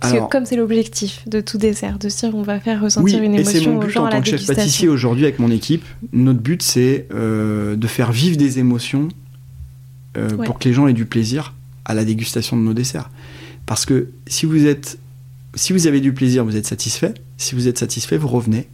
Parce 0.00 0.14
que 0.14 0.28
comme 0.28 0.44
c'est 0.44 0.56
l'objectif 0.56 1.22
de 1.28 1.40
tout 1.40 1.58
dessert, 1.58 1.98
de 1.98 2.08
dire 2.08 2.34
on 2.34 2.42
va 2.42 2.58
faire 2.58 2.80
ressentir 2.82 3.22
une 3.22 3.34
émotion 3.34 3.50
et 3.50 3.62
c'est 3.62 3.66
mon 3.68 3.78
but 3.78 3.96
en 3.96 4.08
tant 4.08 4.20
que 4.20 4.30
chef 4.30 4.46
pâtissier 4.46 4.88
aujourd'hui 4.88 5.24
avec 5.24 5.38
mon 5.38 5.50
équipe. 5.50 5.84
Notre 6.12 6.40
but 6.40 6.60
c'est 6.60 7.06
euh, 7.14 7.76
de 7.76 7.86
faire 7.86 8.10
vivre 8.10 8.36
des 8.36 8.58
émotions 8.58 9.08
euh, 10.16 10.28
pour 10.44 10.58
que 10.58 10.68
les 10.68 10.74
gens 10.74 10.88
aient 10.88 10.92
du 10.92 11.06
plaisir 11.06 11.54
à 11.84 11.94
la 11.94 12.04
dégustation 12.04 12.56
de 12.56 12.62
nos 12.62 12.74
desserts. 12.74 13.10
Parce 13.64 13.86
que 13.86 14.08
si 14.26 14.44
vous 14.44 14.66
êtes, 14.66 14.98
si 15.54 15.72
vous 15.72 15.86
avez 15.86 16.00
du 16.00 16.12
plaisir, 16.12 16.44
vous 16.44 16.56
êtes 16.56 16.66
satisfait. 16.66 17.14
Si 17.36 17.54
vous 17.54 17.68
êtes 17.68 17.78
satisfait, 17.78 18.16
vous 18.16 18.28
revenez 18.28 18.68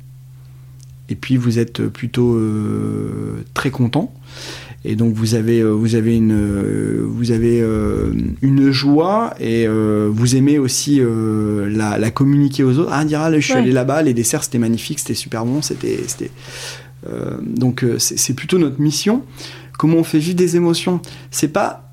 et 1.09 1.15
puis 1.15 1.37
vous 1.37 1.59
êtes 1.59 1.87
plutôt 1.89 2.35
euh, 2.35 3.45
très 3.55 3.71
content. 3.71 4.13
Et 4.85 4.95
donc 4.95 5.15
vous 5.15 5.35
avez 5.35 5.61
euh, 5.61 5.71
vous 5.71 5.97
avez 5.97 6.17
une 6.17 6.33
euh, 6.33 7.05
vous 7.05 7.33
avez 7.33 7.65
une 8.43 8.71
joie 8.71 9.35
et 9.41 9.67
vous 9.67 10.37
aimez 10.37 10.59
aussi 10.59 11.01
la, 11.01 12.11
communiquer 12.11 12.65
aux 12.65 12.79
autres. 12.79 12.91
Ah 12.93 13.05
dire 13.05 13.21
ah, 13.21 13.33
je 13.33 13.41
suis 13.41 13.55
allé 13.55 13.73
là-bas, 13.73 14.03
les 14.03 14.15
desserts 14.15 14.45
c'était 14.45 14.59
magnifique, 14.59 14.99
c'était 14.99 15.15
super 15.15 15.45
bon, 15.45 15.63
c'était 15.63 16.01
c'était 16.07 16.31
donc 17.43 17.85
c'est 17.99 18.35
plutôt 18.35 18.59
notre 18.59 18.81
mission. 18.81 19.25
Comment 19.79 19.99
on 19.99 20.05
fait 20.05 20.19
vivre 20.19 20.37
des 20.37 20.57
émotions? 20.57 21.01
C'est 21.31 21.53
pas 21.53 21.88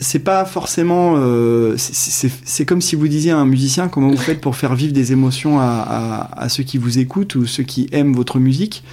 c'est 0.00 0.20
pas 0.20 0.44
forcément. 0.44 1.14
Euh, 1.16 1.74
c'est 1.76 2.64
comme 2.64 2.80
si 2.80 2.94
vous 2.96 3.08
disiez 3.08 3.32
à 3.32 3.38
un 3.38 3.46
musicien 3.46 3.88
comment 3.88 4.10
vous 4.10 4.16
faites 4.16 4.40
pour 4.40 4.56
faire 4.56 4.74
vivre 4.74 4.92
des 4.92 5.12
émotions 5.12 5.58
à, 5.60 6.46
ceux 6.48 6.62
qui 6.62 6.78
vous 6.78 6.98
écoutent 6.98 7.34
ou 7.34 7.46
ceux 7.46 7.64
qui 7.64 7.88
aiment 7.92 8.14
votre 8.14 8.38
musique? 8.38 8.84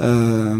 Euh, 0.00 0.56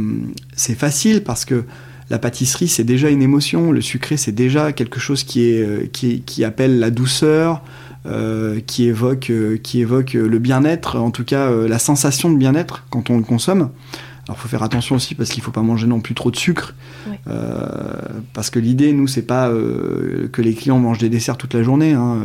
c'est 0.55 0.75
facile 0.75 1.25
parce 1.25 1.45
que 1.45 1.65
la 2.11 2.19
pâtisserie 2.19 2.69
c'est 2.69 2.85
déjà 2.85 3.11
une 3.11 3.23
émotion, 3.23 3.73
le 3.73 3.81
sucré 3.81 4.17
c'est 4.17 4.33
déjà 4.33 4.73
quelque 4.73 5.01
chose 5.01 5.25
qui 5.25 5.49
est 5.49 5.63
euh, 5.63 5.87
qui, 5.91 6.45
appelle 6.45 6.79
la 6.79 6.91
douceur, 6.91 7.63
qui 8.67 8.89
évoque 8.89 9.31
qui 9.63 9.81
évoque 9.81 10.15
le 10.15 10.39
bien-être, 10.39 10.99
en 10.99 11.11
tout 11.11 11.25
cas 11.25 11.51
la 11.51 11.79
sensation 11.79 12.31
de 12.31 12.37
bien-être 12.37 12.85
quand 12.91 13.11
on 13.11 13.19
le 13.19 13.25
consomme. 13.25 13.71
Alors, 14.29 14.39
faut 14.39 14.49
faire 14.49 14.63
attention 14.63 14.95
aussi 14.95 15.17
parce 15.17 15.31
qu'il 15.31 15.43
faut 15.43 15.51
pas 15.51 15.63
manger 15.63 15.89
non 15.89 16.01
plus 16.01 16.15
trop 16.15 16.31
de 16.31 16.37
sucre. 16.37 16.75
Euh, 17.27 17.97
parce 18.33 18.51
que 18.51 18.61
l'idée, 18.61 18.93
nous, 18.93 19.09
c'est 19.09 19.23
pas 19.23 19.49
euh, 19.49 20.29
que 20.33 20.41
les 20.43 20.55
clients 20.55 20.79
mangent 20.79 20.99
des 20.99 21.09
desserts 21.09 21.37
toute 21.37 21.55
la 21.55 21.65
journée, 21.65 21.93
hein, 21.93 22.19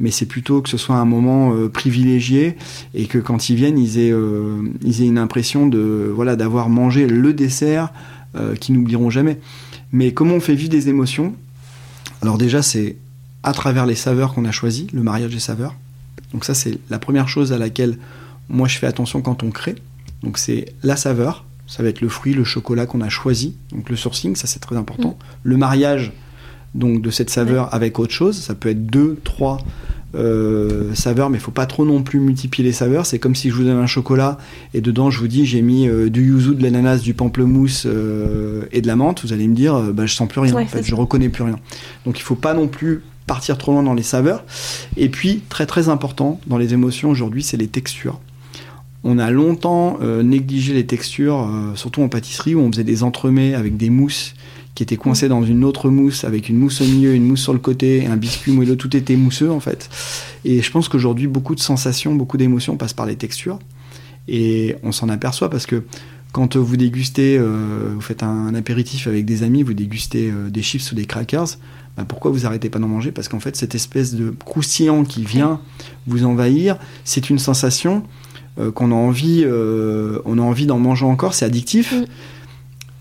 mais 0.00 0.10
c'est 0.10 0.26
plutôt 0.26 0.60
que 0.60 0.68
ce 0.68 0.76
soit 0.76 0.96
un 0.96 1.04
moment 1.04 1.54
euh, 1.54 1.68
privilégié 1.68 2.56
et 2.94 3.06
que 3.06 3.18
quand 3.18 3.48
ils 3.48 3.54
viennent, 3.54 3.78
ils 3.78 3.98
aient, 3.98 4.12
ils 4.82 5.02
aient 5.02 5.06
une 5.06 5.18
impression 5.18 5.68
de 5.68 6.12
voilà 6.12 6.34
d'avoir 6.34 6.68
mangé 6.68 7.06
le 7.06 7.32
dessert 7.32 7.92
qu'ils 8.60 8.74
n'oublieront 8.74 9.08
jamais. 9.08 9.38
Mais 9.92 10.12
comment 10.12 10.34
on 10.34 10.40
fait 10.40 10.54
vivre 10.54 10.70
des 10.70 10.88
émotions? 10.88 11.34
Alors 12.22 12.38
déjà, 12.38 12.60
c'est 12.60 12.96
à 13.42 13.52
travers 13.52 13.86
les 13.86 13.94
saveurs 13.94 14.34
qu'on 14.34 14.44
a 14.44 14.50
choisies, 14.50 14.88
le 14.92 15.02
mariage 15.02 15.32
des 15.32 15.38
saveurs. 15.38 15.74
Donc 16.32 16.44
ça, 16.44 16.54
c'est 16.54 16.78
la 16.90 16.98
première 16.98 17.28
chose 17.28 17.52
à 17.52 17.58
laquelle 17.58 17.98
moi 18.48 18.68
je 18.68 18.78
fais 18.78 18.86
attention 18.86 19.22
quand 19.22 19.42
on 19.42 19.50
crée. 19.50 19.76
Donc 20.26 20.38
c'est 20.38 20.74
la 20.82 20.96
saveur, 20.96 21.44
ça 21.68 21.84
va 21.84 21.88
être 21.88 22.00
le 22.00 22.08
fruit, 22.08 22.34
le 22.34 22.42
chocolat 22.42 22.84
qu'on 22.84 23.00
a 23.00 23.08
choisi, 23.08 23.56
donc 23.70 23.88
le 23.88 23.94
sourcing, 23.94 24.34
ça 24.34 24.48
c'est 24.48 24.58
très 24.58 24.76
important. 24.76 25.10
Mm. 25.10 25.24
Le 25.44 25.56
mariage 25.56 26.12
donc 26.74 27.00
de 27.00 27.10
cette 27.10 27.30
saveur 27.30 27.72
avec 27.72 28.00
autre 28.00 28.12
chose, 28.12 28.36
ça 28.36 28.56
peut 28.56 28.68
être 28.68 28.86
deux, 28.86 29.20
trois 29.22 29.58
euh, 30.16 30.92
saveurs, 30.94 31.30
mais 31.30 31.38
il 31.38 31.40
faut 31.40 31.52
pas 31.52 31.66
trop 31.66 31.84
non 31.84 32.02
plus 32.02 32.18
multiplier 32.18 32.68
les 32.68 32.72
saveurs. 32.72 33.06
C'est 33.06 33.20
comme 33.20 33.36
si 33.36 33.50
je 33.50 33.54
vous 33.54 33.62
donne 33.62 33.78
un 33.78 33.86
chocolat 33.86 34.36
et 34.74 34.80
dedans 34.80 35.10
je 35.10 35.20
vous 35.20 35.28
dis 35.28 35.46
j'ai 35.46 35.62
mis 35.62 35.88
euh, 35.88 36.10
du 36.10 36.26
yuzu, 36.26 36.56
de 36.56 36.62
l'ananas, 36.62 36.98
du 36.98 37.14
pamplemousse 37.14 37.84
euh, 37.86 38.64
et 38.72 38.80
de 38.80 38.88
la 38.88 38.96
menthe. 38.96 39.22
Vous 39.22 39.32
allez 39.32 39.46
me 39.46 39.54
dire 39.54 39.78
bah, 39.94 40.06
je 40.06 40.14
sens 40.14 40.28
plus 40.28 40.40
rien, 40.40 40.54
en 40.54 40.66
fait, 40.66 40.82
je 40.82 40.94
reconnais 40.96 41.28
plus 41.28 41.44
rien. 41.44 41.60
Donc 42.04 42.18
il 42.18 42.22
faut 42.22 42.34
pas 42.34 42.52
non 42.52 42.66
plus 42.66 43.02
partir 43.28 43.58
trop 43.58 43.70
loin 43.70 43.84
dans 43.84 43.94
les 43.94 44.02
saveurs. 44.02 44.44
Et 44.96 45.08
puis 45.08 45.42
très 45.48 45.66
très 45.66 45.88
important 45.88 46.40
dans 46.48 46.58
les 46.58 46.74
émotions 46.74 47.10
aujourd'hui, 47.10 47.44
c'est 47.44 47.56
les 47.56 47.68
textures. 47.68 48.18
On 49.08 49.18
a 49.18 49.30
longtemps 49.30 49.98
euh, 50.02 50.24
négligé 50.24 50.74
les 50.74 50.84
textures, 50.84 51.48
euh, 51.48 51.76
surtout 51.76 52.02
en 52.02 52.08
pâtisserie, 52.08 52.56
où 52.56 52.60
on 52.60 52.72
faisait 52.72 52.82
des 52.82 53.04
entremets 53.04 53.54
avec 53.54 53.76
des 53.76 53.88
mousses 53.88 54.34
qui 54.74 54.82
étaient 54.82 54.96
coincées 54.96 55.28
dans 55.28 55.44
une 55.44 55.62
autre 55.62 55.90
mousse, 55.90 56.24
avec 56.24 56.48
une 56.48 56.58
mousse 56.58 56.80
au 56.80 56.84
milieu, 56.86 57.14
une 57.14 57.22
mousse 57.22 57.42
sur 57.42 57.52
le 57.52 57.60
côté, 57.60 58.04
un 58.06 58.16
biscuit 58.16 58.50
moelleux, 58.50 58.74
tout 58.74 58.96
était 58.96 59.14
mousseux 59.14 59.52
en 59.52 59.60
fait. 59.60 59.88
Et 60.44 60.60
je 60.60 60.68
pense 60.72 60.88
qu'aujourd'hui, 60.88 61.28
beaucoup 61.28 61.54
de 61.54 61.60
sensations, 61.60 62.16
beaucoup 62.16 62.36
d'émotions 62.36 62.76
passent 62.76 62.94
par 62.94 63.06
les 63.06 63.14
textures. 63.14 63.60
Et 64.26 64.74
on 64.82 64.90
s'en 64.90 65.08
aperçoit 65.08 65.50
parce 65.50 65.66
que 65.66 65.84
quand 66.32 66.56
vous 66.56 66.76
dégustez, 66.76 67.38
euh, 67.38 67.92
vous 67.94 68.00
faites 68.00 68.24
un, 68.24 68.56
apéritif 68.56 69.06
avec 69.06 69.24
des 69.24 69.44
amis, 69.44 69.62
vous 69.62 69.72
dégustez 69.72 70.32
des 70.50 70.62
chips 70.62 70.90
ou 70.90 70.96
des 70.96 71.06
crackers, 71.06 71.58
bah, 71.96 72.04
pourquoi 72.06 72.32
vous 72.32 72.44
arrêtez 72.44 72.70
pas 72.70 72.80
d'en 72.80 72.88
manger? 72.88 73.12
Parce 73.12 73.28
qu'en 73.28 73.40
fait, 73.40 73.54
cette 73.54 73.76
espèce 73.76 74.16
de 74.16 74.34
croustillant 74.44 75.04
qui 75.04 75.24
vient 75.24 75.60
vous 76.08 76.24
envahir, 76.24 76.76
c'est 77.04 77.30
une 77.30 77.38
sensation 77.38 78.02
euh, 78.58 78.70
qu'on 78.70 78.90
a 78.90 78.94
envie, 78.94 79.42
euh, 79.44 80.18
on 80.24 80.38
a 80.38 80.42
envie 80.42 80.64
d'en 80.64 80.78
manger 80.78 81.04
encore, 81.04 81.34
c'est 81.34 81.44
addictif. 81.44 81.92
Mm. 81.92 82.04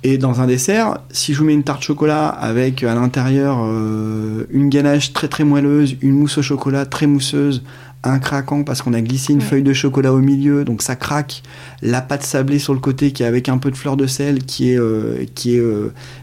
Et 0.03 0.17
dans 0.17 0.41
un 0.41 0.47
dessert, 0.47 0.99
si 1.11 1.33
je 1.33 1.39
vous 1.39 1.45
mets 1.45 1.53
une 1.53 1.63
tarte 1.63 1.81
chocolat 1.81 2.27
avec 2.27 2.83
à 2.83 2.93
l'intérieur 2.93 3.59
euh, 3.63 4.45
une 4.51 4.69
ganache 4.69 5.13
très 5.13 5.27
très 5.29 5.43
moelleuse, 5.45 5.95
une 6.01 6.11
mousse 6.11 6.37
au 6.37 6.41
chocolat 6.41 6.85
très 6.85 7.07
mousseuse, 7.07 7.63
un 8.03 8.19
craquant 8.19 8.63
parce 8.63 8.81
qu'on 8.83 8.93
a 8.93 9.01
glissé 9.01 9.33
une 9.33 9.41
feuille 9.41 9.63
de 9.63 9.73
chocolat 9.73 10.13
au 10.13 10.19
milieu, 10.19 10.65
donc 10.65 10.83
ça 10.83 10.95
craque, 10.95 11.41
la 11.81 12.01
pâte 12.01 12.21
sablée 12.21 12.59
sur 12.59 12.73
le 12.73 12.79
côté 12.79 13.13
qui 13.13 13.23
est 13.23 13.25
avec 13.25 13.49
un 13.49 13.57
peu 13.57 13.71
de 13.71 13.77
fleur 13.77 13.97
de 13.97 14.05
sel, 14.05 14.43
qui 14.43 14.71
est 14.71 15.33
qui 15.33 15.55
est 15.55 15.63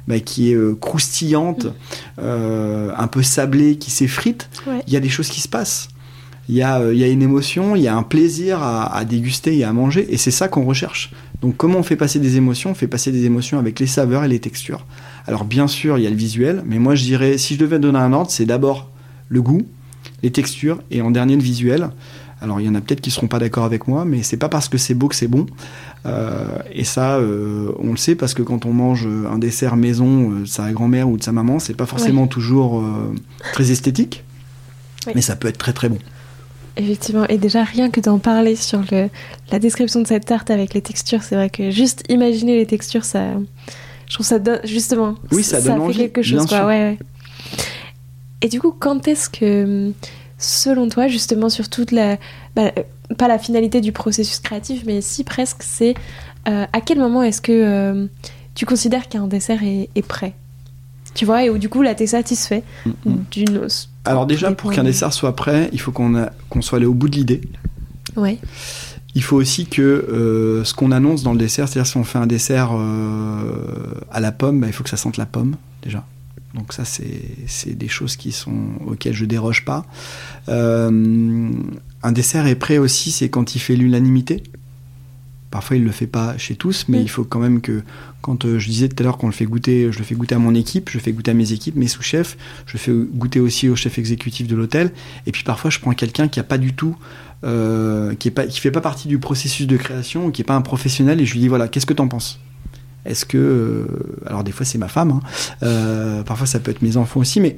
bah, 0.07 0.21
qui 0.21 0.53
est 0.53 0.81
croustillante, 0.81 1.65
mm. 2.19 2.23
un 2.23 3.07
peu 3.09 3.23
sablée, 3.23 3.79
qui 3.79 3.91
s'effrite. 3.91 4.49
Il 4.87 4.93
y 4.93 4.97
a 4.97 5.01
des 5.01 5.09
choses 5.09 5.29
qui 5.29 5.41
se 5.41 5.49
passent 5.49 5.89
il 6.49 6.57
y, 6.57 6.63
a, 6.63 6.81
euh, 6.81 6.95
il 6.95 7.01
y 7.01 7.05
a 7.05 7.09
une 7.09 7.23
émotion, 7.23 7.77
il 7.77 7.83
y 7.83 7.89
a 7.89 7.97
un 7.97 8.03
plaisir 8.03 8.63
à, 8.63 9.05
déguster 9.05 9.57
et 9.57 9.65
à 9.65 9.73
manger, 9.73 10.07
et 10.13 10.17
c'est 10.17 10.31
ça 10.31 10.49
qu'on 10.49 10.65
recherche. 10.65 11.13
Donc 11.41 11.57
comment 11.57 11.79
on 11.79 11.83
fait 11.83 11.97
passer 11.97 12.19
des 12.19 12.37
émotions? 12.37 12.71
On 12.71 12.75
fait 12.75 12.89
passer 12.89 13.13
des 13.13 13.25
émotions 13.25 13.59
avec 13.59 13.79
les 13.81 13.87
saveurs 13.87 14.25
et 14.25 14.29
les 14.29 14.41
textures. 14.41 14.85
Alors 15.27 15.45
bien 15.45 15.69
sûr, 15.69 15.99
il 15.99 16.05
y 16.05 16.07
a 16.07 16.11
le 16.11 16.17
visuel, 16.17 16.63
mais 16.67 16.79
moi 16.79 16.95
je 16.95 17.05
dirais, 17.05 17.39
si 17.39 17.55
je 17.55 17.61
devais 17.61 17.79
donner 17.79 17.99
un 17.99 18.13
ordre, 18.13 18.31
c'est 18.31 18.45
d'abord 18.45 18.91
le 19.29 19.41
goût, 19.41 19.63
les 20.23 20.31
textures, 20.31 20.83
et 20.91 21.01
en 21.01 21.11
dernier 21.11 21.37
le 21.37 21.43
visuel. 21.43 21.91
Alors 22.41 22.61
il 22.61 22.67
y 22.67 22.69
en 22.69 22.75
a 22.75 22.81
peut-être 22.81 23.01
qui 23.01 23.13
seront 23.13 23.29
pas 23.29 23.39
d'accord 23.39 23.65
avec 23.65 23.87
moi, 23.87 24.05
mais 24.05 24.25
c'est 24.25 24.37
pas 24.37 24.49
parce 24.49 24.69
que 24.69 24.79
c'est 24.79 24.95
beau 24.95 25.07
que 25.07 25.15
c'est 25.15 25.29
bon. 25.29 25.47
Euh, 26.07 26.59
et 26.73 26.83
ça, 26.83 27.19
euh, 27.19 27.71
on 27.79 27.93
le 27.93 27.97
sait 27.97 28.17
parce 28.17 28.35
que 28.35 28.43
quand 28.43 28.67
on 28.67 28.73
mange 28.73 29.07
un 29.31 29.39
dessert 29.39 29.77
maison 29.77 30.31
de 30.31 30.45
sa 30.45 30.73
grand-mère 30.73 31.09
ou 31.09 31.17
de 31.17 31.23
sa 31.23 31.31
maman, 31.31 31.61
c'est 31.61 31.75
pas 31.75 31.87
forcément 31.87 32.27
toujours 32.27 32.83
très 33.53 33.71
esthétique, 33.71 34.25
mais 35.15 35.21
ça 35.21 35.37
peut 35.37 35.47
être 35.47 35.59
très 35.59 35.73
très 35.73 35.89
bon. 35.89 35.99
Effectivement, 36.77 37.27
et 37.29 37.37
déjà 37.37 37.65
rien 37.65 37.91
que 37.91 38.01
d'en 38.01 38.19
parler 38.19 38.57
sur 38.57 38.83
le, 38.91 39.11
la 39.51 39.59
description 39.59 40.01
de 40.01 40.07
cette 40.07 40.25
tarte 40.25 40.51
avec 40.51 40.73
les 40.73 40.81
textures, 40.81 41.23
c'est 41.23 41.35
vrai 41.35 41.51
que 41.51 41.71
juste 41.71 42.03
imaginer 42.09 42.57
les 42.57 42.65
textures, 42.65 43.05
ça, 43.05 43.35
je 44.09 44.15
trouve 44.15 44.25
ça 44.25 44.39
donne 44.39 44.61
justement, 44.65 45.17
oui, 45.33 45.43
ça, 45.43 45.61
donne 45.61 45.93
fait 45.93 45.99
quelque 45.99 46.23
chose, 46.23 46.47
quoi. 46.47 46.67
Ouais, 46.67 46.99
Et 48.41 48.49
du 48.49 48.59
coup, 48.59 48.75
quand 48.79 49.07
est-ce 49.07 49.29
que, 49.29 49.93
selon 50.39 50.89
toi, 50.89 51.09
justement, 51.09 51.51
sur 51.51 51.69
toute 51.69 51.91
la, 51.91 52.17
bah, 52.57 52.73
pas 53.19 53.29
la 53.29 53.39
finalité 53.39 53.83
du 53.83 53.93
processus 53.93 54.41
créatif, 54.41 54.85
mais 54.87 55.03
si 55.03 55.25
presque, 55.25 55.63
c'est 55.63 55.95
euh, 56.49 56.65
à 56.73 56.81
quel 56.81 56.99
moment 56.99 57.23
est-ce 57.23 57.43
que 57.43 57.53
euh, 57.53 58.07
tu 58.55 58.65
considères 58.65 59.11
qu'un 59.11 59.27
dessert 59.27 59.63
est, 59.63 59.91
est, 59.95 60.07
prêt, 60.07 60.35
tu 61.15 61.27
vois, 61.27 61.45
et 61.45 61.51
où 61.51 61.59
du 61.59 61.69
coup 61.69 61.83
là 61.83 61.95
t'es 61.95 62.07
satisfait 62.07 62.63
d'une 63.31 63.69
Alors 64.05 64.27
déjà, 64.27 64.53
pour 64.53 64.73
qu'un 64.73 64.85
dessert 64.85 65.13
soit 65.13 65.37
prêt, 65.37 65.69
il 65.73 65.81
faut 65.81 65.93
qu'on 65.93 66.63
soit 66.63 66.79
allé 66.79 66.87
au 66.87 66.95
bout 66.95 67.09
de 67.09 67.17
l'idée. 67.17 67.41
Ouais. 68.17 68.39
Il 69.15 69.23
faut 69.23 69.37
aussi 69.37 69.67
que 69.67 69.83
euh, 69.83 70.65
ce 70.65 70.75
qu'on 70.75 70.91
annonce 70.91 71.23
dans 71.23 71.33
le 71.33 71.39
dessert, 71.39 71.69
c'est-à-dire 71.69 71.87
si 71.87 71.97
on 71.99 72.05
fait 72.05 72.19
un 72.19 72.27
dessert 72.27 72.71
euh, 72.73 74.01
à 74.11 74.21
la 74.21 74.33
pomme, 74.33 74.61
bah, 74.61 74.67
il 74.67 74.73
faut 74.73 74.83
que 74.83 74.91
ça 74.91 74.97
sente 74.97 75.19
la 75.19 75.27
pomme 75.27 75.57
déjà. 75.83 76.05
Donc 76.55 76.73
ça, 76.73 76.85
c'est 76.85 77.79
des 77.79 77.89
choses 77.89 78.17
qui 78.17 78.33
sont 78.33 78.57
auxquelles 78.87 79.15
je 79.15 79.25
déroge 79.25 79.65
pas. 79.65 79.87
Euh, 80.49 81.51
un 82.03 82.13
dessert 82.13 82.47
est 82.47 82.57
prêt 82.57 82.79
aussi, 82.79 83.11
c'est 83.11 83.31
quand 83.31 83.55
il 83.55 83.59
fait 83.59 83.77
l'unanimité. 83.77 84.43
Parfois, 85.53 85.77
il 85.77 85.85
le 85.85 85.93
fait 85.93 86.09
pas 86.09 86.37
chez 86.39 86.57
tous, 86.57 86.87
mais 86.89 87.01
il 87.01 87.09
faut 87.09 87.25
quand 87.25 87.39
même 87.39 87.61
que, 87.61 87.83
quand 88.23 88.59
je 88.59 88.67
disais 88.67 88.89
tout 88.89 88.97
à 89.01 89.05
l'heure 89.05 89.19
qu'on 89.19 89.29
le 89.29 89.33
fait 89.33 89.45
goûter, 89.45 89.93
je 89.93 89.99
le 89.99 90.05
fais 90.05 90.17
goûter 90.17 90.35
à 90.35 90.39
mon 90.39 90.55
équipe, 90.55 90.91
je 90.91 90.99
le 90.99 91.03
fais 91.03 91.13
goûter 91.13 91.31
à 91.31 91.35
mes 91.35 91.53
équipes, 91.53 91.77
mes 91.77 91.89
sous-chefs, 91.89 92.37
je 92.67 92.73
le 92.73 92.79
fais 92.79 92.93
goûter 92.93 93.39
aussi 93.39 93.69
au 93.69 93.77
chef 93.77 93.99
exécutif 93.99 94.49
de 94.49 94.57
l'hôtel. 94.57 94.93
Et 95.27 95.31
puis 95.31 95.45
parfois, 95.45 95.71
je 95.71 95.79
prends 95.79 95.93
quelqu'un 95.93 96.27
qui 96.27 96.41
a 96.41 96.43
pas 96.43 96.59
du 96.59 96.73
tout 96.73 96.97
euh, 97.45 98.15
qui 98.15 98.29
est 98.29 98.31
pas 98.31 98.47
qui 98.47 98.61
fait 98.61 98.71
pas 98.71 98.81
partie 98.81 99.09
du 99.09 99.19
processus 99.19 99.67
de 99.67 99.77
création, 99.77 100.31
qui 100.31 100.43
est 100.43 100.45
pas 100.45 100.55
un 100.55 100.63
professionnel, 100.63 101.21
et 101.21 101.27
je 101.27 101.33
lui 101.33 101.41
dis 101.41 101.49
voilà, 101.49 101.67
qu'est-ce 101.67 101.87
que 101.87 101.95
t'en 101.95 102.07
penses? 102.07 102.39
Est-ce 103.05 103.27
que 103.27 103.37
euh, 103.37 103.87
alors 104.27 104.45
des 104.45 104.53
fois 104.53 104.65
c'est 104.65 104.79
ma 104.79 104.87
femme, 104.87 105.11
hein, 105.11 105.21
euh, 105.65 106.23
parfois 106.23 106.47
ça 106.47 106.61
peut 106.61 106.71
être 106.71 106.83
mes 106.83 106.97
enfants 106.97 107.19
aussi, 107.19 107.41
mais 107.41 107.57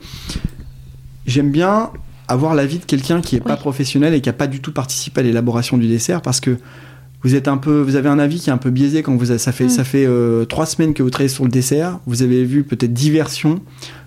j'aime 1.27 1.51
bien 1.51 1.91
avoir 2.29 2.55
l'avis 2.55 2.79
de 2.79 2.85
quelqu'un 2.85 3.21
qui 3.21 3.37
est 3.37 3.41
pas 3.41 3.59
professionnel 3.59 4.15
et 4.15 4.23
qui 4.23 4.31
a 4.31 4.33
pas 4.33 4.47
du 4.47 4.61
tout 4.61 4.73
participé 4.73 5.21
à 5.21 5.25
l'élaboration 5.25 5.77
du 5.77 5.87
dessert 5.87 6.23
parce 6.23 6.41
que 6.41 6.57
vous 7.25 7.35
êtes 7.35 7.49
un 7.49 7.57
peu, 7.57 7.81
vous 7.81 7.97
avez 7.97 8.09
un 8.09 8.21
avis 8.21 8.39
qui 8.39 8.51
est 8.51 8.53
un 8.53 8.59
peu 8.59 8.71
biaisé 8.71 9.03
quand 9.03 9.17
vous, 9.17 9.37
ça 9.37 9.53
fait, 9.53 9.65
mm. 9.65 9.69
ça 9.71 9.83
fait 9.83 10.09
trois 10.49 10.67
semaines 10.67 10.95
que 10.95 11.03
vous 11.03 11.11
travaillez 11.11 11.29
sur 11.29 11.45
le 11.45 11.51
dessert. 11.51 11.99
Vous 12.07 12.23
avez 12.23 12.45
vu 12.45 12.63
peut-être 12.63 12.93
dix 12.93 13.11
versions 13.11 13.61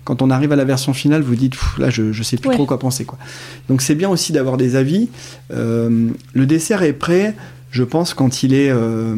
quand 0.08 0.22
on 0.22 0.30
arrive 0.30 0.52
à 0.52 0.56
la 0.56 0.64
version 0.64 0.94
finale, 0.94 1.20
vous 1.20 1.36
dites 1.36 1.54
là, 1.76 1.90
je, 1.90 2.12
je 2.12 2.22
sais 2.22 2.38
plus 2.38 2.48
trop 2.48 2.64
quoi 2.64 2.78
penser. 2.78 3.04
Quoi. 3.04 3.18
Donc 3.68 3.82
c'est 3.82 3.94
bien 3.94 4.08
aussi 4.08 4.32
d'avoir 4.32 4.56
des 4.56 4.74
avis. 4.74 5.10
Euh, 5.52 6.08
le 6.32 6.46
dessert 6.46 6.82
est 6.82 6.94
prêt, 6.94 7.36
je 7.70 7.84
pense, 7.84 8.14
quand 8.14 8.42
il 8.42 8.54
est. 8.54 8.70
Euh, 8.70 9.14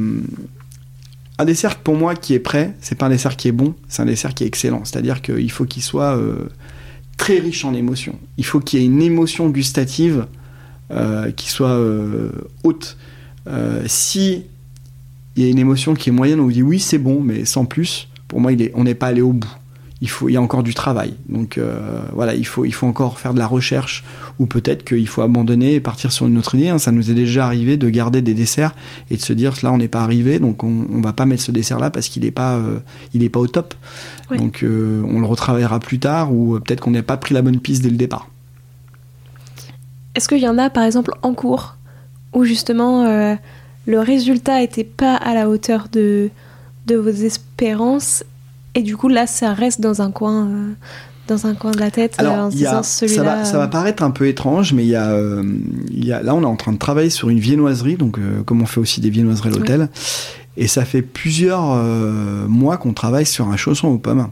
un 1.38 1.44
dessert 1.44 1.76
pour 1.76 1.94
moi 1.94 2.16
qui 2.16 2.34
est 2.34 2.40
prêt, 2.40 2.74
c'est 2.80 2.98
pas 2.98 3.06
un 3.06 3.10
dessert 3.10 3.36
qui 3.36 3.46
est 3.46 3.52
bon, 3.52 3.76
c'est 3.86 4.02
un 4.02 4.06
dessert 4.06 4.34
qui 4.34 4.42
est 4.42 4.48
excellent. 4.48 4.84
C'est-à-dire 4.84 5.22
qu'il 5.22 5.50
faut 5.52 5.64
qu'il 5.64 5.84
soit 5.84 6.16
euh, 6.16 6.48
très 7.16 7.38
riche 7.38 7.64
en 7.64 7.72
émotions. 7.72 8.18
Il 8.36 8.44
faut 8.44 8.58
qu'il 8.58 8.80
y 8.80 8.82
ait 8.82 8.86
une 8.86 9.00
émotion 9.00 9.48
gustative 9.48 10.26
qui 11.36 11.48
soit 11.48 11.78
haute. 12.64 12.96
Si 13.86 14.44
il 15.36 15.44
y 15.44 15.46
a 15.46 15.50
une 15.50 15.58
émotion 15.58 15.94
qui 15.94 16.10
est 16.10 16.12
moyenne, 16.12 16.40
on 16.40 16.44
vous 16.44 16.52
dit 16.52 16.62
oui, 16.62 16.80
c'est 16.80 16.98
bon, 16.98 17.20
mais 17.20 17.44
sans 17.44 17.64
plus, 17.64 18.08
pour 18.28 18.40
moi, 18.40 18.52
il 18.52 18.62
est, 18.62 18.72
on 18.74 18.84
n'est 18.84 18.94
pas 18.94 19.08
allé 19.08 19.22
au 19.22 19.32
bout 19.32 19.54
il, 20.00 20.08
faut, 20.08 20.28
il 20.28 20.32
y 20.32 20.36
a 20.36 20.42
encore 20.42 20.62
du 20.62 20.74
travail. 20.74 21.14
Donc 21.28 21.58
euh, 21.58 22.02
voilà, 22.12 22.34
il 22.34 22.46
faut, 22.46 22.64
il 22.64 22.72
faut 22.72 22.86
encore 22.86 23.18
faire 23.18 23.34
de 23.34 23.38
la 23.38 23.46
recherche 23.46 24.02
ou 24.38 24.46
peut-être 24.46 24.84
qu'il 24.84 25.06
faut 25.06 25.22
abandonner 25.22 25.74
et 25.74 25.80
partir 25.80 26.10
sur 26.10 26.26
une 26.26 26.38
autre 26.38 26.54
idée. 26.54 26.68
Hein. 26.68 26.78
Ça 26.78 26.90
nous 26.90 27.10
est 27.10 27.14
déjà 27.14 27.46
arrivé 27.46 27.76
de 27.76 27.88
garder 27.90 28.22
des 28.22 28.34
desserts 28.34 28.74
et 29.10 29.16
de 29.16 29.22
se 29.22 29.32
dire 29.32 29.54
là 29.62 29.72
on 29.72 29.78
n'est 29.78 29.88
pas 29.88 30.02
arrivé, 30.02 30.38
donc 30.38 30.64
on, 30.64 30.86
on 30.90 31.00
va 31.00 31.12
pas 31.12 31.26
mettre 31.26 31.42
ce 31.42 31.52
dessert 31.52 31.78
là 31.78 31.90
parce 31.90 32.08
qu'il 32.08 32.22
n'est 32.22 32.30
pas, 32.30 32.56
euh, 32.56 32.78
il 33.12 33.22
est 33.22 33.28
pas 33.28 33.40
au 33.40 33.46
top. 33.46 33.74
Donc 34.34 34.62
euh, 34.62 35.02
on 35.06 35.20
le 35.20 35.26
retravaillera 35.26 35.80
plus 35.80 35.98
tard 35.98 36.32
ou 36.32 36.58
peut-être 36.60 36.80
qu'on 36.80 36.92
n'a 36.92 37.02
pas 37.02 37.16
pris 37.16 37.34
la 37.34 37.42
bonne 37.42 37.60
piste 37.60 37.82
dès 37.82 37.90
le 37.90 37.96
départ. 37.96 38.28
Est-ce 40.14 40.28
qu'il 40.28 40.38
y 40.38 40.48
en 40.48 40.58
a 40.58 40.70
par 40.70 40.84
exemple 40.84 41.12
en 41.22 41.34
cours 41.34 41.76
où 42.32 42.44
justement 42.44 43.04
le 43.86 43.98
résultat 43.98 44.60
n'était 44.60 44.84
pas 44.84 45.14
à 45.14 45.34
la 45.34 45.48
hauteur 45.48 45.88
de, 45.90 46.30
de 46.86 46.96
vos 46.96 47.10
espérances 47.10 48.24
et 48.74 48.82
du 48.82 48.96
coup, 48.96 49.08
là, 49.08 49.26
ça 49.26 49.52
reste 49.52 49.80
dans 49.80 50.02
un 50.02 50.10
coin, 50.10 50.46
euh, 50.46 50.72
dans 51.26 51.46
un 51.46 51.54
coin 51.54 51.72
de 51.72 51.78
la 51.78 51.90
tête 51.90 52.14
Alors, 52.18 52.34
en 52.34 52.48
disant 52.48 52.82
celui-là. 52.82 53.44
Ça 53.44 53.58
va, 53.58 53.64
euh, 53.64 53.66
paraître 53.66 54.02
un 54.02 54.10
peu 54.10 54.26
étrange, 54.26 54.72
mais 54.72 54.84
il 54.84 54.90
y, 54.90 54.96
a, 54.96 55.10
euh, 55.10 55.42
il 55.90 56.04
y 56.04 56.12
a, 56.12 56.22
là, 56.22 56.34
on 56.34 56.42
est 56.42 56.46
en 56.46 56.56
train 56.56 56.72
de 56.72 56.78
travailler 56.78 57.10
sur 57.10 57.30
une 57.30 57.40
viennoiserie, 57.40 57.96
donc 57.96 58.18
comme 58.46 58.62
on 58.62 58.66
fait 58.66 58.80
aussi 58.80 59.00
des 59.00 59.10
viennoiseries 59.10 59.48
à 59.48 59.52
l'hôtel. 59.52 59.88
Et 60.56 60.68
ça 60.68 60.84
fait 60.84 61.02
plusieurs 61.02 61.76
mois 62.48 62.76
qu'on 62.76 62.92
travaille 62.92 63.26
sur 63.26 63.48
un 63.48 63.56
chausson 63.56 63.88
aux 63.88 63.98
pommes. 63.98 64.28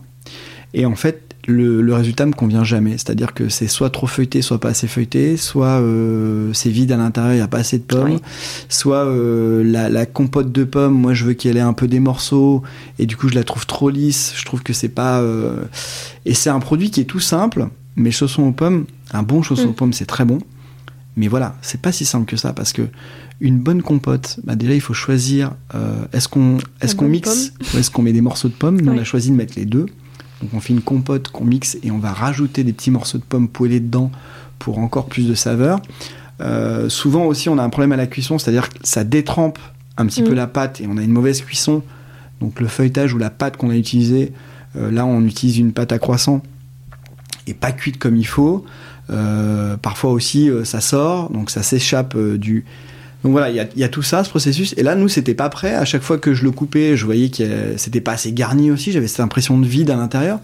Et 0.74 0.84
en 0.84 0.94
fait, 0.94 1.28
le, 1.49 1.94
résultat 1.94 2.26
me 2.26 2.32
convient 2.32 2.62
jamais. 2.62 2.92
C'est-à-dire 2.92 3.34
que 3.34 3.49
c'est 3.49 3.68
soit 3.68 3.90
trop 3.90 4.07
feuilleté, 4.07 4.42
soit 4.42 4.61
pas 4.61 4.68
assez 4.68 4.86
feuilleté, 4.86 5.36
soit 5.36 5.80
euh, 5.80 6.53
c'est 6.53 6.70
vide 6.70 6.92
à 6.92 6.96
l'intérieur, 6.96 7.32
il 7.32 7.36
n'y 7.36 7.42
a 7.42 7.49
pas 7.49 7.59
assez 7.59 7.78
de 7.78 7.84
pommes, 7.84 8.18
soit 8.68 9.07
euh, 9.07 9.64
la, 9.64 10.07
compote 10.07 10.53
de 10.53 10.64
pommes, 10.64 10.94
moi 10.94 11.14
je 11.14 11.24
veux 11.24 11.32
qu'elle 11.32 11.57
ait 11.57 11.61
un 11.61 11.72
peu 11.72 11.88
des 11.88 12.01
morceaux, 12.01 12.62
et 12.99 13.07
du 13.07 13.16
coup 13.16 13.28
je 13.28 13.34
la 13.34 13.44
trouve 13.44 13.66
trop 13.66 13.90
lisse, 13.90 14.34
je 14.36 14.44
trouve 14.44 14.62
que 14.62 14.72
c'est 14.72 14.88
pas... 14.88 15.20
Euh, 15.20 15.64
et 16.24 16.34
c'est 16.34 16.51
un 16.51 16.61
produit 16.61 16.90
qui 16.90 17.01
est 17.01 17.05
tout 17.05 17.20
simple, 17.20 17.68
mais 17.96 18.11
chausson 18.11 18.42
aux 18.42 18.53
pommes, 18.53 18.84
un 19.12 19.22
bon 19.22 19.42
chausson 19.42 19.66
mm. 19.66 19.70
aux 19.70 19.74
pommes 19.74 19.92
c'est 19.92 20.07
très 20.07 20.24
bon, 20.24 20.38
mais 21.16 21.28
voilà, 21.28 21.57
c'est 21.62 21.80
pas 21.80 21.92
si 21.92 22.05
simple 22.05 22.26
que 22.26 22.36
ça, 22.36 22.53
parce 22.53 22.72
que 22.72 22.82
une 23.40 23.59
bonne 23.59 23.82
compote, 23.82 24.40
bah 24.44 24.57
déjà 24.57 24.74
il 24.74 24.80
faut 24.80 24.94
choisir, 24.94 25.53
est-ce 26.12 26.28
qu'on 26.28 26.59
est 26.82 26.96
qu'on 26.96 27.09
mixe 27.09 27.53
ou 27.72 27.78
est-ce 27.78 27.90
qu'on 27.90 28.03
met 28.03 28.12
des 28.12 28.20
morceaux 28.20 28.49
de 28.49 28.55
pommes. 28.55 28.80
Nous 28.80 28.92
on 28.92 28.99
a 28.99 29.05
choisi 29.05 29.30
de 29.30 29.36
mettre 29.36 29.55
les 29.57 29.64
deux. 29.64 29.86
Donc 30.43 30.51
on 30.55 30.61
fait 30.61 30.72
une 30.72 30.82
compote 30.82 31.28
qu'on 31.28 31.45
mixe 31.45 31.78
et 31.82 31.91
on 31.91 31.99
va 31.99 32.12
rajouter 32.12 32.64
des 32.64 32.72
petits 32.72 32.91
morceaux 32.91 33.18
de 33.18 33.24
pommes 33.24 33.49
poêlés 33.49 33.80
dedans 33.80 34.11
pour 34.59 34.78
encore 34.78 35.07
plus 35.07 35.28
de 35.28 35.34
saveur. 35.34 35.80
Euh, 36.41 36.89
souvent 36.89 37.24
aussi 37.24 37.49
on 37.49 37.59
a 37.59 37.62
un 37.62 37.70
problème 37.70 37.93
à 37.93 37.97
la 37.97 38.07
cuisson, 38.07 38.39
c'est-à-dire 38.39 38.68
que 38.68 38.78
ça 38.82 39.05
détrempe 39.05 39.59
un 39.97 40.07
petit 40.07 40.22
peu 40.22 40.32
mm. 40.32 40.36
la 40.36 40.47
pâte 40.47 40.80
et 40.80 40.86
on 40.89 40.97
a 40.97 41.03
une 41.03 41.12
mauvaise 41.12 41.43
cuisson. 41.43 41.82
Donc 42.41 42.61
le 42.61 42.68
feuilletage 42.68 43.12
ou 43.14 43.18
la 43.18 43.30
pâte 43.30 43.57
qu'on 43.57 43.70
a 43.70 43.76
utilisée, 43.76 44.32
euh, 44.76 44.91
là 44.91 45.05
on 45.05 45.24
utilise 45.24 45.59
une 45.59 45.72
pâte 45.72 45.93
à 45.93 45.99
croissant 45.99 46.43
et 47.47 47.55
pas 47.55 47.72
cuite 47.72 47.99
comme 47.99 48.16
il 48.16 48.26
faut. 48.26 48.64
Euh, 49.11 49.76
parfois 49.78 50.12
aussi 50.12 50.51
ça 50.64 50.80
sort, 50.80 51.30
donc 51.30 51.51
ça 51.51 51.62
s'échappe 51.62 52.16
du, 52.16 52.64
donc 53.25 53.33
voilà, 53.33 53.51
il 53.51 53.69
y, 53.77 53.85
a 53.85 53.89
tout 53.89 54.03
ça, 54.03 54.23
ce 54.23 54.31
processus. 54.31 54.75
Et 54.77 54.85
là, 54.85 54.95
nous, 54.95 55.09
c'était 55.09 55.35
pas 55.35 55.49
prêt. 55.49 55.75
À 55.75 55.85
chaque 55.85 56.03
fois 56.03 56.19
que 56.19 56.35
je 56.35 56.45
le 56.45 56.53
coupais, 56.53 56.97
je 56.97 57.05
voyais 57.05 57.31
que 57.31 57.77
c'était 57.77 58.01
pas 58.01 58.12
assez 58.12 58.33
garni 58.33 58.71
aussi. 58.71 58.93
J'avais 58.93 59.09
cette 59.09 59.21
impression 59.21 59.59
de 59.59 59.66
vide 59.66 59.91
à 59.91 59.97
l'intérieur. 59.97 60.39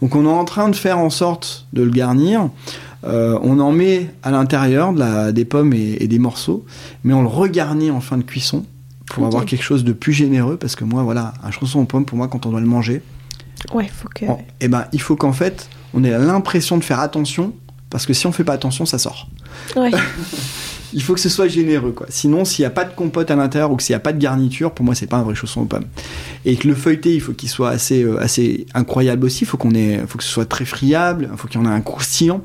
Donc 0.00 0.14
on 0.14 0.24
est 0.24 0.28
en 0.28 0.44
train 0.44 0.68
de 0.68 0.76
faire 0.76 0.98
en 0.98 1.10
sorte 1.10 1.66
de 1.72 1.82
le 1.82 1.90
garnir. 1.90 2.48
Euh, 3.04 3.36
on 3.42 3.58
en 3.58 3.72
met 3.72 4.10
à 4.22 4.30
l'intérieur 4.30 4.92
de 4.92 5.32
des 5.32 5.44
pommes 5.44 5.72
et, 5.72 6.06
des 6.06 6.18
morceaux, 6.20 6.64
mais 7.02 7.12
on 7.12 7.22
le 7.22 7.28
regarnit 7.28 7.90
en 7.90 8.00
fin 8.00 8.18
de 8.18 8.22
cuisson 8.22 8.64
pour 9.06 9.26
avoir 9.26 9.44
quelque 9.44 9.64
chose 9.64 9.82
de 9.82 9.92
plus 9.92 10.12
généreux. 10.12 10.56
Parce 10.56 10.76
que 10.76 10.84
moi, 10.84 11.02
voilà, 11.02 11.34
un 11.42 11.50
chausson 11.50 11.80
aux 11.80 11.84
pommes, 11.84 12.04
pour 12.04 12.16
moi, 12.16 12.28
quand 12.28 12.46
on 12.46 12.50
doit 12.50 12.60
le 12.60 12.66
manger, 12.66 13.02
ouais, 13.74 13.88
faut 13.92 14.08
que... 14.08 14.26
eh 14.60 14.68
ben, 14.68 14.86
il 14.92 15.00
faut 15.00 15.16
qu'en 15.16 15.32
fait, 15.32 15.68
on 15.92 16.04
ait 16.04 16.16
l'impression 16.16 16.78
de 16.78 16.84
faire 16.84 17.00
attention, 17.00 17.52
parce 17.90 18.06
que 18.06 18.12
si 18.12 18.28
on 18.28 18.32
fait 18.32 18.44
pas 18.44 18.54
attention, 18.54 18.86
ça 18.86 18.98
sort. 18.98 19.28
Ouais. 19.74 19.90
il 20.92 21.02
faut 21.02 21.14
que 21.14 21.20
ce 21.20 21.28
soit 21.28 21.48
généreux, 21.48 21.92
quoi. 21.92 22.06
Sinon, 22.08 22.44
s'il 22.44 22.62
n'y 22.62 22.66
a 22.66 22.70
pas 22.70 22.84
de 22.84 22.94
compote 22.94 23.30
à 23.30 23.36
l'intérieur 23.36 23.70
ou 23.72 23.78
s'il 23.78 23.92
n'y 23.92 23.96
a 23.96 24.00
pas 24.00 24.12
de 24.12 24.18
garniture, 24.18 24.72
pour 24.72 24.84
moi, 24.84 24.94
c'est 24.94 25.06
pas 25.06 25.16
un 25.16 25.22
vrai 25.22 25.34
chausson 25.34 25.62
aux 25.62 25.66
pommes. 25.66 25.86
Et 26.44 26.56
que 26.56 26.68
le 26.68 26.74
feuilleté, 26.74 27.14
il 27.14 27.20
faut 27.20 27.32
qu'il 27.32 27.48
soit 27.48 27.70
assez, 27.70 28.02
euh, 28.02 28.20
assez 28.20 28.66
incroyable 28.74 29.26
aussi. 29.26 29.44
Il 29.44 29.46
faut 29.46 29.56
qu'on 29.56 29.74
ait, 29.74 30.00
faut 30.06 30.18
que 30.18 30.24
ce 30.24 30.30
soit 30.30 30.46
très 30.48 30.64
friable. 30.64 31.28
Il 31.30 31.38
faut 31.38 31.48
qu'il 31.48 31.60
y 31.60 31.64
en 31.64 31.66
ait 31.66 31.74
un 31.74 31.80
croustillant. 31.80 32.42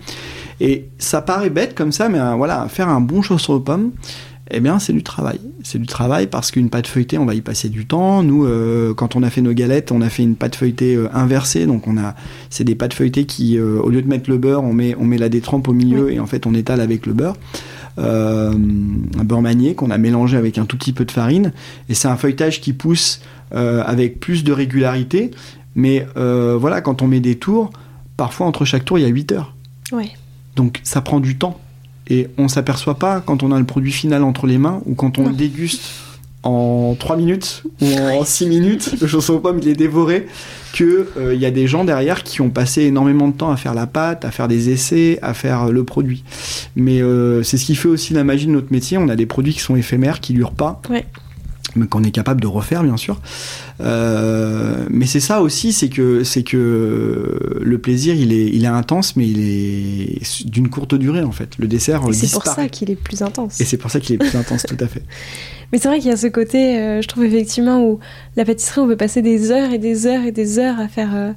Et 0.59 0.85
ça 0.97 1.21
paraît 1.21 1.49
bête 1.49 1.75
comme 1.75 1.91
ça, 1.91 2.09
mais 2.09 2.19
euh, 2.19 2.33
voilà, 2.35 2.67
faire 2.69 2.89
un 2.89 3.01
bon 3.01 3.21
chausson 3.21 3.53
aux 3.53 3.59
pommes, 3.59 3.91
eh 4.49 4.61
bien, 4.61 4.79
c'est 4.79 4.93
du 4.93 5.03
travail. 5.03 5.39
C'est 5.61 5.77
du 5.77 5.87
travail 5.87 6.27
parce 6.27 6.51
qu'une 6.51 6.69
pâte 6.69 6.87
feuilletée, 6.87 7.17
on 7.17 7.25
va 7.25 7.35
y 7.35 7.41
passer 7.41 7.67
du 7.67 7.85
temps. 7.85 8.23
Nous, 8.23 8.45
euh, 8.45 8.93
quand 8.93 9.17
on 9.17 9.23
a 9.23 9.29
fait 9.29 9.41
nos 9.41 9.53
galettes, 9.53 9.91
on 9.91 10.01
a 10.01 10.09
fait 10.09 10.23
une 10.23 10.35
pâte 10.35 10.55
feuilletée 10.55 10.97
inversée. 11.13 11.65
Donc, 11.65 11.85
on 11.85 11.97
a, 11.97 12.15
c'est 12.49 12.63
des 12.63 12.75
pâtes 12.75 12.93
feuilletées 12.93 13.25
qui, 13.25 13.59
au 13.59 13.89
lieu 13.89 14.01
de 14.01 14.07
mettre 14.07 14.29
le 14.29 14.37
beurre, 14.37 14.63
on 14.63 14.71
met, 14.71 14.95
on 14.97 15.03
met 15.03 15.17
la 15.17 15.27
détrempe 15.27 15.67
au 15.67 15.73
milieu 15.73 16.11
et 16.11 16.19
en 16.21 16.27
fait, 16.27 16.45
on 16.45 16.53
étale 16.53 16.79
avec 16.79 17.05
le 17.05 17.13
beurre. 17.13 17.35
Euh, 17.99 18.51
un 18.51 19.23
beurre 19.23 19.41
manié 19.41 19.73
qu'on 19.73 19.89
a 19.89 19.97
mélangé 19.97 20.37
avec 20.37 20.57
un 20.57 20.65
tout 20.65 20.77
petit 20.77 20.93
peu 20.93 21.05
de 21.05 21.11
farine. 21.11 21.51
Et 21.89 21.93
c'est 21.93 22.07
un 22.07 22.17
feuilletage 22.17 22.61
qui 22.61 22.73
pousse 22.73 23.21
euh, 23.53 23.83
avec 23.85 24.19
plus 24.19 24.43
de 24.43 24.51
régularité. 24.51 25.31
Mais 25.75 26.05
euh, 26.17 26.57
voilà, 26.59 26.81
quand 26.81 27.01
on 27.01 27.07
met 27.07 27.19
des 27.19 27.35
tours, 27.35 27.71
parfois 28.15 28.47
entre 28.47 28.65
chaque 28.65 28.85
tour, 28.85 28.99
il 28.99 29.03
y 29.03 29.05
a 29.05 29.09
8 29.09 29.31
heures. 29.31 29.55
Donc 30.55 30.79
ça 30.83 31.01
prend 31.01 31.19
du 31.19 31.37
temps. 31.37 31.59
Et 32.09 32.29
on 32.37 32.47
s'aperçoit 32.47 32.99
pas 32.99 33.19
quand 33.19 33.43
on 33.43 33.51
a 33.51 33.59
le 33.59 33.65
produit 33.65 33.91
final 33.91 34.23
entre 34.23 34.47
les 34.47 34.57
mains 34.57 34.81
ou 34.85 34.95
quand 34.95 35.19
on 35.19 35.27
le 35.27 35.35
déguste 35.35 35.81
en 36.47 36.95
3 36.95 37.17
minutes 37.17 37.63
ou 37.81 37.93
en 37.97 38.23
6 38.23 38.47
minutes, 38.47 38.95
le 39.01 39.07
chausson 39.07 39.33
aux 39.33 39.39
pommes 39.39 39.59
il 39.61 39.67
est 39.67 39.75
dévoré, 39.75 40.27
qu'il 40.73 41.05
euh, 41.17 41.35
y 41.35 41.45
a 41.45 41.51
des 41.51 41.67
gens 41.67 41.83
derrière 41.83 42.23
qui 42.23 42.41
ont 42.41 42.49
passé 42.49 42.83
énormément 42.83 43.27
de 43.27 43.33
temps 43.33 43.51
à 43.51 43.57
faire 43.57 43.73
la 43.73 43.85
pâte, 43.85 44.23
à 44.23 44.31
faire 44.31 44.47
des 44.47 44.69
essais, 44.69 45.19
à 45.21 45.33
faire 45.33 45.67
le 45.67 45.83
produit. 45.83 46.23
Mais 46.75 47.01
euh, 47.01 47.43
c'est 47.43 47.57
ce 47.57 47.65
qui 47.65 47.75
fait 47.75 47.89
aussi 47.89 48.13
la 48.13 48.23
magie 48.23 48.47
de 48.47 48.51
notre 48.51 48.71
métier. 48.71 48.97
On 48.97 49.09
a 49.09 49.15
des 49.15 49.25
produits 49.25 49.53
qui 49.53 49.59
sont 49.59 49.75
éphémères, 49.75 50.21
qui 50.21 50.33
durent 50.33 50.51
pas. 50.51 50.81
Qu'on 51.89 52.03
est 52.03 52.11
capable 52.11 52.41
de 52.41 52.47
refaire 52.47 52.83
bien 52.83 52.97
sûr. 52.97 53.19
Euh, 53.81 54.85
mais 54.89 55.05
c'est 55.05 55.19
ça 55.19 55.41
aussi, 55.41 55.73
c'est 55.73 55.89
que 55.89 56.23
c'est 56.23 56.43
que 56.43 57.59
le 57.61 57.77
plaisir 57.77 58.15
il 58.15 58.31
est 58.33 58.47
il 58.47 58.63
est 58.63 58.67
intense, 58.67 59.15
mais 59.15 59.27
il 59.27 59.39
est 59.39 60.45
d'une 60.47 60.69
courte 60.69 60.95
durée 60.95 61.21
en 61.23 61.31
fait. 61.31 61.51
Le 61.57 61.67
dessert. 61.67 62.01
Et 62.09 62.13
c'est 62.13 62.31
pour 62.31 62.43
ça 62.45 62.67
qu'il 62.69 62.89
est 62.89 62.95
plus 62.95 63.21
intense. 63.21 63.59
Et 63.61 63.65
c'est 63.65 63.77
pour 63.77 63.91
ça 63.91 63.99
qu'il 63.99 64.15
est 64.15 64.17
plus 64.17 64.35
intense, 64.35 64.63
tout 64.63 64.77
à 64.79 64.87
fait. 64.87 65.03
Mais 65.73 65.79
c'est 65.79 65.89
vrai 65.89 65.99
qu'il 65.99 66.07
y 66.09 66.13
a 66.13 66.17
ce 66.17 66.27
côté, 66.27 66.79
euh, 66.79 67.01
je 67.01 67.07
trouve 67.09 67.25
effectivement, 67.25 67.83
où 67.85 67.99
la 68.37 68.45
pâtisserie, 68.45 68.79
on 68.79 68.87
peut 68.87 68.95
passer 68.95 69.21
des 69.21 69.51
heures 69.51 69.73
et 69.73 69.77
des 69.79 70.05
heures 70.07 70.23
et 70.23 70.31
des 70.31 70.59
heures 70.59 70.79
à 70.79 70.87
faire 70.87 71.09
euh, 71.13 71.33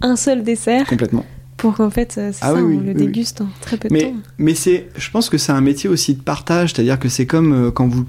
un 0.00 0.16
seul 0.16 0.42
dessert. 0.42 0.86
Complètement. 0.88 1.24
pour 1.56 1.76
qu'en 1.76 1.88
fait, 1.90 2.10
c'est 2.14 2.26
Ah 2.40 2.48
ça, 2.48 2.54
oui, 2.54 2.62
oui, 2.62 2.76
on 2.80 2.84
le 2.84 2.88
oui, 2.88 2.94
déguste 3.06 3.42
en 3.42 3.48
très 3.60 3.76
peu 3.76 3.86
de 3.88 3.94
Mais, 3.94 4.10
temps. 4.10 4.14
mais 4.38 4.54
c'est, 4.56 4.88
je 4.96 5.08
pense 5.10 5.28
que 5.28 5.38
c'est 5.38 5.52
un 5.52 5.60
métier 5.60 5.88
aussi 5.88 6.14
de 6.14 6.20
partage, 6.20 6.72
c'est-à-dire 6.72 6.98
que 6.98 7.08
c'est 7.08 7.26
comme 7.26 7.70
quand 7.70 7.86
vous, 7.86 8.06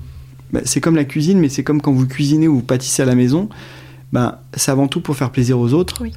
bah, 0.53 0.61
c'est 0.65 0.81
comme 0.81 0.95
la 0.95 1.05
cuisine, 1.05 1.39
mais 1.39 1.49
c'est 1.49 1.63
comme 1.63 1.81
quand 1.81 1.91
vous 1.93 2.07
cuisinez 2.07 2.47
ou 2.47 2.55
vous 2.55 2.61
pâtissez 2.61 3.01
à 3.01 3.05
la 3.05 3.15
maison. 3.15 3.49
Ben, 4.13 4.35
c'est 4.55 4.71
avant 4.71 4.87
tout 4.87 5.01
pour 5.01 5.15
faire 5.15 5.31
plaisir 5.31 5.57
aux 5.59 5.73
autres, 5.73 6.01
Oui. 6.01 6.11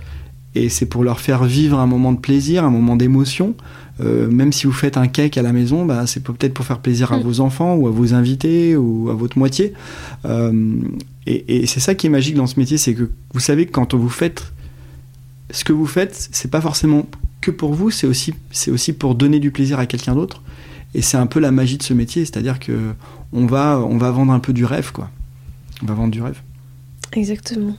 et 0.55 0.69
c'est 0.69 0.87
pour 0.87 1.05
leur 1.05 1.21
faire 1.21 1.45
vivre 1.45 1.79
un 1.79 1.87
moment 1.87 2.13
de 2.13 2.19
plaisir, 2.19 2.65
un 2.65 2.71
moment 2.71 2.97
d'émotion. 2.97 3.55
Euh, 4.01 4.29
même 4.29 4.53
si 4.53 4.67
vous 4.67 4.73
faites 4.73 4.97
un 4.97 5.07
cake 5.07 5.39
à 5.39 5.43
la 5.43 5.53
maison, 5.53 5.85
bah, 5.85 6.05
c'est 6.09 6.21
peut-être 6.23 6.53
pour 6.55 6.65
faire 6.65 6.81
plaisir 6.81 7.13
à 7.13 7.19
Mm. 7.19 7.23
vos 7.23 7.39
enfants 7.41 7.77
ou 7.77 7.87
à 7.87 7.91
vos 7.93 8.13
invités 8.13 8.75
ou 8.77 9.09
à 9.11 9.15
votre 9.15 9.39
moitié. 9.39 9.73
Euh, 10.25 10.53
et 11.27 11.63
et 11.63 11.67
c'est 11.67 11.79
ça 11.81 11.95
qui 11.95 12.09
est 12.09 12.11
magique 12.11 12.35
dans 12.35 12.49
ce 12.49 12.59
métier, 12.59 12.77
c'est 12.77 12.95
que 12.95 13.09
vous 13.33 13.41
savez 13.41 13.67
que 13.67 13.71
quand 13.73 13.95
vous 13.95 14.09
faites 14.09 14.53
ce 15.51 15.63
que 15.63 15.73
vous 15.73 15.87
faites, 15.87 16.29
c'est 16.33 16.51
pas 16.51 16.61
forcément 16.61 17.07
que 17.41 17.53
pour 17.53 17.73
vous, 17.75 17.91
c'est 17.93 18.09
aussi, 18.09 18.35
c'est 18.51 18.73
aussi 18.73 18.93
pour 18.93 19.15
donner 19.15 19.39
du 19.39 19.53
plaisir 19.53 19.79
à 19.79 19.87
quelqu'un 19.87 20.15
d'autre. 20.15 20.43
Et 20.95 21.03
c'est 21.03 21.17
un 21.17 21.27
peu 21.27 21.41
la 21.41 21.51
magie 21.51 21.77
de 21.77 21.83
ce 21.83 21.93
métier, 21.93 22.25
c'est-à-dire 22.25 22.59
que 22.59 22.95
on 23.33 23.47
va, 23.47 23.79
on 23.81 23.99
va 23.99 24.11
vendre 24.11 24.33
un 24.33 24.39
peu 24.39 24.53
du 24.53 24.65
rêve, 24.65 24.93
quoi. 24.93 25.11
On 25.83 25.87
va 25.87 25.95
vendre 25.95 26.13
du 26.13 26.23
rêve. 26.23 26.41
Exactement. 27.13 27.77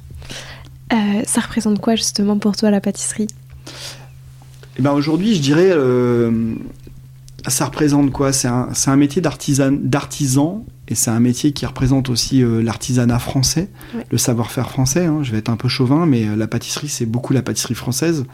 Euh, 0.94 1.22
ça 1.26 1.42
représente 1.42 1.80
quoi 1.80 1.96
justement 1.96 2.38
pour 2.38 2.56
toi 2.56 2.70
la 2.72 2.82
pâtisserie? 2.82 3.28
Et 4.78 4.82
ben 4.82 4.92
aujourd'hui, 4.92 5.36
je 5.36 5.42
dirais, 5.42 5.72
euh, 5.72 6.56
ça 7.48 7.66
représente 7.66 8.12
quoi? 8.12 8.34
C'est 8.34 8.48
un, 8.48 8.70
c'est 8.74 8.90
un 8.90 8.98
métier 8.98 9.22
d'artisan, 9.22 9.72
d'artisan, 9.72 10.66
et 10.88 10.94
c'est 10.96 11.10
un 11.10 11.20
métier 11.20 11.52
qui 11.52 11.66
représente 11.66 12.10
aussi 12.10 12.44
euh, 12.44 12.62
l'artisanat 12.62 13.20
français, 13.20 13.70
Ouais. 13.96 14.06
le 14.12 14.18
savoir-faire 14.18 14.70
français. 14.70 15.06
hein. 15.06 15.20
Je 15.24 15.32
vais 15.32 15.40
être 15.40 15.50
un 15.50 15.56
peu 15.58 15.68
chauvin, 15.68 16.06
mais 16.06 16.28
euh, 16.28 16.36
la 16.36 16.48
pâtisserie, 16.48 16.90
c'est 16.90 17.06
beaucoup 17.08 17.34
la 17.34 17.42
pâtisserie 17.42 17.74
française. 17.76 18.26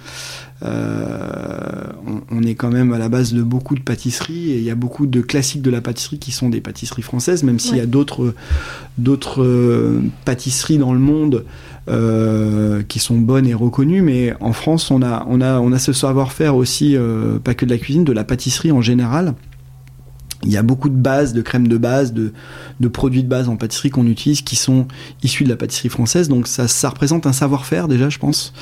Euh, 0.64 1.88
on, 2.08 2.22
on 2.30 2.44
est 2.44 2.56
quand 2.56 2.70
même 2.70 2.94
à 2.94 2.98
la 2.98 3.10
base 3.10 3.34
de 3.34 3.42
beaucoup 3.42 3.76
de 3.76 3.82
pâtisseries, 3.82 4.52
et 4.52 4.58
il 4.58 4.64
y 4.64 4.70
a 4.70 4.76
beaucoup 4.76 5.08
de 5.08 5.22
classiques 5.22 5.62
de 5.62 5.72
la 5.72 5.82
pâtisserie 5.82 6.20
qui 6.20 6.32
sont 6.32 6.50
des 6.50 6.62
pâtisseries 6.62 7.02
françaises, 7.02 7.44
même 7.44 7.58
s'il 7.60 7.78
y 7.78 7.82
a 7.82 7.86
d'autres, 7.86 8.34
d'autres 8.98 10.00
pâtisseries 10.26 10.78
dans 10.78 10.94
le 10.94 11.00
monde 11.00 11.46
qui 12.88 13.00
sont 13.00 13.18
bonnes 13.18 13.48
et 13.48 13.54
reconnues, 13.54 14.02
mais 14.02 14.34
en 14.40 14.54
France, 14.54 14.92
on 14.92 15.02
a, 15.02 15.26
on 15.28 15.42
a, 15.42 15.60
on 15.60 15.72
a 15.74 15.80
ce 15.80 15.94
savoir-faire 15.94 16.56
aussi, 16.56 16.96
pas 17.44 17.54
que 17.54 17.66
de 17.66 17.72
la 17.72 17.78
cuisine, 17.78 18.04
de 18.04 18.14
la 18.14 18.24
pâtisserie 18.24 18.72
en 18.72 18.82
général. 18.82 19.34
Il 20.44 20.52
y 20.52 20.58
a 20.58 20.64
beaucoup 20.64 20.90
de 20.90 20.96
bases, 20.96 21.34
de 21.34 21.42
crèmes 21.42 21.68
de 21.68 21.78
base, 21.78 22.14
de, 22.14 22.32
produits 22.88 23.24
de 23.24 23.28
base 23.28 23.48
en 23.48 23.56
pâtisserie 23.56 23.90
qu'on 23.90 24.08
utilise 24.08 24.42
qui 24.42 24.56
sont 24.56 24.88
issus 25.24 25.44
de 25.44 25.50
la 25.50 25.56
pâtisserie 25.56 25.90
française. 25.90 26.30
Donc 26.30 26.48
ça, 26.48 26.90
représente 26.90 27.28
un 27.28 27.34
savoir-faire 27.34 27.88
déjà, 27.88 28.10
je 28.10 28.18
pense. 28.18 28.54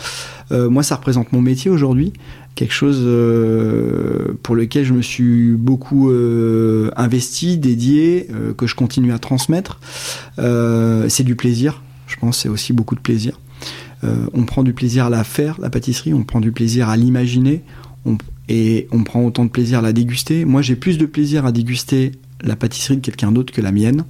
Euh, 0.51 0.69
moi, 0.69 0.83
ça 0.83 0.95
représente 0.95 1.31
mon 1.31 1.41
métier 1.41 1.71
aujourd'hui, 1.71 2.11
quelque 2.55 2.73
chose 2.73 2.99
euh, 3.01 4.33
pour 4.43 4.55
lequel 4.55 4.83
je 4.83 4.93
me 4.93 5.01
suis 5.01 5.51
beaucoup 5.51 6.09
euh, 6.11 6.91
investi, 6.97 7.57
dédié, 7.57 8.27
que 8.57 8.67
je 8.67 8.75
continue 8.75 9.13
à 9.13 9.19
transmettre. 9.19 9.79
C'est 10.37 11.23
du 11.23 11.35
plaisir, 11.35 11.81
je 12.07 12.17
pense, 12.17 12.39
c'est 12.39 12.49
aussi 12.49 12.73
beaucoup 12.73 12.95
de 12.95 13.01
plaisir. 13.01 13.39
On 14.33 14.43
prend 14.43 14.63
du 14.63 14.73
plaisir 14.73 15.05
à 15.05 15.09
la 15.09 15.23
faire, 15.23 15.59
la 15.59 15.69
pâtisserie, 15.69 16.13
on 16.13 16.23
prend 16.23 16.39
du 16.39 16.51
plaisir 16.51 16.89
à 16.89 16.97
l'imaginer, 16.97 17.63
et 18.49 18.87
on 18.91 19.03
prend 19.03 19.23
autant 19.23 19.45
de 19.45 19.49
plaisir 19.49 19.79
à 19.79 19.81
la 19.81 19.93
déguster. 19.93 20.43
Moi, 20.43 20.61
j'ai 20.61 20.75
plus 20.75 20.97
de 20.97 21.05
plaisir 21.05 21.45
à 21.45 21.51
déguster 21.51 22.11
la 22.41 22.55
pâtisserie 22.55 22.97
de 22.97 23.01
quelqu'un 23.01 23.31
d'autre 23.31 23.53
que 23.53 23.61
la 23.61 23.71
mienne, 23.71 24.03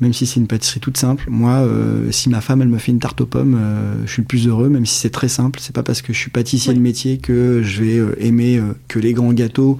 même 0.00 0.12
si 0.12 0.26
c'est 0.26 0.38
une 0.38 0.46
pâtisserie 0.46 0.80
toute 0.80 0.98
simple. 0.98 1.24
Moi, 1.28 1.52
euh, 1.52 2.10
si 2.10 2.28
ma 2.28 2.40
femme 2.40 2.60
elle 2.62 2.68
me 2.68 2.78
fait 2.78 2.92
une 2.92 2.98
tarte 2.98 3.20
aux 3.22 3.26
pommes, 3.26 3.56
euh, 3.58 3.94
je 4.04 4.12
suis 4.12 4.22
le 4.22 4.26
plus 4.26 4.46
heureux, 4.46 4.68
même 4.68 4.84
si 4.84 4.96
c'est 4.98 5.10
très 5.10 5.28
simple. 5.28 5.60
C'est 5.62 5.74
pas 5.74 5.82
parce 5.82 6.02
que 6.02 6.12
je 6.12 6.18
suis 6.18 6.30
pâtissier 6.30 6.72
Oui. 6.72 6.76
de 6.76 6.82
métier 6.82 7.18
que 7.18 7.62
je 7.62 7.82
vais 7.82 7.96
euh, 7.98 8.14
aimer 8.20 8.60
que 8.88 8.98
les 8.98 9.12
grands 9.14 9.32
gâteaux 9.32 9.78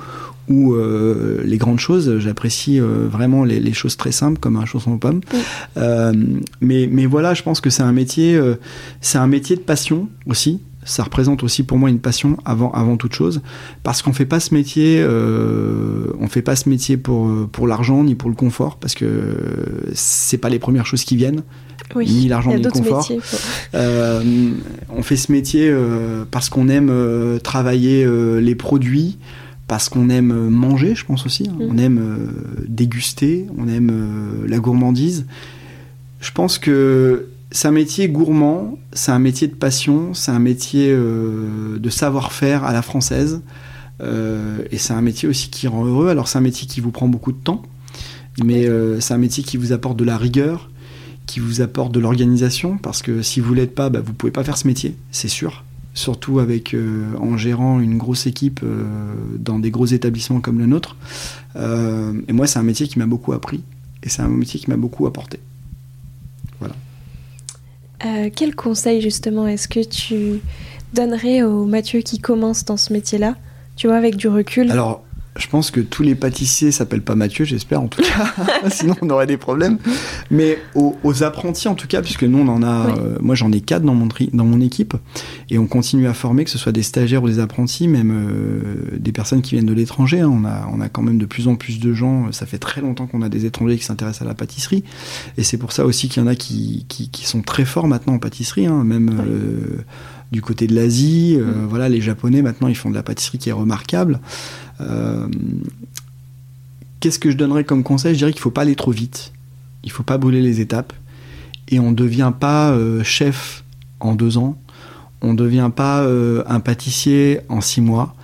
ou 0.48 0.74
les 1.42 1.56
grandes 1.56 1.78
choses. 1.80 2.18
J'apprécie 2.18 2.78
vraiment 2.78 3.44
les, 3.44 3.60
les 3.60 3.72
choses 3.72 3.96
très 3.96 4.12
simples 4.12 4.38
comme 4.38 4.56
un 4.56 4.66
chausson 4.66 4.92
aux 4.92 4.98
pommes. 4.98 5.22
Oui. 5.32 5.40
Mais, 6.60 6.86
mais 6.90 7.06
voilà, 7.06 7.32
je 7.32 7.42
pense 7.42 7.62
que 7.62 7.70
c'est 7.70 7.82
un 7.82 7.92
métier, 7.92 8.38
c'est 9.00 9.16
un 9.16 9.26
métier 9.26 9.56
de 9.56 9.62
passion 9.62 10.06
aussi. 10.26 10.60
Ça 10.86 11.02
représente 11.02 11.42
aussi 11.42 11.62
pour 11.62 11.78
moi 11.78 11.88
une 11.88 11.98
passion 11.98 12.36
avant, 12.44 12.70
avant 12.72 12.96
toute 12.98 13.14
chose, 13.14 13.40
parce 13.82 14.02
qu'on 14.02 14.12
fait 14.12 14.26
pas 14.26 14.38
ce 14.38 14.52
métier, 14.52 14.98
euh, 15.00 16.06
on 16.20 16.28
fait 16.28 16.42
pas 16.42 16.56
ce 16.56 16.68
métier 16.68 16.96
pour, 16.98 17.30
pour 17.50 17.66
l'argent 17.66 18.04
ni 18.04 18.14
pour 18.14 18.28
le 18.28 18.36
confort, 18.36 18.76
parce 18.76 18.94
que 18.94 19.06
c'est 19.94 20.36
pas 20.38 20.50
les 20.50 20.58
premières 20.58 20.84
choses 20.84 21.04
qui 21.04 21.16
viennent, 21.16 21.42
Oui. 21.94 22.06
ni 22.06 22.28
l'argent 22.28 22.54
ni 22.54 22.62
le 22.62 22.70
confort. 22.70 22.98
métiers. 22.98 23.20
Euh, 23.74 24.22
on 24.94 25.02
fait 25.02 25.16
ce 25.16 25.32
métier 25.32 25.68
euh, 25.70 26.24
parce 26.30 26.48
qu'on 26.50 26.68
aime 26.68 26.92
travailler 27.42 28.06
les 28.40 28.54
produits, 28.54 29.16
parce 29.66 29.88
qu'on 29.88 30.10
aime 30.10 30.48
manger, 30.50 30.94
je 30.94 31.06
pense 31.06 31.24
aussi. 31.24 31.48
hein. 31.48 31.56
Mm. 31.58 31.68
On 31.70 31.78
aime 31.78 32.28
déguster, 32.68 33.46
on 33.56 33.68
aime 33.68 33.90
la 34.46 34.58
gourmandise. 34.58 35.24
Je 36.20 36.30
pense 36.30 36.58
que 36.58 37.26
c'est 37.54 37.68
un 37.68 37.72
métier 37.72 38.08
gourmand, 38.08 38.76
c'est 38.92 39.12
un 39.12 39.20
métier 39.20 39.46
de 39.46 39.54
passion, 39.54 40.12
c'est 40.12 40.32
un 40.32 40.40
métier 40.40 40.88
euh, 40.90 41.78
de 41.78 41.88
savoir-faire 41.88 42.64
à 42.64 42.72
la 42.72 42.82
française. 42.82 43.42
Euh, 44.02 44.64
et 44.72 44.76
c'est 44.76 44.92
un 44.92 45.00
métier 45.00 45.28
aussi 45.28 45.50
qui 45.50 45.68
rend 45.68 45.86
heureux. 45.86 46.08
Alors 46.08 46.26
c'est 46.26 46.36
un 46.36 46.40
métier 46.40 46.66
qui 46.66 46.80
vous 46.80 46.90
prend 46.90 47.06
beaucoup 47.06 47.30
de 47.30 47.38
temps, 47.38 47.62
mais 48.42 48.66
euh, 48.66 48.98
c'est 48.98 49.14
un 49.14 49.18
métier 49.18 49.44
qui 49.44 49.56
vous 49.56 49.70
apporte 49.70 49.96
de 49.96 50.02
la 50.02 50.18
rigueur, 50.18 50.68
qui 51.26 51.38
vous 51.38 51.60
apporte 51.60 51.92
de 51.92 52.00
l'organisation, 52.00 52.76
parce 52.76 53.02
que 53.02 53.22
si 53.22 53.38
vous 53.38 53.54
l'êtes 53.54 53.76
pas, 53.76 53.88
bah, 53.88 54.00
vous 54.04 54.14
pouvez 54.14 54.32
pas 54.32 54.42
faire 54.42 54.56
ce 54.56 54.66
métier, 54.66 54.96
c'est 55.12 55.28
sûr. 55.28 55.62
Surtout 55.94 56.40
avec 56.40 56.74
en 57.20 57.36
gérant 57.36 57.78
une 57.78 57.98
grosse 57.98 58.26
équipe 58.26 58.62
dans 59.38 59.60
des 59.60 59.70
gros 59.70 59.86
établissements 59.86 60.40
comme 60.40 60.58
le 60.58 60.66
nôtre. 60.66 60.96
Et 61.54 62.32
moi, 62.32 62.48
c'est 62.48 62.58
un 62.58 62.64
métier 62.64 62.88
qui 62.88 62.98
m'a 62.98 63.06
beaucoup 63.06 63.32
appris, 63.32 63.62
et 64.02 64.08
c'est 64.08 64.22
un 64.22 64.28
métier 64.28 64.58
qui 64.58 64.68
m'a 64.68 64.76
beaucoup 64.76 65.06
apporté. 65.06 65.38
Euh, 68.04 68.30
quel 68.34 68.54
conseil 68.54 69.00
justement 69.00 69.46
est-ce 69.46 69.68
que 69.68 69.80
tu 69.80 70.40
donnerais 70.92 71.42
au 71.42 71.64
Mathieu 71.64 72.00
qui 72.00 72.18
commence 72.18 72.64
dans 72.64 72.76
ce 72.76 72.92
métier-là? 72.92 73.34
Tu 73.76 73.86
vois, 73.86 73.96
avec 73.96 74.16
du 74.16 74.28
recul. 74.28 74.70
Je 75.36 75.48
pense 75.48 75.70
que 75.72 75.80
tous 75.80 76.02
les 76.04 76.14
pâtissiers 76.14 76.70
s'appellent 76.70 77.02
pas 77.02 77.16
Mathieu, 77.16 77.44
j'espère 77.44 77.80
en 77.80 77.88
tout 77.88 78.02
cas, 78.02 78.32
sinon 78.70 78.94
on 79.02 79.10
aurait 79.10 79.26
des 79.26 79.36
problèmes. 79.36 79.78
Mais 80.30 80.58
aux, 80.74 80.96
aux 81.02 81.22
apprentis 81.24 81.66
en 81.68 81.74
tout 81.74 81.86
cas, 81.88 82.02
puisque 82.02 82.22
nous 82.24 82.38
on 82.38 82.48
en 82.48 82.62
a, 82.62 82.96
euh, 82.98 83.18
moi 83.20 83.34
j'en 83.34 83.50
ai 83.52 83.60
quatre 83.60 83.82
dans 83.82 83.94
mon, 83.94 84.08
tri- 84.08 84.30
dans 84.32 84.44
mon 84.44 84.60
équipe, 84.60 84.94
et 85.50 85.58
on 85.58 85.66
continue 85.66 86.06
à 86.06 86.14
former, 86.14 86.44
que 86.44 86.50
ce 86.50 86.58
soit 86.58 86.72
des 86.72 86.82
stagiaires 86.84 87.22
ou 87.22 87.28
des 87.28 87.38
apprentis, 87.40 87.88
même 87.88 88.12
euh, 88.12 88.96
des 88.98 89.12
personnes 89.12 89.42
qui 89.42 89.54
viennent 89.56 89.66
de 89.66 89.72
l'étranger. 89.74 90.20
hein. 90.20 90.30
On, 90.32 90.44
a, 90.44 90.68
on 90.72 90.80
a 90.80 90.88
quand 90.88 91.02
même 91.02 91.18
de 91.18 91.26
plus 91.26 91.48
en 91.48 91.56
plus 91.56 91.80
de 91.80 91.92
gens, 91.92 92.30
ça 92.32 92.46
fait 92.46 92.58
très 92.58 92.80
longtemps 92.80 93.06
qu'on 93.06 93.22
a 93.22 93.28
des 93.28 93.44
étrangers 93.46 93.76
qui 93.76 93.84
s'intéressent 93.84 94.22
à 94.22 94.26
la 94.26 94.34
pâtisserie, 94.34 94.84
et 95.36 95.42
c'est 95.42 95.58
pour 95.58 95.72
ça 95.72 95.84
aussi 95.84 96.08
qu'il 96.08 96.22
y 96.22 96.24
en 96.24 96.28
a 96.28 96.34
qui, 96.36 96.86
qui, 96.88 97.08
qui 97.10 97.26
sont 97.26 97.42
très 97.42 97.64
forts 97.64 97.88
maintenant 97.88 98.14
en 98.14 98.18
pâtisserie, 98.18 98.66
hein, 98.66 98.84
même 98.84 99.10
euh, 99.26 99.82
du 100.32 100.42
côté 100.42 100.66
de 100.66 100.74
l'Asie. 100.74 101.36
euh, 101.38 101.44
Mm. 101.44 101.66
Voilà, 101.66 101.88
les 101.88 102.00
Japonais 102.00 102.42
maintenant 102.42 102.68
ils 102.68 102.76
font 102.76 102.90
de 102.90 102.94
la 102.94 103.02
pâtisserie 103.02 103.38
qui 103.38 103.48
est 103.48 103.52
remarquable. 103.52 104.20
Euh, 104.80 105.26
Qu'est-ce 107.00 107.18
que 107.18 107.30
je 107.30 107.36
donnerais 107.36 107.64
comme 107.64 107.82
conseil? 107.82 108.14
Je 108.14 108.18
dirais 108.18 108.32
qu'il 108.32 108.40
faut 108.40 108.50
pas 108.50 108.62
aller 108.62 108.76
trop 108.76 108.90
vite. 108.90 109.32
Il 109.82 109.90
faut 109.90 110.02
pas 110.02 110.16
brûler 110.16 110.40
les 110.40 110.60
étapes. 110.60 110.92
Et 111.68 111.78
on 111.78 111.90
ne 111.90 111.94
devient 111.96 112.32
pas 112.38 112.70
euh, 112.72 113.02
chef 113.04 113.64
en 114.00 114.14
deux 114.14 114.38
ans. 114.38 114.56
On 115.20 115.32
ne 115.32 115.38
devient 115.38 115.70
pas 115.74 116.06
un 116.06 116.60
pâtissier 116.60 117.40
en 117.48 117.60
six 117.62 117.80
mois. 117.80 118.14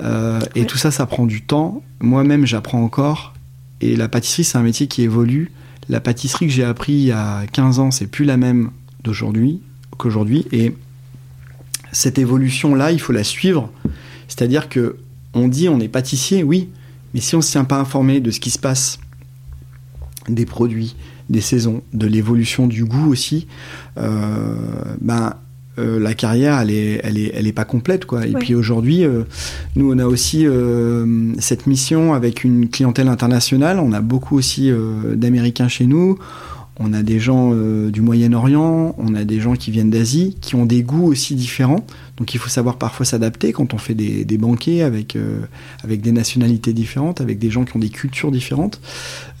Euh, 0.00 0.40
Et 0.54 0.66
tout 0.66 0.78
ça, 0.78 0.90
ça 0.92 1.06
prend 1.06 1.26
du 1.26 1.42
temps. 1.42 1.82
Moi-même, 2.00 2.46
j'apprends 2.46 2.82
encore. 2.82 3.34
Et 3.80 3.96
la 3.96 4.08
pâtisserie, 4.08 4.44
c'est 4.44 4.58
un 4.58 4.62
métier 4.62 4.86
qui 4.86 5.02
évolue. 5.02 5.50
La 5.88 6.00
pâtisserie 6.00 6.46
que 6.46 6.52
j'ai 6.52 6.64
appris 6.64 6.92
il 6.92 7.04
y 7.06 7.12
a 7.12 7.44
15 7.52 7.78
ans, 7.80 7.90
c'est 7.90 8.06
plus 8.06 8.24
la 8.24 8.36
même 8.36 8.70
d'aujourd'hui 9.02 9.60
qu'aujourd'hui. 9.98 10.46
Et 10.52 10.74
cette 11.94 12.18
évolution-là, 12.18 12.90
il 12.92 13.00
faut 13.00 13.12
la 13.14 13.24
suivre. 13.24 13.70
C'est-à-dire 14.28 14.68
que 14.68 14.96
on 15.32 15.48
dit 15.48 15.68
on 15.68 15.80
est 15.80 15.88
pâtissier, 15.88 16.42
oui, 16.42 16.68
mais 17.14 17.20
si 17.20 17.34
on 17.34 17.38
ne 17.38 17.42
se 17.42 17.52
tient 17.52 17.64
pas 17.64 17.78
informé 17.78 18.20
de 18.20 18.30
ce 18.30 18.40
qui 18.40 18.50
se 18.50 18.58
passe, 18.58 18.98
des 20.28 20.46
produits, 20.46 20.96
des 21.30 21.40
saisons, 21.40 21.82
de 21.92 22.06
l'évolution 22.06 22.66
du 22.66 22.84
goût 22.84 23.10
aussi, 23.10 23.46
euh, 23.98 24.54
ben 25.00 25.34
euh, 25.78 25.98
la 25.98 26.14
carrière 26.14 26.60
elle 26.60 26.70
est, 26.70 27.00
elle 27.02 27.18
est, 27.18 27.32
elle 27.34 27.46
est 27.46 27.52
pas 27.52 27.64
complète 27.64 28.04
quoi. 28.04 28.26
Et 28.26 28.32
Ouais. 28.34 28.40
puis 28.40 28.54
aujourd'hui, 28.54 29.04
euh, 29.04 29.24
nous 29.76 29.92
on 29.92 29.98
a 29.98 30.06
aussi 30.06 30.46
euh, 30.46 31.32
cette 31.38 31.66
mission 31.66 32.14
avec 32.14 32.44
une 32.44 32.68
clientèle 32.68 33.08
internationale. 33.08 33.78
On 33.80 33.92
a 33.92 34.00
beaucoup 34.00 34.36
aussi 34.36 34.70
d'Américains 35.14 35.68
chez 35.68 35.86
nous. 35.86 36.18
On 36.80 36.92
a 36.92 37.02
des 37.02 37.20
gens 37.20 37.52
euh, 37.52 37.90
du 37.90 38.00
Moyen-Orient, 38.00 38.96
on 38.98 39.14
a 39.14 39.24
des 39.24 39.38
gens 39.38 39.54
qui 39.54 39.70
viennent 39.70 39.90
d'Asie, 39.90 40.36
qui 40.40 40.56
ont 40.56 40.66
des 40.66 40.82
goûts 40.82 41.06
aussi 41.06 41.36
différents. 41.36 41.86
Donc 42.16 42.34
il 42.34 42.38
faut 42.38 42.48
savoir 42.48 42.78
parfois 42.78 43.06
s'adapter 43.06 43.52
quand 43.52 43.74
on 43.74 43.78
fait 43.78 43.94
des, 43.94 44.24
des 44.24 44.38
banquets 44.38 44.82
avec, 44.82 45.14
euh, 45.14 45.40
avec 45.84 46.00
des 46.00 46.10
nationalités 46.10 46.72
différentes, 46.72 47.20
avec 47.20 47.38
des 47.38 47.50
gens 47.50 47.64
qui 47.64 47.76
ont 47.76 47.80
des 47.80 47.90
cultures 47.90 48.32
différentes. 48.32 48.80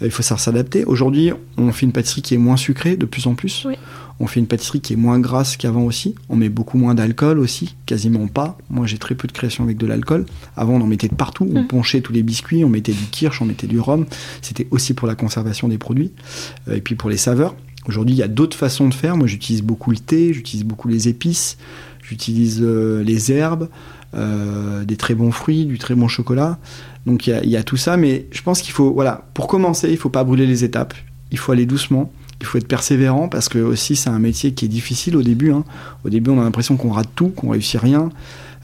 Euh, 0.00 0.06
il 0.06 0.10
faut 0.12 0.22
savoir 0.22 0.40
s'adapter. 0.40 0.84
Aujourd'hui, 0.84 1.32
on 1.56 1.72
fait 1.72 1.86
une 1.86 1.92
pâtisserie 1.92 2.22
qui 2.22 2.34
est 2.34 2.38
moins 2.38 2.56
sucrée 2.56 2.96
de 2.96 3.06
plus 3.06 3.26
en 3.26 3.34
plus. 3.34 3.64
Oui. 3.66 3.74
On 4.20 4.26
fait 4.26 4.38
une 4.38 4.46
pâtisserie 4.46 4.80
qui 4.80 4.92
est 4.92 4.96
moins 4.96 5.18
grasse 5.18 5.56
qu'avant 5.56 5.82
aussi. 5.82 6.14
On 6.28 6.36
met 6.36 6.48
beaucoup 6.48 6.78
moins 6.78 6.94
d'alcool 6.94 7.38
aussi, 7.38 7.74
quasiment 7.84 8.28
pas. 8.28 8.56
Moi, 8.70 8.86
j'ai 8.86 8.98
très 8.98 9.14
peu 9.14 9.26
de 9.26 9.32
création 9.32 9.64
avec 9.64 9.76
de 9.76 9.86
l'alcool. 9.86 10.26
Avant, 10.56 10.74
on 10.74 10.80
en 10.80 10.86
mettait 10.86 11.08
de 11.08 11.14
partout. 11.14 11.48
On 11.52 11.62
mm. 11.62 11.66
ponchait 11.66 12.00
tous 12.00 12.12
les 12.12 12.22
biscuits, 12.22 12.64
on 12.64 12.68
mettait 12.68 12.92
du 12.92 13.04
kirsch, 13.10 13.42
on 13.42 13.44
mettait 13.44 13.66
du 13.66 13.80
rhum. 13.80 14.06
C'était 14.40 14.68
aussi 14.70 14.94
pour 14.94 15.08
la 15.08 15.16
conservation 15.16 15.68
des 15.68 15.78
produits 15.78 16.12
euh, 16.68 16.76
et 16.76 16.80
puis 16.80 16.94
pour 16.94 17.10
les 17.10 17.16
saveurs. 17.16 17.56
Aujourd'hui, 17.86 18.14
il 18.14 18.18
y 18.18 18.22
a 18.22 18.28
d'autres 18.28 18.56
façons 18.56 18.88
de 18.88 18.94
faire. 18.94 19.16
Moi, 19.16 19.26
j'utilise 19.26 19.62
beaucoup 19.62 19.90
le 19.90 19.98
thé, 19.98 20.32
j'utilise 20.32 20.64
beaucoup 20.64 20.88
les 20.88 21.08
épices, 21.08 21.58
j'utilise 22.02 22.60
euh, 22.62 23.02
les 23.02 23.32
herbes, 23.32 23.68
euh, 24.14 24.84
des 24.84 24.96
très 24.96 25.14
bons 25.14 25.32
fruits, 25.32 25.66
du 25.66 25.78
très 25.78 25.94
bon 25.94 26.08
chocolat. 26.08 26.58
Donc, 27.04 27.26
il 27.26 27.50
y, 27.50 27.56
a 27.56 27.62
tout 27.62 27.76
ça. 27.76 27.96
Mais 27.96 28.26
je 28.30 28.40
pense 28.42 28.62
qu'il 28.62 28.72
faut, 28.72 28.92
voilà, 28.92 29.26
pour 29.34 29.48
commencer, 29.48 29.88
il 29.88 29.94
ne 29.94 29.98
faut 29.98 30.08
pas 30.08 30.24
brûler 30.24 30.46
les 30.46 30.64
étapes. 30.64 30.94
Il 31.32 31.38
faut 31.38 31.52
aller 31.52 31.66
doucement 31.66 32.10
il 32.44 32.46
faut 32.46 32.58
être 32.58 32.68
persévérant 32.68 33.28
parce 33.28 33.48
que 33.48 33.58
aussi 33.58 33.96
c'est 33.96 34.10
un 34.10 34.18
métier 34.18 34.52
qui 34.52 34.66
est 34.66 34.68
difficile 34.68 35.16
au 35.16 35.22
début. 35.22 35.50
Hein. 35.50 35.64
Au 36.04 36.10
début, 36.10 36.30
on 36.30 36.38
a 36.38 36.44
l'impression 36.44 36.76
qu'on 36.76 36.90
rate 36.90 37.08
tout, 37.14 37.28
qu'on 37.28 37.48
réussit 37.48 37.80
rien. 37.80 38.10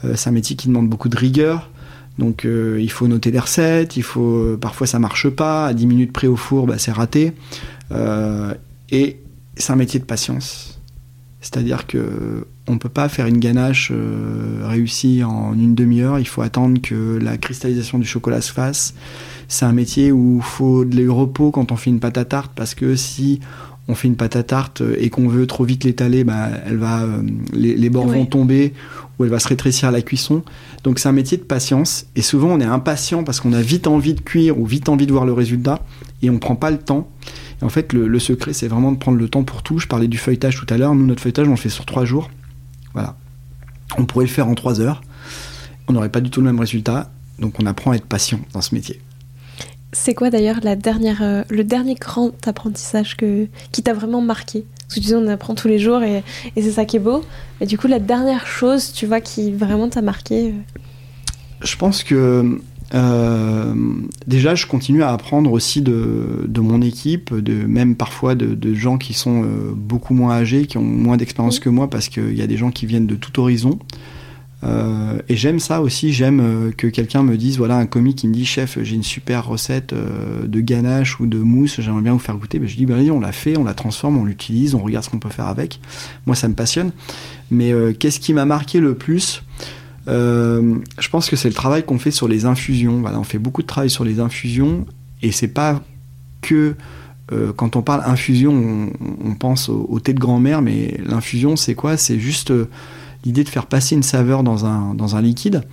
Euh, 0.05 0.13
c'est 0.15 0.29
un 0.29 0.33
métier 0.33 0.55
qui 0.55 0.67
demande 0.67 0.87
beaucoup 0.87 1.09
de 1.09 1.17
rigueur. 1.17 1.71
Donc 2.19 2.45
euh, 2.45 2.77
il 2.79 2.91
faut 2.91 3.07
noter 3.07 3.31
les 3.31 3.39
recettes, 3.39 3.97
il 3.97 4.03
faut 4.03 4.35
euh, 4.35 4.57
parfois 4.61 4.85
ça 4.85 4.99
marche 4.99 5.29
pas, 5.29 5.67
à 5.67 5.73
10 5.73 5.87
minutes 5.87 6.13
près 6.13 6.27
au 6.27 6.35
four, 6.35 6.67
bah, 6.67 6.77
c'est 6.77 6.91
raté. 6.91 7.33
et 8.91 9.17
c'est 9.57 9.73
un 9.73 9.75
métier 9.75 9.99
de 9.99 10.05
patience. 10.05 10.79
C'est-à-dire 11.41 11.87
que 11.87 12.45
on 12.67 12.77
peut 12.77 12.89
pas 12.89 13.09
faire 13.09 13.25
une 13.25 13.39
ganache 13.39 13.91
réussie 14.61 15.23
en 15.23 15.53
une 15.55 15.73
demi-heure. 15.73 16.19
Il 16.19 16.27
faut 16.27 16.43
attendre 16.43 16.79
que 16.79 17.17
la 17.19 17.37
cristallisation 17.37 17.97
du 17.97 18.05
chocolat 18.05 18.41
se 18.41 18.51
fasse. 18.51 18.93
C'est 19.51 19.65
un 19.65 19.73
métier 19.73 20.13
où 20.13 20.37
il 20.37 20.43
faut 20.43 20.85
de 20.85 21.09
repos 21.09 21.51
quand 21.51 21.73
on 21.73 21.75
fait 21.75 21.89
une 21.89 21.99
pâte 21.99 22.17
à 22.17 22.23
tarte 22.23 22.53
parce 22.55 22.73
que 22.73 22.95
si 22.95 23.41
on 23.87 23.95
fait 23.95 24.07
une 24.07 24.15
pâte 24.15 24.35
à 24.35 24.43
tarte 24.43 24.81
et 24.97 25.09
qu'on 25.09 25.27
veut 25.27 25.47
trop 25.47 25.63
vite 25.63 25.83
l'étaler, 25.83 26.23
bah, 26.23 26.49
elle 26.65 26.77
va, 26.77 27.01
euh, 27.01 27.21
les, 27.53 27.89
bords 27.89 28.07
vont 28.07 28.25
tomber 28.25 28.73
ou 29.17 29.25
elle 29.25 29.29
va 29.29 29.39
se 29.39 29.47
rétrécir 29.47 29.89
à 29.89 29.91
la 29.91 30.01
cuisson. 30.01 30.43
Donc 30.83 30.99
c'est 30.99 31.09
un 31.09 31.13
métier 31.13 31.37
de 31.37 31.43
patience 31.43 32.05
et 32.15 32.21
souvent 32.21 32.49
on 32.49 32.59
est 32.59 32.65
impatient 32.65 33.23
parce 33.23 33.39
qu'on 33.39 33.53
a 33.53 33.61
vite 33.61 33.87
envie 33.87 34.13
de 34.13 34.21
cuire 34.21 34.59
ou 34.59 34.65
vite 34.65 34.87
envie 34.87 35.07
de 35.07 35.11
voir 35.11 35.25
le 35.25 35.33
résultat 35.33 35.79
et 36.21 36.29
on 36.29 36.39
prend 36.39 36.55
pas 36.55 36.71
le 36.71 36.77
temps. 36.77 37.09
Et 37.61 37.65
en 37.65 37.69
fait, 37.69 37.93
le, 37.93 38.19
secret, 38.19 38.53
c'est 38.53 38.67
vraiment 38.67 38.91
de 38.91 38.97
prendre 38.97 39.17
le 39.17 39.27
temps 39.27 39.43
pour 39.43 39.61
tout. 39.61 39.77
Je 39.77 39.87
parlais 39.87 40.07
du 40.07 40.17
feuilletage 40.17 40.55
tout 40.55 40.71
à 40.73 40.77
l'heure. 40.77 40.95
Nous, 40.95 41.05
notre 41.05 41.21
feuilletage, 41.21 41.47
on 41.47 41.51
le 41.51 41.57
fait 41.57 41.69
sur 41.69 41.85
trois 41.85 42.05
jours. 42.05 42.31
Voilà. 42.93 43.17
On 43.97 44.05
pourrait 44.05 44.25
le 44.25 44.31
faire 44.31 44.47
en 44.47 44.55
trois 44.55 44.79
heures. 44.79 45.01
On 45.87 45.93
n'aurait 45.93 46.09
pas 46.09 46.21
du 46.21 46.29
tout 46.29 46.39
le 46.39 46.47
même 46.47 46.59
résultat. 46.59 47.11
Donc 47.39 47.55
on 47.61 47.65
apprend 47.65 47.91
à 47.91 47.95
être 47.95 48.05
patient 48.05 48.39
dans 48.53 48.61
ce 48.61 48.73
métier. 48.73 49.01
C'est 49.93 50.13
quoi 50.13 50.29
d'ailleurs 50.29 50.59
la 50.63 50.75
dernière, 50.75 51.21
euh, 51.21 51.43
le 51.49 51.63
dernier 51.63 51.95
grand 51.95 52.31
apprentissage 52.47 53.17
que, 53.17 53.47
qui 53.71 53.83
t'a 53.83 53.93
vraiment 53.93 54.21
marqué? 54.21 54.65
Parce 54.87 54.95
que 54.95 54.99
tu 55.01 55.07
dis 55.07 55.15
on 55.15 55.27
apprend 55.27 55.53
tous 55.53 55.67
les 55.67 55.79
jours 55.79 56.01
et, 56.01 56.23
et 56.55 56.61
c'est 56.61 56.71
ça 56.71 56.85
qui 56.85 56.95
est 56.95 57.01
beau. 57.01 57.23
Et 57.59 57.65
du 57.65 57.77
coup, 57.77 57.87
la 57.87 57.99
dernière 57.99 58.47
chose, 58.47 58.93
tu 58.93 59.05
vois, 59.05 59.19
qui 59.19 59.51
vraiment 59.51 59.89
t'a 59.89 60.01
marqué 60.01 60.49
euh? 60.49 60.79
Je 61.63 61.75
pense 61.75 62.03
que 62.03 62.59
euh, 62.93 63.73
déjà, 64.25 64.55
je 64.55 64.65
continue 64.65 65.03
à 65.03 65.11
apprendre 65.11 65.51
aussi 65.51 65.81
de, 65.81 66.45
de 66.47 66.61
mon 66.61 66.81
équipe, 66.81 67.35
de, 67.35 67.53
même 67.53 67.95
parfois 67.95 68.33
de, 68.35 68.55
de 68.55 68.73
gens 68.73 68.97
qui 68.97 69.13
sont 69.13 69.45
beaucoup 69.75 70.13
moins 70.13 70.33
âgés, 70.35 70.65
qui 70.65 70.77
ont 70.77 70.83
moins 70.83 71.17
d'expérience 71.17 71.59
que 71.59 71.69
moi, 71.69 71.89
parce 71.89 72.09
qu'il 72.09 72.35
y 72.35 72.41
a 72.41 72.47
des 72.47 72.57
gens 72.57 72.71
qui 72.71 72.85
viennent 72.85 73.07
de 73.07 73.15
tout 73.15 73.39
horizon. 73.39 73.77
Euh, 74.63 75.19
et 75.27 75.35
j'aime 75.35 75.59
ça 75.59 75.81
aussi, 75.81 76.13
j'aime 76.13 76.39
euh, 76.39 76.71
que 76.71 76.87
quelqu'un 76.87 77.23
me 77.23 77.35
dise, 77.35 77.57
voilà, 77.57 77.77
un 77.77 77.87
comique 77.87 78.19
qui 78.19 78.27
me 78.27 78.33
dit, 78.33 78.45
chef, 78.45 78.77
j'ai 78.81 78.95
une 78.95 79.03
super 79.03 79.45
recette 79.47 79.93
euh, 79.93 80.45
de 80.45 80.59
ganache 80.59 81.19
ou 81.19 81.25
de 81.25 81.39
mousse, 81.39 81.81
j'aimerais 81.81 82.01
bien 82.01 82.13
vous 82.13 82.19
faire 82.19 82.35
goûter. 82.35 82.59
Ben, 82.59 82.67
je 82.67 82.75
dis, 82.75 82.85
ben, 82.85 83.09
on 83.11 83.19
l'a 83.19 83.31
fait, 83.31 83.57
on 83.57 83.63
la 83.63 83.73
transforme, 83.73 84.17
on 84.17 84.25
l'utilise, 84.25 84.75
on 84.75 84.79
regarde 84.79 85.03
ce 85.03 85.09
qu'on 85.09 85.19
peut 85.19 85.29
faire 85.29 85.47
avec. 85.47 85.79
Moi, 86.25 86.35
ça 86.35 86.47
me 86.47 86.53
passionne. 86.53 86.91
Mais 87.49 87.73
qu'est-ce 87.99 88.21
qui 88.21 88.33
m'a 88.33 88.45
marqué 88.45 88.79
le 88.79 88.95
plus 88.95 89.43
Je 90.07 91.09
pense 91.09 91.29
que 91.29 91.35
c'est 91.35 91.49
le 91.49 91.53
travail 91.53 91.83
qu'on 91.83 91.99
fait 91.99 92.11
sur 92.11 92.29
les 92.29 92.45
infusions. 92.45 93.03
On 93.05 93.23
fait 93.23 93.39
beaucoup 93.39 93.61
de 93.61 93.67
travail 93.67 93.89
sur 93.89 94.05
les 94.05 94.21
infusions 94.21 94.85
et 95.21 95.33
c'est 95.33 95.49
pas 95.49 95.81
que 96.39 96.75
quand 97.57 97.75
on 97.75 97.81
parle 97.81 98.03
infusion, 98.05 98.89
on, 99.25 99.35
pense 99.35 99.67
au, 99.67 99.99
thé 99.99 100.13
de 100.13 100.19
grand-mère, 100.19 100.61
mais 100.61 100.97
l'infusion, 101.05 101.57
c'est 101.57 101.75
quoi? 101.75 101.97
C'est 101.97 102.19
juste 102.19 102.53
l'idée 103.25 103.43
de 103.43 103.49
faire 103.49 103.67
passer 103.67 103.95
une 103.95 104.03
saveur 104.03 104.43
dans 104.43 104.65
un, 104.65 104.93
dans 104.93 105.15
un 105.15 105.21
liquide. 105.21 105.63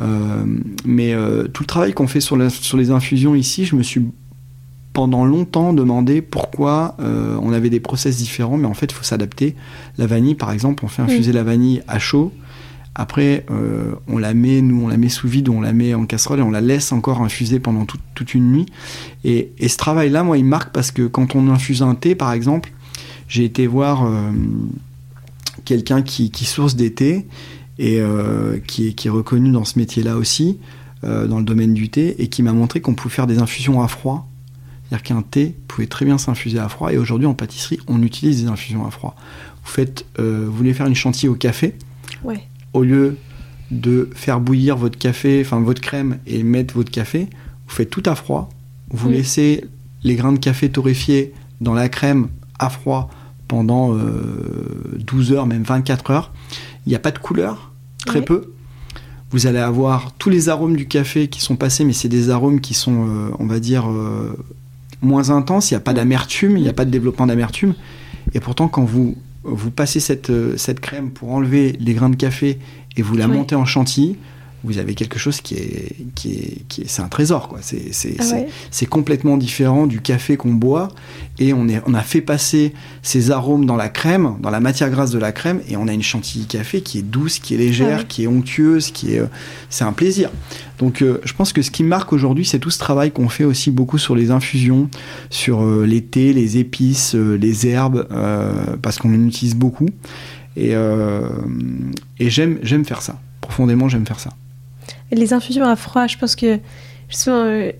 Euh, 0.00 0.44
mais 0.84 1.12
euh, 1.12 1.44
tout 1.44 1.62
le 1.62 1.66
travail 1.66 1.92
qu'on 1.92 2.06
fait 2.06 2.20
sur, 2.20 2.38
sur 2.50 2.76
les 2.76 2.90
infusions 2.90 3.34
ici, 3.34 3.64
je 3.64 3.76
me 3.76 3.82
suis 3.82 4.02
pendant 4.92 5.24
longtemps 5.24 5.72
demandé 5.72 6.20
pourquoi 6.20 6.96
euh, 7.00 7.38
on 7.40 7.52
avait 7.52 7.70
des 7.70 7.80
process 7.80 8.16
différents, 8.16 8.58
mais 8.58 8.66
en 8.66 8.74
fait, 8.74 8.86
il 8.86 8.94
faut 8.94 9.04
s'adapter. 9.04 9.56
La 9.96 10.06
vanille, 10.06 10.34
par 10.34 10.52
exemple, 10.52 10.84
on 10.84 10.88
fait 10.88 11.02
infuser 11.02 11.32
la 11.32 11.42
vanille 11.42 11.82
à 11.88 11.98
chaud. 11.98 12.32
Après, 12.94 13.46
on 14.06 14.18
la 14.18 14.34
met, 14.34 14.60
nous, 14.60 14.84
on 14.84 14.88
la 14.88 14.98
met 14.98 15.08
sous 15.08 15.26
vide 15.26 15.48
ou 15.48 15.54
on 15.54 15.62
la 15.62 15.72
met 15.72 15.94
en 15.94 16.04
casserole 16.04 16.40
et 16.40 16.42
on 16.42 16.50
la 16.50 16.60
laisse 16.60 16.92
encore 16.92 17.22
infuser 17.22 17.58
pendant 17.58 17.86
toute 17.86 18.34
une 18.34 18.52
nuit. 18.52 18.66
Et, 19.24 19.50
et 19.56 19.68
ce 19.68 19.78
travail-là, 19.78 20.22
moi, 20.24 20.36
il 20.36 20.44
marque 20.44 20.74
parce 20.74 20.90
que 20.90 21.06
quand 21.06 21.34
on 21.34 21.48
infuse 21.48 21.82
un 21.82 21.94
thé, 21.94 22.14
par 22.14 22.32
exemple, 22.34 22.70
j'ai 23.28 23.46
été 23.46 23.66
voir 23.66 24.06
quelqu'un 25.64 26.02
qui, 26.02 26.30
source 26.44 26.76
des 26.76 26.92
thés 26.92 27.26
et 27.78 28.00
euh, 28.00 28.58
qui, 28.66 28.88
est, 28.88 29.08
reconnu 29.08 29.50
dans 29.50 29.64
ce 29.64 29.78
métier-là 29.78 30.16
aussi, 30.16 30.58
euh, 31.04 31.26
dans 31.26 31.38
le 31.38 31.44
domaine 31.44 31.74
du 31.74 31.88
thé, 31.88 32.22
et 32.22 32.28
qui 32.28 32.42
m'a 32.42 32.52
montré 32.52 32.80
qu'on 32.80 32.94
pouvait 32.94 33.14
faire 33.14 33.26
des 33.26 33.38
infusions 33.38 33.82
à 33.82 33.88
froid. 33.88 34.28
C'est-à-dire 34.84 35.02
qu'un 35.02 35.22
thé 35.22 35.54
pouvait 35.68 35.86
très 35.86 36.04
bien 36.04 36.18
s'infuser 36.18 36.58
à 36.58 36.68
froid, 36.68 36.92
et 36.92 36.98
aujourd'hui 36.98 37.26
en 37.26 37.34
pâtisserie, 37.34 37.78
on 37.86 38.02
utilise 38.02 38.42
des 38.42 38.48
infusions 38.48 38.86
à 38.86 38.90
froid. 38.90 39.16
Vous, 39.64 39.70
faites, 39.70 40.04
euh, 40.18 40.44
vous 40.46 40.56
voulez 40.56 40.74
faire 40.74 40.86
une 40.86 40.94
chantilly 40.94 41.28
au 41.28 41.34
café, 41.34 41.74
au 42.72 42.82
lieu 42.82 43.16
de 43.70 44.10
faire 44.14 44.38
bouillir 44.40 44.76
votre 44.76 44.98
café, 44.98 45.42
enfin 45.44 45.60
votre 45.60 45.80
crème, 45.80 46.18
et 46.26 46.42
mettre 46.42 46.74
votre 46.74 46.90
café, 46.90 47.28
vous 47.66 47.74
faites 47.74 47.90
tout 47.90 48.02
à 48.04 48.14
froid, 48.14 48.50
vous 48.90 49.08
laissez 49.08 49.64
les 50.04 50.14
grains 50.14 50.32
de 50.32 50.38
café 50.38 50.68
torréfiés 50.68 51.32
dans 51.60 51.74
la 51.74 51.88
crème 51.88 52.28
à 52.58 52.68
froid 52.68 53.08
pendant 53.52 53.92
12 53.92 55.30
euh, 55.30 55.34
heures, 55.34 55.46
même 55.46 55.62
24 55.62 56.10
heures. 56.10 56.32
Il 56.86 56.88
n'y 56.88 56.94
a 56.94 56.98
pas 56.98 57.10
de 57.10 57.18
couleur, 57.18 57.70
très 58.06 58.22
peu. 58.22 58.54
Vous 59.30 59.46
allez 59.46 59.58
avoir 59.58 60.12
tous 60.12 60.30
les 60.30 60.48
arômes 60.48 60.74
du 60.74 60.88
café 60.88 61.28
qui 61.28 61.42
sont 61.42 61.56
passés, 61.56 61.84
mais 61.84 61.92
c'est 61.92 62.08
des 62.08 62.30
arômes 62.30 62.62
qui 62.62 62.72
sont, 62.72 63.06
euh, 63.06 63.28
on 63.38 63.44
va 63.44 63.60
dire, 63.60 63.90
euh, 63.90 64.34
moins 65.02 65.28
intenses. 65.28 65.70
Il 65.70 65.74
n'y 65.74 65.76
a 65.76 65.80
pas 65.80 65.92
d'amertume, 65.92 66.56
il 66.56 66.62
n'y 66.62 66.68
a 66.70 66.72
pas 66.72 66.86
de 66.86 66.90
développement 66.90 67.26
d'amertume. 67.26 67.74
Et 68.32 68.40
pourtant, 68.40 68.68
quand 68.68 68.84
vous, 68.84 69.18
vous 69.44 69.70
passez 69.70 70.00
cette, 70.00 70.32
cette 70.56 70.80
crème 70.80 71.10
pour 71.10 71.30
enlever 71.30 71.76
les 71.78 71.92
grains 71.92 72.08
de 72.08 72.16
café 72.16 72.58
et 72.96 73.02
vous 73.02 73.18
la 73.18 73.28
montez 73.28 73.54
en 73.54 73.66
chantilly, 73.66 74.16
vous 74.64 74.78
avez 74.78 74.94
quelque 74.94 75.18
chose 75.18 75.40
qui 75.40 75.54
est, 75.54 75.96
qui 76.14 76.34
est, 76.34 76.68
qui 76.68 76.82
est 76.82 76.88
c'est 76.88 77.02
un 77.02 77.08
trésor 77.08 77.48
quoi. 77.48 77.58
C'est, 77.62 77.92
c'est, 77.92 78.16
ah 78.20 78.24
c'est, 78.70 78.86
complètement 78.86 79.36
différent 79.36 79.86
du 79.86 80.00
café 80.00 80.36
qu'on 80.36 80.52
boit 80.52 80.88
et 81.38 81.52
on, 81.52 81.68
est, 81.68 81.82
on 81.86 81.94
a 81.94 82.02
fait 82.02 82.20
passer 82.20 82.72
ces 83.02 83.30
arômes 83.30 83.64
dans 83.66 83.76
la 83.76 83.88
crème, 83.88 84.36
dans 84.40 84.50
la 84.50 84.60
matière 84.60 84.90
grasse 84.90 85.10
de 85.10 85.18
la 85.18 85.32
crème 85.32 85.60
et 85.68 85.76
on 85.76 85.88
a 85.88 85.92
une 85.92 86.02
chantilly 86.02 86.46
café 86.46 86.80
qui 86.80 86.98
est 86.98 87.02
douce, 87.02 87.38
qui 87.38 87.54
est 87.54 87.58
légère, 87.58 87.98
ah 88.02 88.04
qui 88.04 88.24
est 88.24 88.26
onctueuse, 88.26 88.90
qui 88.92 89.14
est, 89.14 89.20
euh, 89.20 89.26
c'est 89.68 89.84
un 89.84 89.92
plaisir. 89.92 90.30
Donc 90.78 91.02
euh, 91.02 91.20
je 91.24 91.32
pense 91.32 91.52
que 91.52 91.62
ce 91.62 91.70
qui 91.70 91.82
marque 91.82 92.12
aujourd'hui, 92.12 92.44
c'est 92.44 92.58
tout 92.58 92.70
ce 92.70 92.78
travail 92.78 93.10
qu'on 93.10 93.28
fait 93.28 93.44
aussi 93.44 93.70
beaucoup 93.70 93.98
sur 93.98 94.14
les 94.14 94.30
infusions, 94.30 94.88
sur 95.30 95.62
euh, 95.62 95.86
les 95.86 96.02
thés, 96.02 96.32
les 96.32 96.58
épices, 96.58 97.14
les 97.14 97.66
herbes, 97.66 98.06
parce 98.80 98.98
qu'on 98.98 99.10
en 99.10 99.26
utilise 99.26 99.54
beaucoup. 99.54 99.88
Et, 100.56 100.72
et 102.18 102.30
j'aime, 102.30 102.58
j'aime 102.62 102.84
faire 102.84 103.02
ça. 103.02 103.18
Profondément, 103.40 103.88
j'aime 103.88 104.06
faire 104.06 104.20
ça 104.20 104.30
les 105.14 105.32
infusions 105.32 105.64
à 105.64 105.76
froid, 105.76 106.06
je 106.06 106.18
pense 106.18 106.36
que 106.36 106.58
justement, 107.08 107.44
euh, 107.44 107.72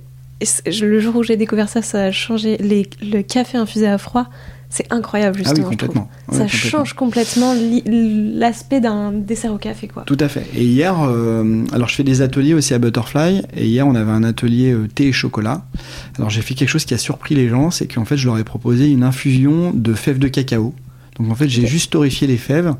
le 0.80 1.00
jour 1.00 1.16
où 1.16 1.22
j'ai 1.22 1.36
découvert 1.36 1.68
ça, 1.68 1.82
ça 1.82 2.04
a 2.04 2.12
changé. 2.12 2.56
Les, 2.58 2.88
le 3.00 3.22
café 3.22 3.58
infusé 3.58 3.86
à 3.86 3.98
froid, 3.98 4.26
c'est 4.72 4.90
incroyable 4.90 5.36
justement. 5.36 5.66
Ah 5.66 5.68
oui, 5.68 5.76
complètement. 5.76 6.08
ça 6.30 6.48
change 6.48 6.94
complètement 6.94 7.54
l'aspect 7.84 8.80
d'un 8.80 9.12
dessert 9.12 9.52
au 9.52 9.58
café, 9.58 9.86
quoi. 9.86 10.04
Tout 10.04 10.16
à 10.18 10.28
fait. 10.28 10.46
Et 10.54 10.64
hier, 10.64 10.96
euh, 11.02 11.64
alors 11.72 11.88
je 11.88 11.94
fais 11.94 12.04
des 12.04 12.22
ateliers 12.22 12.54
aussi 12.54 12.72
à 12.72 12.78
Butterfly, 12.78 13.42
et 13.54 13.66
hier 13.66 13.86
on 13.86 13.94
avait 13.94 14.10
un 14.10 14.24
atelier 14.24 14.72
euh, 14.72 14.88
thé 14.88 15.08
et 15.08 15.12
chocolat. 15.12 15.66
Alors 16.16 16.30
j'ai 16.30 16.40
fait 16.40 16.54
quelque 16.54 16.70
chose 16.70 16.86
qui 16.86 16.94
a 16.94 16.98
surpris 16.98 17.34
les 17.34 17.48
gens, 17.48 17.70
c'est 17.70 17.86
qu'en 17.86 18.06
fait 18.06 18.16
je 18.16 18.26
leur 18.26 18.38
ai 18.38 18.44
proposé 18.44 18.88
une 18.88 19.04
infusion 19.04 19.72
de 19.74 19.92
fèves 19.92 20.18
de 20.18 20.28
cacao. 20.28 20.74
Donc 21.18 21.30
en 21.30 21.34
fait 21.34 21.48
j'ai 21.48 21.66
juste 21.66 21.92
torréfié 21.92 22.26
les 22.26 22.38
fèves 22.38 22.74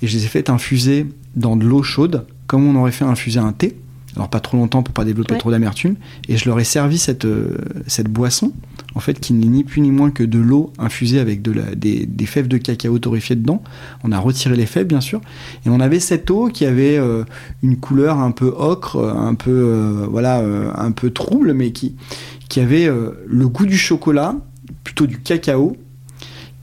et 0.00 0.06
je 0.06 0.16
les 0.16 0.24
ai 0.24 0.28
faites 0.28 0.48
infuser 0.48 1.06
dans 1.36 1.56
de 1.56 1.66
l'eau 1.66 1.82
chaude, 1.82 2.24
comme 2.46 2.66
on 2.66 2.80
aurait 2.80 2.92
fait 2.92 3.04
infuser 3.04 3.40
un 3.40 3.52
thé 3.52 3.76
alors 4.16 4.28
pas 4.28 4.40
trop 4.40 4.56
longtemps 4.56 4.82
pour 4.82 4.94
pas 4.94 5.04
développer 5.04 5.36
trop 5.38 5.50
d'amertume, 5.50 5.96
et 6.28 6.36
je 6.36 6.48
leur 6.48 6.58
ai 6.60 6.64
servi 6.64 6.98
cette, 6.98 7.24
euh, 7.24 7.56
cette 7.86 8.08
boisson, 8.08 8.52
en 8.94 9.00
fait, 9.00 9.18
qui 9.18 9.32
n'est 9.32 9.46
ni 9.46 9.64
plus 9.64 9.80
ni 9.80 9.90
moins 9.90 10.10
que 10.10 10.22
de 10.22 10.38
l'eau 10.38 10.72
infusée 10.78 11.18
avec 11.18 11.42
de 11.42 11.52
la, 11.52 11.74
des, 11.74 12.06
des, 12.06 12.26
fèves 12.26 12.48
de 12.48 12.56
cacao 12.56 12.98
torréfiées 12.98 13.36
dedans. 13.36 13.62
On 14.04 14.12
a 14.12 14.18
retiré 14.18 14.56
les 14.56 14.66
fèves, 14.66 14.86
bien 14.86 15.00
sûr, 15.00 15.20
et 15.66 15.68
on 15.68 15.80
avait 15.80 16.00
cette 16.00 16.30
eau 16.30 16.48
qui 16.48 16.64
avait 16.64 16.96
euh, 16.96 17.24
une 17.62 17.76
couleur 17.76 18.20
un 18.20 18.30
peu 18.30 18.52
ocre, 18.56 18.98
un 18.98 19.34
peu, 19.34 19.50
euh, 19.50 20.06
voilà, 20.08 20.42
un 20.76 20.92
peu 20.92 21.10
trouble, 21.10 21.52
mais 21.52 21.72
qui, 21.72 21.96
qui 22.48 22.60
avait 22.60 22.88
le 23.26 23.48
goût 23.48 23.66
du 23.66 23.76
chocolat, 23.76 24.36
plutôt 24.84 25.06
du 25.06 25.18
cacao, 25.18 25.76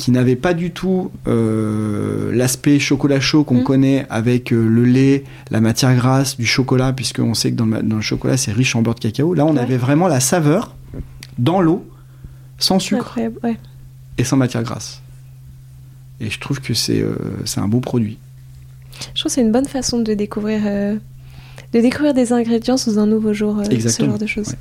qui 0.02 0.12
n'avait 0.12 0.36
pas 0.36 0.54
du 0.54 0.72
tout 0.72 1.12
euh, 1.28 2.32
l'aspect 2.34 2.80
chocolat 2.80 3.20
chaud 3.20 3.44
qu'on 3.44 3.62
Mm. 3.62 3.64
connaît 3.64 4.06
avec 4.10 4.52
euh, 4.52 4.68
le 4.68 4.84
lait, 4.84 5.24
la 5.52 5.62
matière 5.62 5.96
grasse, 5.96 6.38
du 6.38 6.46
chocolat, 6.46 6.92
puisqu'on 6.94 7.34
sait 7.34 7.52
que 7.52 7.56
dans 7.56 7.66
le, 7.66 7.82
dans 7.84 7.98
le 7.98 8.02
chocolat 8.02 8.36
c'est 8.38 8.52
riche 8.52 8.76
en 8.76 8.82
beurre 8.82 8.96
de 8.96 9.00
cacao. 9.00 9.34
Là, 9.34 9.46
on 9.46 9.54
Ouais. 9.56 9.60
avait 9.62 9.78
vraiment 9.78 10.08
la 10.08 10.20
saveur 10.20 10.76
dans 11.38 11.62
l'eau, 11.62 11.86
sans 12.58 12.80
sucre 12.80 13.18
ouais. 13.44 13.58
et 14.18 14.24
sans 14.24 14.38
matière 14.38 14.64
grasse. 14.64 15.02
Et 16.20 16.30
je 16.30 16.40
trouve 16.40 16.60
que 16.62 16.74
c'est 16.74 17.00
euh, 17.02 17.16
un 17.58 17.68
beau 17.68 17.80
produit. 17.80 18.18
Je 19.16 19.20
trouve 19.22 19.30
que 19.30 19.36
c'est 19.36 19.42
une 19.42 19.52
bonne 19.52 19.68
façon 19.68 20.00
de 20.00 20.14
découvrir, 20.14 20.62
euh, 20.66 20.96
de 21.74 21.80
découvrir 21.80 22.14
des 22.14 22.34
ingrédients 22.34 22.78
sous 22.78 22.98
un 23.00 23.06
nouveau 23.08 23.34
jour, 23.34 23.62
ce 23.66 24.04
genre 24.06 24.18
de 24.20 24.26
choses. 24.28 24.50
ouais. 24.50 24.56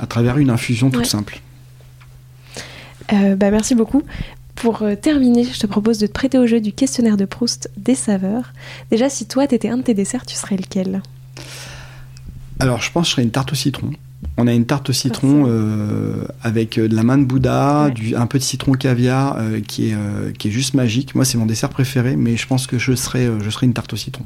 À 0.00 0.06
travers 0.06 0.38
une 0.38 0.50
infusion 0.50 0.90
toute 0.90 1.06
simple. 1.06 1.40
Euh, 3.12 3.34
bah, 3.36 3.50
merci 3.50 3.74
beaucoup. 3.74 4.02
Pour 4.56 4.82
euh, 4.82 4.94
terminer, 4.96 5.44
je 5.44 5.58
te 5.60 5.66
propose 5.66 5.98
de 5.98 6.06
te 6.06 6.12
prêter 6.12 6.38
au 6.38 6.46
jeu 6.46 6.60
du 6.60 6.72
questionnaire 6.72 7.16
de 7.16 7.24
Proust 7.26 7.70
des 7.76 7.94
saveurs. 7.94 8.52
Déjà, 8.90 9.08
si 9.08 9.26
toi, 9.26 9.46
t'étais 9.46 9.68
un 9.68 9.76
de 9.78 9.82
tes 9.82 9.94
desserts, 9.94 10.26
tu 10.26 10.34
serais 10.34 10.56
lequel? 10.56 11.02
Alors, 12.58 12.80
je 12.80 12.90
pense 12.90 13.04
que 13.04 13.08
je 13.08 13.12
ferais 13.12 13.22
une 13.22 13.30
tarte 13.30 13.52
au 13.52 13.54
citron. 13.54 13.90
On 14.38 14.46
a 14.46 14.52
une 14.54 14.64
tarte 14.64 14.88
au 14.88 14.92
citron 14.94 15.44
euh, 15.46 16.24
avec 16.42 16.78
euh, 16.78 16.88
de 16.88 16.96
la 16.96 17.02
main 17.02 17.18
de 17.18 17.24
Bouddha, 17.24 17.84
Ouais. 17.84 17.90
du, 17.92 18.16
un 18.16 18.26
peu 18.26 18.38
de 18.38 18.42
citron 18.42 18.72
caviar 18.72 19.36
euh, 19.38 19.60
qui, 19.60 19.90
est, 19.90 19.94
euh, 19.94 20.32
qui 20.32 20.48
est 20.48 20.50
juste 20.50 20.72
magique. 20.72 21.14
Moi, 21.14 21.26
c'est 21.26 21.36
mon 21.36 21.46
dessert 21.46 21.68
préféré, 21.68 22.16
mais 22.16 22.36
je 22.38 22.46
pense 22.46 22.66
que 22.66 22.78
je 22.78 22.94
serais, 22.94 23.28
je 23.38 23.50
serais 23.50 23.66
une 23.66 23.74
tarte 23.74 23.92
au 23.92 23.96
citron. 23.96 24.24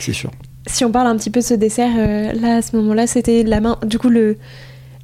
C'est 0.00 0.14
sûr. 0.14 0.30
Si 0.66 0.84
on 0.84 0.90
parle 0.90 1.06
un 1.08 1.16
petit 1.16 1.30
peu 1.30 1.40
de 1.40 1.44
ce 1.44 1.54
dessert, 1.54 1.94
là, 2.34 2.56
à 2.56 2.62
ce 2.62 2.74
moment-là, 2.76 3.06
c'était 3.06 3.42
la 3.42 3.60
main. 3.60 3.78
Du 3.86 3.98
coup, 3.98 4.08
le 4.08 4.36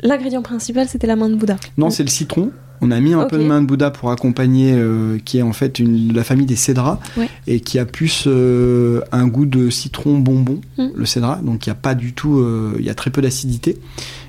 l'ingrédient 0.03 0.43
principal, 0.43 0.89
c'était 0.89 1.07
la 1.07 1.17
main 1.17 1.29
de 1.29 1.35
Bouddha. 1.37 1.57
Non, 1.79 1.91
c'est 1.91 2.03
le 2.03 2.09
citron. 2.09 2.51
On 2.85 2.91
a 2.91 2.99
mis 2.99 3.15
un 3.15 3.27
peu 3.27 3.39
de 3.39 3.45
main 3.45 3.61
de 3.63 3.67
Bouddha 3.67 3.93
pour 3.93 4.11
accompagner, 4.11 4.73
euh, 4.75 5.17
qui 5.25 5.39
est 5.39 5.43
en 5.43 5.53
fait 5.53 5.79
une, 5.79 6.09
de 6.09 6.15
la 6.17 6.25
famille 6.25 6.47
des 6.47 6.57
cédras, 6.57 6.99
Ouais. 7.17 7.29
et 7.47 7.61
qui 7.61 7.79
a 7.79 7.85
plus 7.85 8.25
euh, 8.27 9.01
un 9.13 9.29
goût 9.29 9.47
de 9.47 9.71
citron 9.71 10.19
bonbon, 10.19 10.61
Mm. 10.79 10.87
le 10.97 11.07
cédra. 11.07 11.37
Donc 11.45 11.65
il 11.65 11.69
n'y 11.69 11.73
a 11.73 11.77
pas 11.77 11.95
du 11.95 12.13
tout, 12.13 12.39
euh, 12.41 12.73
il 12.81 12.85
y 12.85 12.91
a 12.91 12.95
très 12.97 13.11
peu 13.11 13.23
d'acidité, 13.23 13.79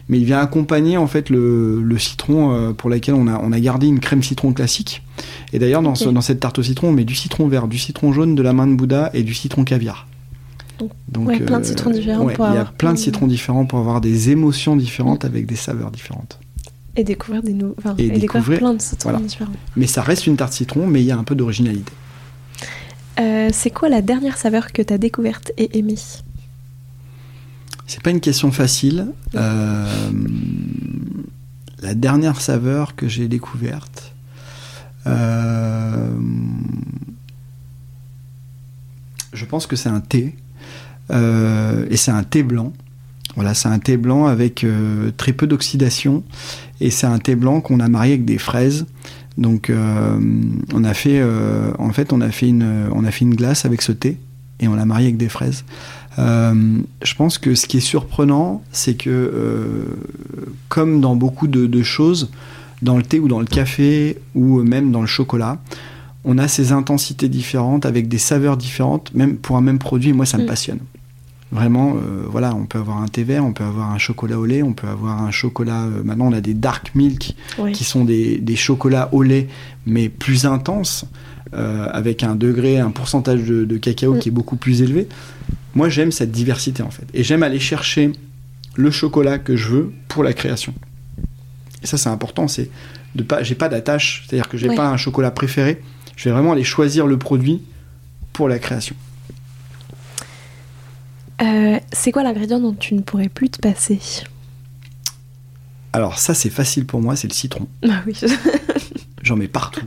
mais 0.08 0.20
il 0.20 0.26
vient 0.26 0.38
accompagner 0.40 0.98
en 0.98 1.08
fait 1.08 1.32
le, 1.32 1.82
le 1.82 1.98
citron 1.98 2.76
pour 2.78 2.92
lequel 2.92 3.16
on 3.16 3.28
a, 3.28 3.40
on 3.42 3.52
a 3.52 3.60
gardé 3.60 3.88
une 3.88 4.00
crème 4.00 4.22
citron 4.22 4.54
classique. 4.54 5.02
Et 5.52 5.58
d'ailleurs 5.58 5.82
dans, 5.82 5.96
ce- 5.96 6.10
dans 6.10 6.22
cette 6.22 6.40
tarte 6.40 6.60
au 6.60 6.64
citron, 6.64 6.90
on 6.90 6.94
met 6.94 7.06
du 7.06 7.16
citron 7.16 7.48
vert, 7.48 7.68
du 7.68 7.80
citron 7.80 8.14
jaune, 8.14 8.36
de 8.36 8.42
la 8.44 8.54
main 8.54 8.68
de 8.68 8.76
Bouddha 8.76 9.10
et 9.16 9.24
du 9.24 9.34
citron 9.34 9.64
caviar. 9.64 10.06
Donc, 10.80 11.28
Ouais, 11.28 11.40
plein 11.40 11.60
de 11.60 11.66
citrons 11.66 11.92
différents 11.92 12.26
ouais, 12.26 12.34
pour 12.34 12.46
il 12.46 12.50
y 12.50 12.58
a 12.58 12.62
avoir 12.62 12.74
plein 12.74 12.94
de 12.94 12.98
citrons 12.98 13.28
différents 13.28 13.66
pour 13.66 13.80
avoir 13.80 14.02
des 14.02 14.30
émotions 14.32 14.76
différentes 14.76 15.26
avec 15.26 15.46
des 15.46 15.56
saveurs 15.56 15.92
différentes. 15.92 16.40
Et 16.96 17.04
découvrir 17.04 17.42
des 17.44 17.54
nouveaux. 17.54 17.76
Enfin, 17.78 17.96
Et 17.98 18.06
et, 18.08 18.20
découvrir 18.20 18.60
plein 18.60 18.74
de 18.74 18.82
citrons 18.82 19.12
voilà. 19.12 19.26
différents. 19.26 19.54
Mais 19.76 19.88
ça 19.88 20.02
reste 20.02 20.28
une 20.28 20.36
tarte 20.38 20.54
citron, 20.54 20.88
mais 20.88 21.02
il 21.02 21.06
y 21.06 21.12
a 21.12 21.18
un 21.18 21.24
peu 21.24 21.36
d'originalité. 21.36 21.92
Euh, 23.20 23.50
c'est 23.52 23.70
quoi 23.70 23.90
la 23.90 24.02
dernière 24.02 24.38
saveur 24.38 24.72
que 24.72 24.82
t'as 24.82 24.98
découverte 24.98 25.52
et 25.58 25.78
aimée? 25.78 25.96
C'est 27.86 28.02
pas 28.02 28.10
une 28.12 28.22
question 28.22 28.52
facile. 28.52 29.08
Euh, 29.36 30.12
la 31.82 31.94
dernière 31.94 32.40
saveur 32.42 32.96
que 32.96 33.08
j'ai 33.08 33.28
découverte. 33.28 34.14
euh, 35.06 36.10
je 39.34 39.46
pense 39.46 39.68
que 39.68 39.76
c'est 39.76 39.90
un 39.90 40.00
thé. 40.00 40.36
Euh, 41.12 41.86
et 41.90 41.98
c'est 41.98 42.12
un 42.12 42.24
thé 42.24 42.44
blanc. 42.44 42.74
Voilà, 43.36 43.54
c'est 43.54 43.68
un 43.68 43.80
thé 43.80 43.98
blanc 43.98 44.28
avec 44.28 44.64
euh, 44.64 45.12
très 45.18 45.34
peu 45.34 45.48
d'oxydation. 45.48 46.24
Et 46.82 46.92
c'est 46.92 47.08
un 47.08 47.20
thé 47.20 47.36
blanc 47.36 47.62
qu'on 47.62 47.80
a 47.80 47.88
marié 47.88 48.14
avec 48.14 48.26
des 48.26 48.38
fraises. 48.38 48.86
Donc, 49.38 49.70
euh, 49.70 50.20
on 50.74 50.84
a 50.84 50.94
fait, 50.94 51.24
en 51.80 51.90
fait, 51.92 52.14
on 52.14 52.22
a 52.22 52.30
fait 52.30 52.48
une, 52.48 52.88
on 52.92 53.04
a 53.04 53.12
fait 53.12 53.26
une 53.26 53.36
glace 53.36 53.66
avec 53.66 53.82
ce 53.82 53.92
thé 53.92 54.20
et 54.60 54.68
on 54.68 54.76
l'a 54.76 54.86
marié 54.86 55.08
avec 55.08 55.18
des 55.18 55.30
fraises. 55.30 55.66
Je 56.18 57.16
pense 57.18 57.40
que 57.40 57.56
ce 57.56 57.66
qui 57.66 57.78
est 57.78 57.82
surprenant, 57.82 58.62
c'est 58.72 58.94
que, 58.94 59.88
comme 60.70 61.02
dans 61.02 61.16
beaucoup 61.16 61.48
de 61.48 61.82
choses, 61.82 62.30
dans 62.84 62.98
le 62.98 63.04
thé 63.04 63.20
ou 63.20 63.28
dans 63.28 63.40
le 63.40 63.48
café 63.48 64.20
ou 64.36 64.62
même 64.62 64.92
dans 64.92 65.02
le 65.02 65.08
chocolat, 65.08 65.58
on 66.26 66.38
a 66.38 66.48
ces 66.48 66.72
intensités 66.72 67.28
différentes 67.30 67.86
avec 67.86 68.08
des 68.08 68.18
saveurs 68.18 68.58
différentes, 68.58 69.14
même 69.14 69.38
pour 69.38 69.58
un 69.58 69.62
même 69.62 69.80
produit. 69.80 70.10
Et 70.10 70.14
moi, 70.14 70.26
ça 70.26 70.38
me 70.38 70.44
Mm. 70.44 70.48
passionne. 70.48 70.80
Vraiment, 71.52 71.96
euh, 71.98 72.24
voilà, 72.28 72.56
on 72.56 72.66
peut 72.66 72.80
avoir 72.80 72.98
un 73.02 73.08
thé 73.08 73.24
vert, 73.24 73.46
on 73.46 73.54
peut 73.54 73.64
avoir 73.64 73.92
un 73.92 74.00
chocolat 74.00 74.40
au 74.40 74.46
lait, 74.46 74.64
on 74.64 74.74
peut 74.74 74.88
avoir 74.88 75.22
un 75.22 75.30
chocolat. 75.32 75.84
euh, 75.84 76.02
maintenant, 76.04 76.28
on 76.28 76.34
a 76.34 76.42
des 76.42 76.56
dark 76.56 76.96
milk 76.96 77.36
qui 77.74 77.84
sont 77.84 78.06
des, 78.06 78.40
des 78.40 78.56
chocolats 78.56 79.10
au 79.12 79.22
lait, 79.22 79.48
mais 79.86 80.10
plus 80.10 80.46
intenses, 80.48 81.06
euh, 81.54 81.88
avec 81.92 82.24
un 82.24 82.36
degré, 82.36 82.80
un 82.80 82.90
pourcentage 82.90 83.44
de, 83.44 83.66
de 83.66 83.78
cacao 83.78 84.16
Mm. 84.16 84.20
qui 84.20 84.30
est 84.30 84.32
beaucoup 84.32 84.56
plus 84.56 84.82
élevé. 84.82 85.08
Moi, 85.76 85.90
j'aime 85.90 86.12
cette 86.12 86.32
diversité 86.32 86.82
en 86.82 86.90
fait. 86.90 87.06
Et 87.14 87.24
j'aime 87.24 87.44
aller 87.44 87.60
chercher 87.60 88.12
le 88.76 88.90
chocolat 88.90 89.38
que 89.38 89.56
je 89.56 89.68
veux 89.70 89.94
pour 90.08 90.24
la 90.24 90.34
création. 90.34 90.74
Et 91.84 91.86
ça, 91.88 91.98
c'est 91.98 92.10
important. 92.10 92.48
C'est 92.48 92.70
de 93.14 93.22
pas, 93.22 93.44
j'ai 93.44 93.54
pas 93.56 93.70
d'attache, 93.70 94.26
c'est-à-dire 94.28 94.50
que 94.50 94.58
j'ai 94.58 94.70
Ouais. 94.70 94.76
pas 94.76 94.88
un 94.90 94.98
chocolat 94.98 95.30
préféré. 95.30 95.80
Je 96.16 96.30
vais 96.30 96.34
vraiment 96.34 96.52
aller 96.52 96.64
choisir 96.64 97.08
le 97.08 97.18
produit 97.18 97.62
pour 98.34 98.48
la 98.48 98.60
création. 98.60 98.96
Euh, 101.42 101.80
c'est 101.92 102.12
quoi 102.12 102.24
l'ingrédient 102.24 102.60
dont 102.60 102.74
tu 102.74 102.94
ne 102.94 103.02
pourrais 103.02 103.30
plus 103.30 103.50
te 103.50 103.60
passer? 103.60 104.00
Alors 105.92 106.18
ça, 106.18 106.34
c'est 106.34 106.50
facile 106.50 106.86
pour 106.86 107.02
moi, 107.02 107.16
c'est 107.16 107.28
le 107.28 107.34
citron. 107.34 107.68
Ah 107.88 108.02
oui. 108.06 108.20
J'en 109.22 109.36
mets 109.36 109.48
partout. 109.48 109.86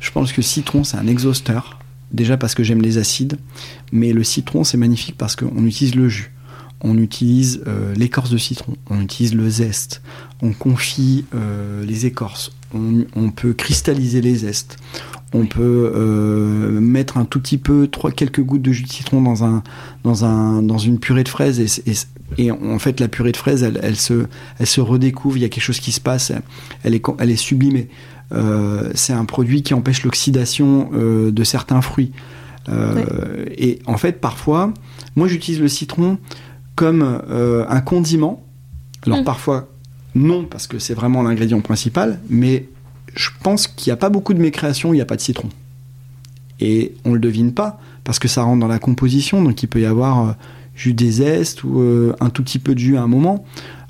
Je 0.00 0.10
pense 0.10 0.32
que 0.32 0.38
le 0.38 0.42
citron, 0.42 0.84
c'est 0.84 0.96
un 0.96 1.06
exhausteur. 1.06 1.78
Déjà 2.12 2.36
parce 2.36 2.54
que 2.54 2.62
j'aime 2.62 2.82
les 2.82 2.98
acides. 2.98 3.38
Mais 3.90 4.12
le 4.12 4.22
citron, 4.22 4.64
c'est 4.64 4.76
magnifique 4.76 5.16
parce 5.16 5.34
qu'on 5.34 5.64
utilise 5.64 5.94
le 5.94 6.08
jus. 6.08 6.33
On 6.86 6.98
utilise 6.98 7.62
euh, 7.66 7.94
l'écorce 7.94 8.28
de 8.28 8.36
citron. 8.36 8.74
On 8.90 9.00
utilise 9.00 9.34
le 9.34 9.48
zeste. 9.48 10.02
On 10.42 10.52
confie 10.52 11.24
euh, 11.34 11.82
les 11.82 12.04
écorces. 12.04 12.52
On, 12.74 13.06
on 13.16 13.30
peut 13.30 13.54
cristalliser 13.54 14.20
les 14.20 14.34
zestes. 14.36 14.76
On 15.32 15.46
peut 15.46 15.92
euh, 15.96 16.78
mettre 16.80 17.16
un 17.16 17.24
tout 17.24 17.40
petit 17.40 17.56
peu, 17.56 17.88
trois, 17.88 18.12
quelques 18.12 18.42
gouttes 18.42 18.60
de 18.60 18.70
jus 18.70 18.82
de 18.82 18.92
citron 18.92 19.22
dans, 19.22 19.44
un, 19.44 19.62
dans, 20.04 20.26
un, 20.26 20.62
dans 20.62 20.76
une 20.76 20.98
purée 20.98 21.24
de 21.24 21.28
fraises. 21.30 21.58
Et, 21.58 21.90
et, 21.90 22.46
et 22.46 22.50
en 22.50 22.78
fait, 22.78 23.00
la 23.00 23.08
purée 23.08 23.32
de 23.32 23.38
fraises, 23.38 23.62
elle, 23.62 23.80
elle, 23.82 23.96
se, 23.96 24.26
elle 24.58 24.66
se 24.66 24.82
redécouvre. 24.82 25.38
Il 25.38 25.40
y 25.40 25.46
a 25.46 25.48
quelque 25.48 25.64
chose 25.64 25.80
qui 25.80 25.90
se 25.90 26.00
passe. 26.00 26.32
Elle 26.82 26.94
est, 26.94 27.02
elle 27.18 27.30
est 27.30 27.36
sublimée. 27.36 27.88
C'est 28.94 29.12
un 29.12 29.24
produit 29.24 29.62
qui 29.62 29.74
empêche 29.74 30.02
l'oxydation 30.02 30.90
de 30.92 31.44
certains 31.44 31.80
fruits. 31.80 32.12
Et 32.68 33.78
en 33.86 33.96
fait, 33.96 34.20
parfois, 34.20 34.74
moi 35.14 35.28
j'utilise 35.28 35.60
le 35.60 35.68
citron 35.68 36.18
comme 36.74 37.22
euh, 37.28 37.64
un 37.68 37.80
condiment. 37.80 38.44
Alors 39.06 39.20
mmh. 39.20 39.24
parfois, 39.24 39.68
non, 40.14 40.44
parce 40.44 40.66
que 40.66 40.78
c'est 40.78 40.94
vraiment 40.94 41.22
l'ingrédient 41.22 41.60
principal, 41.60 42.20
mais 42.28 42.68
je 43.14 43.30
pense 43.42 43.66
qu'il 43.66 43.90
n'y 43.90 43.94
a 43.94 43.96
pas 43.96 44.10
beaucoup 44.10 44.34
de 44.34 44.40
mes 44.40 44.50
créations 44.50 44.90
où 44.90 44.94
il 44.94 44.98
n'y 44.98 45.02
a 45.02 45.06
pas 45.06 45.16
de 45.16 45.20
citron. 45.20 45.48
Et 46.60 46.94
on 47.04 47.10
ne 47.10 47.14
le 47.14 47.20
devine 47.20 47.52
pas, 47.52 47.80
parce 48.04 48.18
que 48.18 48.28
ça 48.28 48.42
rentre 48.42 48.60
dans 48.60 48.68
la 48.68 48.78
composition, 48.78 49.42
donc 49.42 49.62
il 49.62 49.66
peut 49.66 49.80
y 49.80 49.86
avoir 49.86 50.28
euh, 50.28 50.32
jus 50.74 50.94
des 50.94 51.10
zestes 51.10 51.64
ou 51.64 51.80
euh, 51.80 52.14
un 52.20 52.30
tout 52.30 52.42
petit 52.42 52.58
peu 52.58 52.74
de 52.74 52.78
jus 52.78 52.96
à 52.96 53.02
un 53.02 53.08
moment. 53.08 53.44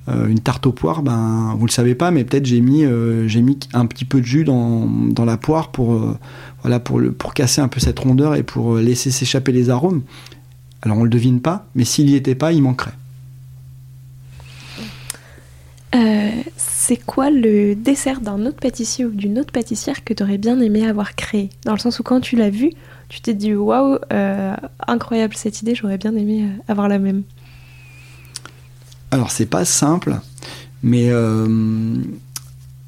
Euh, 0.06 0.26
une 0.28 0.40
tarte 0.40 0.66
aux 0.66 0.72
poires, 0.72 1.02
ben, 1.02 1.54
vous 1.58 1.64
le 1.64 1.70
savez 1.70 1.94
pas, 1.94 2.10
mais 2.10 2.24
peut-être 2.24 2.44
j'ai 2.44 2.60
mis, 2.60 2.84
euh, 2.84 3.26
j'ai 3.26 3.40
mis 3.40 3.58
un 3.72 3.86
petit 3.86 4.04
peu 4.04 4.20
de 4.20 4.26
jus 4.26 4.44
dans, 4.44 4.86
dans 4.86 5.24
la 5.24 5.38
poire 5.38 5.70
pour, 5.70 5.94
euh, 5.94 6.18
voilà, 6.60 6.78
pour, 6.78 7.00
le, 7.00 7.12
pour 7.12 7.32
casser 7.32 7.62
un 7.62 7.68
peu 7.68 7.80
cette 7.80 7.98
rondeur 7.98 8.34
et 8.34 8.42
pour 8.42 8.76
laisser 8.76 9.10
s'échapper 9.10 9.50
les 9.50 9.70
arômes. 9.70 10.02
Alors 10.84 10.98
on 10.98 11.04
le 11.04 11.10
devine 11.10 11.40
pas, 11.40 11.66
mais 11.74 11.84
s'il 11.84 12.06
n'y 12.06 12.14
était 12.14 12.34
pas, 12.34 12.52
il 12.52 12.62
manquerait. 12.62 12.92
Euh, 15.94 16.30
c'est 16.56 16.96
quoi 17.04 17.30
le 17.30 17.74
dessert 17.74 18.20
d'un 18.20 18.44
autre 18.46 18.58
pâtissier 18.58 19.04
ou 19.04 19.10
d'une 19.10 19.38
autre 19.38 19.52
pâtissière 19.52 20.04
que 20.04 20.12
tu 20.12 20.22
aurais 20.22 20.38
bien 20.38 20.60
aimé 20.60 20.86
avoir 20.86 21.14
créé? 21.14 21.50
Dans 21.64 21.72
le 21.72 21.78
sens 21.78 22.00
où 22.00 22.02
quand 22.02 22.20
tu 22.20 22.36
l'as 22.36 22.50
vu, 22.50 22.72
tu 23.08 23.20
t'es 23.20 23.32
dit 23.32 23.54
waouh, 23.54 23.98
euh, 24.12 24.54
incroyable 24.86 25.34
cette 25.36 25.62
idée, 25.62 25.74
j'aurais 25.74 25.98
bien 25.98 26.14
aimé 26.16 26.42
euh, 26.42 26.72
avoir 26.72 26.88
la 26.88 26.98
même. 26.98 27.22
Alors 29.10 29.30
c'est 29.30 29.46
pas 29.46 29.64
simple, 29.64 30.18
mais 30.82 31.10
euh, 31.10 31.46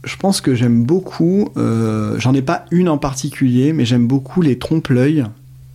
je 0.04 0.16
pense 0.16 0.40
que 0.40 0.54
j'aime 0.54 0.84
beaucoup, 0.84 1.50
euh, 1.56 2.18
j'en 2.18 2.34
ai 2.34 2.42
pas 2.42 2.64
une 2.70 2.88
en 2.88 2.98
particulier, 2.98 3.72
mais 3.72 3.84
j'aime 3.84 4.06
beaucoup 4.06 4.42
les 4.42 4.58
trompe-l'œil, 4.58 5.24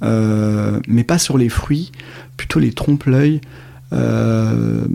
mais 0.01 1.03
pas 1.03 1.17
sur 1.17 1.37
les 1.37 1.49
fruits, 1.49 1.91
plutôt 2.37 2.59
les 2.59 2.71
trompe-l'œil 2.71 3.41
euh, 3.93 4.85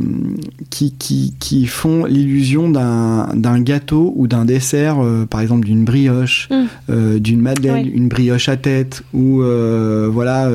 qui, 0.70 0.94
qui, 0.94 1.34
qui, 1.38 1.66
font 1.66 2.06
l'illusion 2.06 2.70
d'un 2.70 3.60
gâteau 3.60 4.14
ou 4.16 4.26
d'un 4.26 4.46
dessert, 4.46 5.04
euh, 5.04 5.26
par 5.26 5.40
exemple 5.40 5.66
d'une 5.66 5.84
brioche, 5.84 6.48
mmh. 6.50 7.18
d'une 7.18 7.40
madeleine, 7.40 7.84
ouais. 7.86 7.92
une 7.92 8.08
brioche 8.08 8.48
à 8.48 8.56
tête, 8.56 9.02
ou 9.12 9.42
euh, 9.42 10.08
voilà 10.10 10.50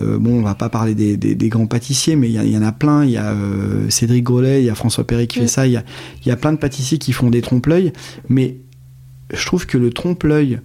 euh, 0.00 0.18
bon, 0.18 0.38
on 0.38 0.42
va 0.42 0.54
pas 0.54 0.68
parler 0.68 0.94
des, 0.94 1.16
des, 1.16 1.34
des 1.34 1.48
grands 1.48 1.66
pâtissiers, 1.66 2.16
mais 2.16 2.30
il 2.30 2.42
y, 2.42 2.50
y, 2.50 2.56
en 2.56 2.62
a 2.62 2.72
plein. 2.72 3.04
Il 3.04 3.10
y 3.10 3.16
a 3.16 3.32
euh, 3.32 3.88
Cédric 3.90 4.24
Grolet, 4.24 4.62
il 4.62 4.66
y 4.66 4.70
a 4.70 4.74
François 4.74 5.06
Perret 5.06 5.26
qui 5.26 5.38
mmh. 5.38 5.42
fait 5.42 5.48
ça. 5.48 5.66
Il 5.66 5.72
y 5.72 5.76
a, 5.76 5.84
y 6.24 6.30
a, 6.30 6.36
plein 6.36 6.52
de 6.52 6.58
pâtissiers 6.58 6.98
qui 6.98 7.12
font 7.12 7.30
des 7.30 7.42
trompe-l'œil. 7.42 7.92
Mais 8.28 8.56
je 9.32 9.44
trouve 9.46 9.66
que 9.66 9.78
le 9.78 9.90
trompe-l'œil 9.90 10.54
euh, 10.54 10.60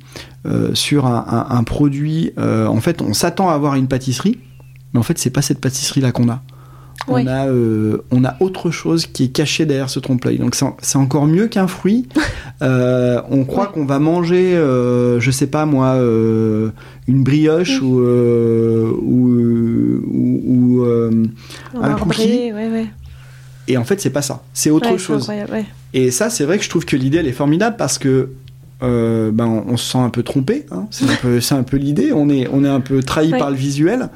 sur 0.74 1.06
un, 1.06 1.26
un- 1.50 1.56
un 1.58 1.64
produit, 1.64 2.32
euh, 2.38 2.68
en 2.68 2.80
fait, 2.82 3.02
on 3.02 3.14
s'attend 3.14 3.50
à 3.50 3.54
avoir 3.54 3.76
une 3.76 3.88
pâtisserie, 3.88 4.38
mais 4.94 5.00
en 5.00 5.04
fait, 5.04 5.18
c'est 5.18 5.30
pas 5.30 5.42
cette 5.42 5.60
pâtisserie-là 5.62 6.12
qu'on 6.12 6.30
a. 6.30 6.42
On, 7.08 7.28
a 7.28 7.46
euh, 7.48 7.98
on 8.10 8.24
a 8.24 8.36
autre 8.40 8.72
chose 8.72 9.06
qui 9.06 9.26
est 9.26 9.28
caché 9.28 9.66
derrière 9.66 9.90
ce 9.92 10.00
trompe-l'œil. 10.00 10.40
Donc 10.40 10.56
c'est 10.56 10.66
en- 10.66 10.76
c'est 10.82 10.98
encore 10.98 11.28
mieux 11.28 11.48
qu'un 11.48 11.68
fruit. 11.68 12.08
Euh, 12.62 13.22
on 13.30 13.44
croit 13.44 13.66
qu'on 13.68 13.84
va 13.86 14.00
manger, 14.00 14.56
euh, 14.56 15.20
je 15.20 15.30
sais 15.30 15.48
pas 15.48 15.66
moi, 15.66 15.88
euh, 15.96 16.70
une 17.06 17.22
brioche 17.22 17.82
ou, 17.82 18.00
euh, 18.00 18.90
ou, 19.02 20.82
euh, 20.86 21.12
Un 21.74 21.80
va 21.82 21.88
cookie. 21.90 22.02
rebrayer, 22.04 22.54
ouais, 22.54 22.70
ouais. 22.70 22.86
et 23.68 23.76
en 23.78 23.84
fait 23.84 24.00
c'est 24.00 24.10
pas 24.10 24.22
ça. 24.22 24.42
C'est 24.54 24.70
autre 24.70 24.90
Ouais, 24.90 24.98
chose. 24.98 25.30
Et 25.94 26.12
ça, 26.12 26.30
c'est 26.30 26.46
vrai 26.46 26.58
que 26.58 26.64
je 26.64 26.70
trouve 26.70 26.86
que 26.86 26.96
l'idée, 26.96 27.18
elle 27.18 27.28
est 27.28 27.32
formidable 27.34 27.76
parce 27.78 27.98
que 27.98 28.30
euh, 28.84 29.32
ben, 29.32 29.46
on, 29.46 29.66
on 29.74 29.78
se 29.78 29.92
sent 29.92 29.98
un 29.98 30.10
peu 30.10 30.24
trompé. 30.24 30.66
hein. 30.72 30.88
C'est 30.92 31.10
un 31.10 31.16
peu, 31.16 31.40
c'est 31.42 31.56
un 31.56 31.64
peu 31.64 31.78
l'idée. 31.78 32.12
On 32.14 32.30
est, 32.30 32.48
on 32.52 32.64
est 32.64 32.70
un 32.70 32.82
peu 32.82 33.02
trahi 33.04 33.32
Ouais. 33.32 33.38
par 33.40 33.50
le 33.50 33.56
visuel, 33.56 34.10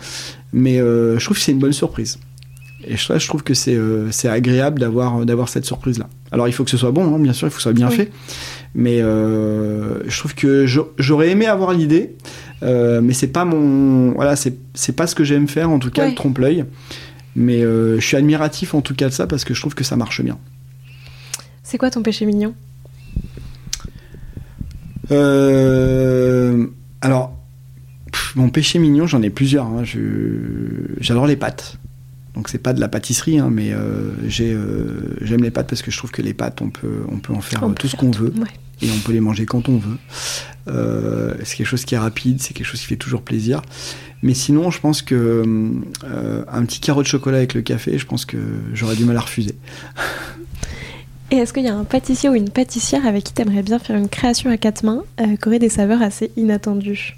mais 0.53 0.79
euh, 0.79 1.17
je 1.19 1.25
trouve 1.25 1.37
que 1.37 1.43
c'est 1.43 1.51
une 1.51 1.59
bonne 1.59 1.73
surprise. 1.73 2.19
Et 2.87 2.95
je, 2.97 3.17
je 3.19 3.27
trouve 3.27 3.43
que 3.43 3.53
c'est, 3.53 3.75
euh, 3.75 4.09
c'est 4.11 4.29
agréable 4.29 4.79
d'avoir, 4.79 5.25
d'avoir 5.25 5.49
cette 5.49 5.65
surprise-là. 5.65 6.07
Alors, 6.31 6.47
il 6.47 6.53
faut 6.53 6.63
que 6.63 6.69
ce 6.71 6.77
soit 6.77 6.91
bon, 6.91 7.13
hein, 7.15 7.19
bien 7.19 7.33
sûr, 7.33 7.47
il 7.47 7.51
faut 7.51 7.55
que 7.57 7.61
ce 7.61 7.69
soit 7.69 7.73
bien 7.73 7.89
Oui. 7.89 7.95
fait. 7.95 8.11
Mais 8.75 8.99
je 8.99 10.17
trouve 10.19 10.35
que 10.35 10.65
j'a- 10.67 10.81
j'aurais 10.97 11.29
aimé 11.29 11.47
avoir 11.47 11.73
l'idée, 11.73 12.15
mais 12.61 13.13
c'est 13.13 13.27
pas 13.27 13.43
mon, 13.45 14.11
voilà, 14.11 14.35
c'est, 14.35 14.55
c'est 14.75 14.95
pas 14.95 15.07
ce 15.07 15.15
que 15.15 15.23
j'aime 15.23 15.47
faire 15.47 15.69
en 15.71 15.79
tout 15.79 15.89
cas, 15.89 16.03
Ouais. 16.03 16.09
le 16.09 16.15
trompe-l'œil. 16.15 16.65
Mais 17.35 17.63
euh, 17.63 17.99
je 17.99 18.05
suis 18.05 18.15
admiratif 18.17 18.73
en 18.73 18.81
tout 18.81 18.95
cas 18.95 19.07
de 19.09 19.13
ça 19.13 19.25
parce 19.27 19.43
que 19.43 19.53
je 19.53 19.59
trouve 19.61 19.73
que 19.75 19.83
ça 19.83 19.95
marche 19.95 20.21
bien. 20.21 20.37
C'est 21.63 21.77
quoi 21.77 21.89
ton 21.91 22.01
péché 22.01 22.25
mignon? 22.25 22.53
Euh, 25.11 26.67
alors, 27.01 27.35
pff, 28.11 28.35
mon 28.35 28.49
péché 28.49 28.79
mignon, 28.79 29.07
j'en 29.07 29.21
ai 29.21 29.29
plusieurs. 29.29 29.65
hein. 29.65 29.83
J'adore 30.99 31.27
les 31.27 31.35
pâtes. 31.35 31.77
Donc 32.35 32.47
c'est 32.47 32.59
pas 32.59 32.73
de 32.73 32.79
la 32.79 32.87
pâtisserie, 32.87 33.39
hein, 33.39 33.49
mais 33.51 33.73
euh, 33.73 34.11
euh, 34.39 35.17
j'aime 35.21 35.41
les 35.41 35.51
pâtes 35.51 35.67
parce 35.67 35.81
que 35.81 35.91
je 35.91 35.97
trouve 35.97 36.11
que 36.11 36.21
les 36.21 36.33
pâtes, 36.33 36.61
on 36.61 36.69
peut, 36.69 37.01
on 37.09 37.17
peut 37.17 37.33
en 37.33 37.41
faire 37.41 37.63
On 37.63 37.69
peut 37.69 37.75
tout 37.75 37.87
ce 37.87 37.95
qu'on 37.95 38.11
veut 38.11 38.31
ouais. 38.37 38.47
et 38.81 38.89
on 38.91 38.99
peut 38.99 39.11
les 39.11 39.19
manger 39.19 39.45
quand 39.45 39.67
on 39.67 39.77
veut. 39.77 39.97
Euh, 40.67 41.33
c'est 41.43 41.57
quelque 41.57 41.67
chose 41.67 41.85
qui 41.85 41.95
est 41.95 41.99
rapide, 41.99 42.39
c'est 42.41 42.53
quelque 42.53 42.67
chose 42.67 42.79
qui 42.79 42.85
fait 42.85 42.95
toujours 42.97 43.23
plaisir. 43.23 43.61
Mais 44.21 44.33
sinon, 44.33 44.69
je 44.69 44.79
pense 44.79 45.01
que 45.01 45.43
un 46.51 46.65
petit 46.65 46.79
carreau 46.79 47.01
de 47.01 47.07
chocolat 47.07 47.37
avec 47.37 47.55
le 47.55 47.61
café, 47.61 47.97
je 47.97 48.05
pense 48.05 48.25
que 48.25 48.37
j'aurais 48.73 48.95
du 48.95 49.05
mal 49.05 49.17
à 49.17 49.21
refuser. 49.21 49.55
Et 51.31 51.37
est-ce 51.37 51.53
qu'il 51.53 51.63
y 51.63 51.67
a 51.67 51.75
un 51.75 51.83
pâtissier 51.83 52.29
ou 52.29 52.33
une 52.33 52.49
pâtissière 52.49 53.05
avec 53.05 53.23
qui 53.23 53.33
t'aimerais 53.33 53.61
bien 53.61 53.77
faire 53.77 53.95
une 53.95 54.09
création 54.09 54.49
à 54.49 54.57
quatre 54.57 54.83
mains 54.83 55.03
euh, 55.21 55.35
qui 55.35 55.47
aurait 55.47 55.59
des 55.59 55.69
saveurs 55.69 56.01
assez 56.01 56.31
inattendues? 56.37 57.15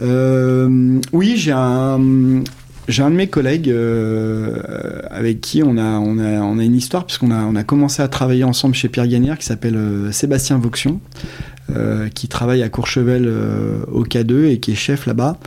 Euh, 0.00 1.00
oui, 1.12 1.34
j'ai 1.36 1.52
un, 1.52 1.98
de 1.98 3.08
mes 3.08 3.28
collègues 3.28 3.70
euh, 3.70 5.00
avec 5.10 5.40
qui 5.40 5.62
on 5.62 5.78
a, 5.78 5.98
une 6.62 6.74
histoire, 6.74 7.06
puisqu'on 7.06 7.30
a, 7.30 7.64
commencé 7.64 8.02
à 8.02 8.08
travailler 8.08 8.44
ensemble 8.44 8.74
chez 8.74 8.88
Pierre 8.88 9.06
Gagnère, 9.06 9.38
qui 9.38 9.46
s'appelle 9.46 10.08
Sébastien 10.12 10.58
Vauxion, 10.58 11.00
qui 12.14 12.28
travaille 12.28 12.62
à 12.62 12.68
Courchevel 12.68 13.32
au 13.90 14.04
K2 14.04 14.46
et 14.46 14.60
qui 14.60 14.72
est 14.72 14.76
chef 14.76 15.06
là-bas. 15.06 15.38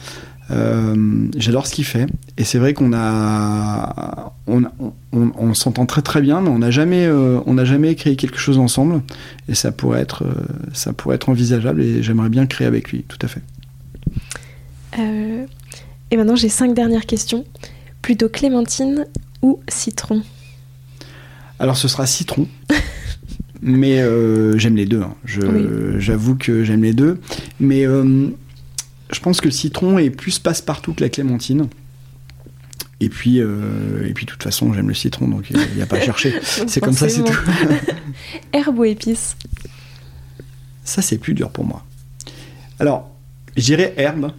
Euh, 0.52 1.28
J'adore 1.38 1.66
ce 1.66 1.74
qu'il 1.74 1.86
fait. 1.86 2.06
Et 2.38 2.44
c'est 2.44 2.60
vrai 2.60 2.74
qu'on 2.74 2.92
a, 2.94 4.34
on, 4.48 4.64
on, 5.12 5.32
on 5.38 5.54
s'entend 5.54 5.86
très 5.86 6.02
très 6.04 6.22
bien, 6.22 6.42
mais 6.42 6.50
on 6.50 6.60
n'a 6.60 6.70
jamais, 6.72 7.06
euh, 7.08 7.40
on 7.48 7.56
n'a 7.56 7.66
jamais 7.66 7.96
créé 7.96 8.16
quelque 8.16 8.38
chose 8.38 8.58
ensemble. 8.60 9.02
Et 9.50 9.56
ça 9.56 9.72
pourrait 9.72 10.02
être, 10.02 10.24
euh, 10.24 10.34
ça 10.74 10.94
pourrait 10.94 11.16
être 11.16 11.30
envisageable. 11.30 11.82
Et 11.82 12.04
j'aimerais 12.04 12.30
bien 12.30 12.46
créer 12.46 12.68
avec 12.68 12.92
lui, 12.92 13.04
tout 13.08 13.18
à 13.22 13.28
fait. 13.28 13.42
Et 16.12 16.18
maintenant, 16.18 16.36
j'ai 16.36 16.50
cinq 16.50 16.74
dernières 16.74 17.06
questions. 17.06 17.44
Plutôt 18.02 18.30
clémentine 18.30 19.06
ou 19.42 19.60
citron? 19.68 20.22
Alors 21.60 21.76
ce 21.76 21.88
sera 21.88 22.06
citron. 22.06 22.48
mais 23.62 23.98
j'aime 24.58 24.76
les 24.76 24.86
deux. 24.86 25.02
hein. 25.02 25.16
Oui. 25.42 25.66
J'avoue 25.98 26.36
que 26.36 26.64
j'aime 26.64 26.84
les 26.84 26.94
deux. 26.94 27.20
Mais 27.60 27.86
je 29.16 29.22
pense 29.22 29.40
que 29.40 29.46
le 29.46 29.52
citron 29.52 29.98
est 29.98 30.10
plus 30.10 30.40
passe-partout 30.40 30.94
que 30.94 31.02
la 31.02 31.10
clémentine. 31.10 31.68
Et 33.00 33.10
puis, 33.10 33.40
euh, 33.40 34.08
et 34.08 34.14
puis 34.14 34.26
de 34.26 34.32
toute 34.32 34.44
façon, 34.44 34.74
j'aime 34.74 34.88
le 34.88 34.94
citron, 34.94 35.28
donc 35.28 35.50
il 35.50 35.58
n'y 35.76 35.82
a 35.82 35.86
pas 35.86 35.98
à 35.98 36.02
chercher. 36.02 36.34
C'est 36.68 36.80
comme 36.80 36.94
ça, 36.94 37.10
c'est 37.10 37.24
tout. 37.24 37.34
Herbe 38.54 38.80
ou 38.80 38.86
épice 38.86 39.36
Ça, 40.84 41.02
c'est 41.02 41.18
plus 41.18 41.34
dur 41.34 41.50
pour 41.50 41.66
moi. 41.66 41.86
Alors, 42.80 43.10
je 43.56 43.64
dirais 43.64 43.94
herbe, 43.98 44.32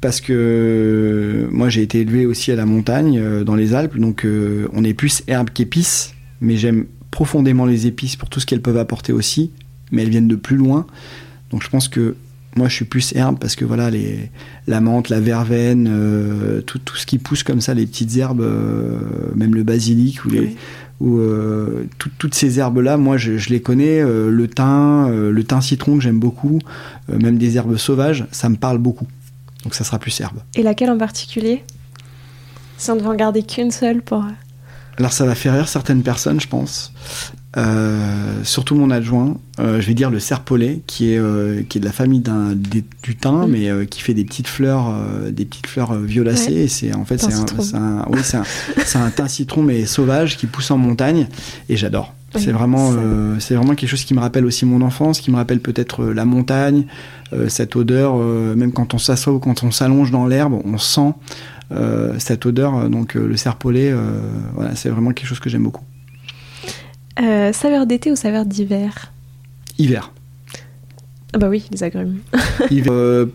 parce 0.00 0.20
que 0.20 1.48
moi, 1.50 1.68
j'ai 1.68 1.82
été 1.82 2.00
élevé 2.00 2.26
aussi 2.26 2.52
à 2.52 2.56
la 2.56 2.66
montagne, 2.66 3.18
euh, 3.18 3.44
dans 3.44 3.54
les 3.54 3.74
Alpes, 3.74 3.96
donc 3.96 4.24
euh, 4.24 4.68
on 4.72 4.84
est 4.84 4.94
plus 4.94 5.22
herbe 5.26 5.50
qu'épice, 5.50 6.14
mais 6.40 6.56
j'aime 6.56 6.86
profondément 7.10 7.66
les 7.66 7.86
épices 7.86 8.16
pour 8.16 8.28
tout 8.28 8.40
ce 8.40 8.46
qu'elles 8.46 8.62
peuvent 8.62 8.78
apporter 8.78 9.12
aussi, 9.12 9.50
mais 9.90 10.02
elles 10.02 10.10
viennent 10.10 10.28
de 10.28 10.36
plus 10.36 10.56
loin. 10.56 10.86
Donc 11.50 11.62
je 11.62 11.68
pense 11.68 11.88
que 11.88 12.16
moi, 12.56 12.68
je 12.68 12.74
suis 12.74 12.84
plus 12.84 13.14
herbe, 13.14 13.38
parce 13.40 13.56
que 13.56 13.64
voilà, 13.64 13.88
les, 13.90 14.30
la 14.66 14.80
menthe, 14.80 15.08
la 15.08 15.20
verveine, 15.20 15.88
euh, 15.90 16.60
tout, 16.60 16.78
tout 16.78 16.96
ce 16.96 17.06
qui 17.06 17.18
pousse 17.18 17.42
comme 17.42 17.60
ça, 17.60 17.72
les 17.74 17.86
petites 17.86 18.14
herbes, 18.16 18.42
euh, 18.42 18.98
même 19.34 19.54
le 19.54 19.62
basilic 19.62 20.24
ou 20.24 20.28
les, 20.30 20.40
Oui. 20.40 20.56
où 21.00 21.18
euh, 21.18 21.86
tout- 21.98 22.10
toutes 22.18 22.34
ces 22.34 22.58
herbes-là, 22.58 22.96
moi 22.98 23.16
je, 23.16 23.38
je 23.38 23.48
les 23.48 23.62
connais, 23.62 24.02
le 24.02 24.48
thym, 24.48 25.08
le 25.30 25.44
thym 25.44 25.60
citron 25.62 25.96
que 25.96 26.02
j'aime 26.02 26.20
beaucoup, 26.20 26.58
même 27.08 27.38
des 27.38 27.56
herbes 27.56 27.76
sauvages, 27.78 28.26
ça 28.32 28.48
me 28.50 28.56
parle 28.56 28.78
beaucoup. 28.78 29.06
Donc 29.64 29.74
ça 29.74 29.84
sera 29.84 29.98
plus 29.98 30.20
herbe. 30.20 30.38
Et 30.54 30.62
laquelle 30.62 30.90
en 30.90 30.98
particulier? 30.98 31.62
Si 32.76 32.90
on 32.90 32.96
devait 32.96 33.06
en 33.06 33.14
garder 33.14 33.42
qu'une 33.44 33.70
seule 33.70 34.02
pour. 34.02 34.24
Alors 34.98 35.12
ça 35.12 35.24
va 35.24 35.34
faire 35.34 35.54
rire 35.54 35.68
certaines 35.68 36.02
personnes, 36.02 36.40
je 36.40 36.48
pense. 36.48 36.92
Euh, 37.58 38.42
surtout 38.44 38.74
mon 38.74 38.90
adjoint, 38.90 39.36
euh, 39.60 39.78
je 39.80 39.86
vais 39.86 39.92
dire 39.94 40.10
le 40.10 40.18
serpolet, 40.20 40.80
qui 40.86 41.12
est, 41.12 41.18
euh, 41.18 41.62
qui 41.68 41.76
est 41.78 41.80
de 41.82 41.84
la 41.86 41.92
famille 41.92 42.20
d'un, 42.20 42.52
des- 42.54 42.84
du 43.02 43.14
thym, 43.16 43.42
Mm. 43.46 43.50
mais 43.50 43.68
euh, 43.68 43.84
qui 43.84 44.00
fait 44.00 44.14
des 44.14 44.24
petites 44.24 44.48
fleurs, 44.48 44.88
euh, 44.90 45.30
des 45.30 45.44
petites 45.44 45.66
fleurs 45.66 45.94
violacées. 45.94 46.52
Ouais. 46.52 46.56
Et 46.62 46.68
c'est 46.68 46.94
en 46.94 47.04
fait 47.04 47.18
c'est 47.18 47.34
un, 47.34 47.44
c'est 47.60 47.74
un- 47.76 48.06
oui, 48.10 48.20
c'est 48.22 48.38
un, 48.38 48.44
c'est 48.86 48.98
un 48.98 49.10
thym 49.10 49.28
citron 49.28 49.62
mais 49.62 49.84
sauvage 49.84 50.38
qui 50.38 50.46
pousse 50.46 50.70
en 50.70 50.78
montagne 50.78 51.26
et 51.68 51.76
j'adore. 51.76 52.14
Oui, 52.34 52.40
c'est 52.42 52.52
vraiment, 52.52 52.92
euh, 52.96 53.36
c'est 53.38 53.54
vraiment 53.54 53.74
quelque 53.74 53.90
chose 53.90 54.04
qui 54.04 54.14
me 54.14 54.20
rappelle 54.20 54.46
aussi 54.46 54.64
mon 54.64 54.80
enfance, 54.80 55.20
qui 55.20 55.30
me 55.30 55.36
rappelle 55.36 55.60
peut-être 55.60 56.04
euh, 56.04 56.14
la 56.14 56.24
montagne, 56.24 56.86
euh, 57.34 57.50
cette 57.50 57.76
odeur, 57.76 58.14
euh, 58.16 58.54
même 58.56 58.72
quand 58.72 58.94
on 58.94 58.98
s'assoit 58.98 59.34
ou 59.34 59.38
quand 59.38 59.62
on 59.62 59.70
s'allonge 59.70 60.10
dans 60.10 60.26
l'herbe, 60.26 60.58
on 60.64 60.78
sent 60.78 61.12
euh, 61.72 62.14
cette 62.18 62.46
odeur. 62.46 62.88
Donc 62.88 63.14
euh, 63.16 63.26
le 63.26 63.36
serpolet, 63.36 63.90
euh, 63.92 63.98
voilà, 64.54 64.74
c'est 64.74 64.88
vraiment 64.88 65.10
quelque 65.12 65.26
chose 65.28 65.40
que 65.40 65.50
j'aime 65.50 65.64
beaucoup. 65.64 65.84
Euh, 67.20 67.52
saveur 67.52 67.86
d'été 67.86 68.10
ou 68.10 68.16
saveur 68.16 68.46
d'hiver 68.46 69.12
Hiver. 69.78 70.12
Ah 71.34 71.38
bah 71.38 71.48
oui, 71.48 71.66
les 71.70 71.82
agrumes. 71.82 72.18
Hiver. 72.70 72.92
Euh, 72.92 73.26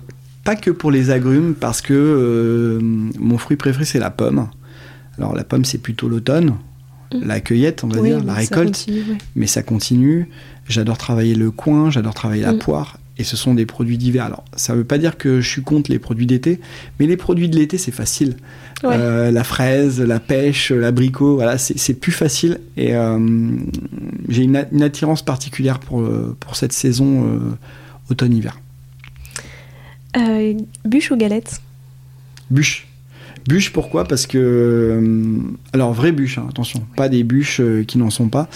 pas 0.43 0.55
que 0.55 0.71
pour 0.71 0.91
les 0.91 1.09
agrumes, 1.11 1.53
parce 1.55 1.81
que 1.81 1.93
euh, 1.93 2.79
mon 2.81 3.37
fruit 3.37 3.57
préféré 3.57 3.85
c'est 3.85 3.99
la 3.99 4.09
pomme. 4.09 4.47
Alors 5.17 5.35
la 5.35 5.43
pomme 5.43 5.65
c'est 5.65 5.77
plutôt 5.79 6.07
l'automne, 6.09 6.55
Mm. 7.13 7.25
la 7.25 7.39
cueillette 7.39 7.85
on 7.85 7.87
va 7.87 8.01
Oui, 8.01 8.09
dire, 8.09 8.21
la 8.23 8.33
récolte, 8.33 8.67
continue, 8.75 8.99
ouais. 9.11 9.17
mais 9.37 9.47
ça 9.47 9.63
continue. 9.63 10.27
J'adore 10.67 10.97
travailler 10.97 11.35
le 11.35 11.51
coin, 11.51 11.89
j'adore 11.89 12.13
travailler 12.13 12.41
la 12.43 12.51
Mm. 12.51 12.57
poire, 12.59 12.97
et 13.19 13.23
ce 13.23 13.35
sont 13.37 13.53
des 13.53 13.65
produits 13.65 13.97
d'hiver. 13.97 14.25
Alors 14.25 14.43
ça 14.55 14.75
veut 14.75 14.83
pas 14.83 14.97
dire 14.97 15.17
que 15.17 15.41
je 15.41 15.49
suis 15.49 15.63
contre 15.63 15.91
les 15.91 15.99
produits 15.99 16.25
d'été, 16.25 16.59
mais 16.99 17.07
les 17.07 17.17
produits 17.17 17.49
de 17.49 17.55
l'été 17.55 17.77
c'est 17.77 17.91
facile. 17.91 18.35
Ouais. 18.83 18.91
Euh, 18.93 19.31
la 19.31 19.43
fraise, 19.43 19.99
la 19.99 20.19
pêche, 20.19 20.71
l'abricot, 20.71 21.35
voilà, 21.35 21.57
c'est 21.57 21.93
plus 21.95 22.11
facile. 22.11 22.59
Et 22.75 22.95
euh, 22.95 23.19
j'ai 24.29 24.43
une, 24.43 24.55
attirance 24.55 25.23
particulière 25.23 25.79
pour, 25.79 26.01
euh, 26.01 26.35
pour 26.39 26.55
cette 26.55 26.73
saison 26.73 27.25
euh, 27.25 27.39
automne-hiver. 28.11 28.59
Bûche 30.85 31.11
ou 31.11 31.15
galette? 31.15 31.61
Bûche. 32.49 32.87
Bûche, 33.47 33.71
pourquoi? 33.71 34.05
Parce 34.05 34.25
que. 34.25 35.01
alors, 35.73 35.93
vraie 35.93 36.11
bûche, 36.11 36.37
hein, 36.37 36.47
attention, 36.49 36.85
pas 36.95 37.07
des 37.07 37.23
bûches 37.23 37.61
qui 37.87 37.97
n'en 37.97 38.09
sont 38.09 38.27
pas. 38.27 38.49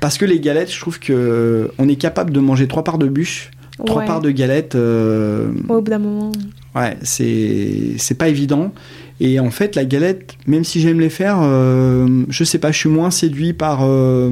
Parce 0.00 0.18
que 0.18 0.24
les 0.24 0.40
galettes, 0.40 0.72
je 0.72 0.80
trouve 0.80 0.98
que 0.98 1.70
on 1.78 1.88
est 1.88 1.96
capable 1.96 2.32
de 2.32 2.40
manger 2.40 2.66
trois 2.66 2.84
parts 2.84 2.98
de 2.98 3.06
bûche, 3.06 3.50
trois 3.84 4.00
Ouais. 4.02 4.06
parts 4.06 4.20
de 4.20 4.30
galettes. 4.30 4.74
euh, 4.74 5.50
Au 5.68 5.80
bout 5.80 5.90
d'un 5.90 5.98
moment. 5.98 6.32
Ouais, 6.74 6.96
c'est 7.02 7.94
c'est 7.98 8.14
pas 8.16 8.28
évident, 8.28 8.72
Et 9.18 9.40
en 9.40 9.50
fait, 9.50 9.76
la 9.76 9.86
galette, 9.86 10.34
même 10.46 10.62
si 10.62 10.80
j'aime 10.80 11.00
les 11.00 11.08
faire, 11.08 11.38
euh, 11.40 12.24
je 12.28 12.44
sais 12.44 12.58
pas, 12.58 12.70
je 12.70 12.76
suis 12.76 12.88
moins 12.90 13.10
séduit 13.10 13.54
par. 13.54 13.80
euh, 13.82 14.30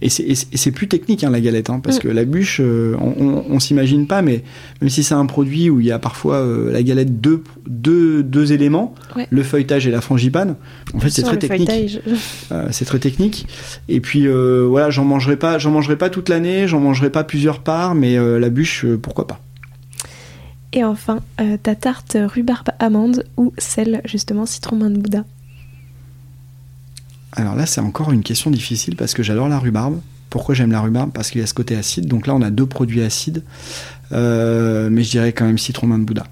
et 0.00 0.08
c'est- 0.08 0.70
plus 0.72 0.88
technique, 0.88 1.22
hein, 1.22 1.30
la 1.30 1.40
galette, 1.40 1.70
hein, 1.70 1.80
parce 1.82 1.98
Mm. 1.98 2.00
que 2.00 2.08
la 2.08 2.24
bûche, 2.24 2.60
euh, 2.60 2.96
on, 3.00 3.14
on, 3.24 3.44
on 3.50 3.60
s'imagine 3.60 4.06
pas, 4.08 4.20
mais 4.22 4.42
même 4.80 4.90
si 4.90 5.04
c'est 5.04 5.14
un 5.14 5.26
produit 5.26 5.70
où 5.70 5.78
il 5.80 5.86
y 5.86 5.92
a 5.92 5.98
parfois 6.00 6.44
la 6.72 6.82
galette 6.82 7.20
deux, 7.20 7.44
deux, 7.68 8.22
deux 8.24 8.52
éléments, 8.52 8.94
Ouais. 9.14 9.26
le 9.30 9.42
feuilletage 9.44 9.86
et 9.86 9.90
la 9.92 10.00
frangipane, 10.00 10.56
en 10.94 10.98
fait, 10.98 11.10
c'est 11.10 11.22
très 11.22 11.38
technique. 11.38 12.00
c'est 12.70 12.84
très 12.84 12.98
technique. 12.98 13.46
Et 13.88 14.00
puis 14.00 14.26
voilà, 14.26 14.90
j'en 14.90 15.04
mangerai 15.04 15.36
pas, 15.36 15.58
mangerai 15.70 15.96
pas 15.96 16.10
toute 16.10 16.28
l'année, 16.28 16.66
j'en 16.66 16.80
mangerai 16.80 17.10
pas 17.10 17.22
plusieurs 17.24 17.60
parts, 17.60 17.94
mais 17.94 18.16
la 18.38 18.48
bûche, 18.50 18.84
pourquoi 19.00 19.26
pas. 19.26 19.40
Et 20.72 20.84
enfin, 20.84 21.20
euh, 21.40 21.56
ta 21.62 21.74
tarte 21.74 22.16
rhubarbe 22.18 22.70
amande 22.78 23.24
ou 23.36 23.52
celle 23.58 24.00
justement 24.04 24.46
citron 24.46 24.76
main 24.76 24.90
de 24.90 24.98
Bouddha. 24.98 25.24
Alors 27.32 27.54
là, 27.54 27.66
c'est 27.66 27.80
encore 27.80 28.12
une 28.12 28.22
question 28.22 28.50
difficile 28.50 28.96
parce 28.96 29.14
que 29.14 29.22
j'adore 29.22 29.48
la 29.48 29.58
rhubarbe. 29.58 30.00
Pourquoi 30.30 30.54
j'aime 30.54 30.72
la 30.72 30.80
rhubarbe? 30.80 31.10
Parce 31.12 31.30
qu'il 31.30 31.40
y 31.40 31.44
a 31.44 31.46
ce 31.46 31.54
côté 31.54 31.76
acide. 31.76 32.06
Donc 32.06 32.26
là, 32.26 32.34
on 32.34 32.42
a 32.42 32.50
deux 32.50 32.66
produits 32.66 33.02
acides. 33.02 33.42
Euh, 34.12 34.88
mais 34.90 35.02
je 35.02 35.10
dirais 35.10 35.32
quand 35.32 35.44
même 35.44 35.58
citron 35.58 35.86
main 35.86 35.98
de 35.98 36.04
Bouddha. 36.04 36.24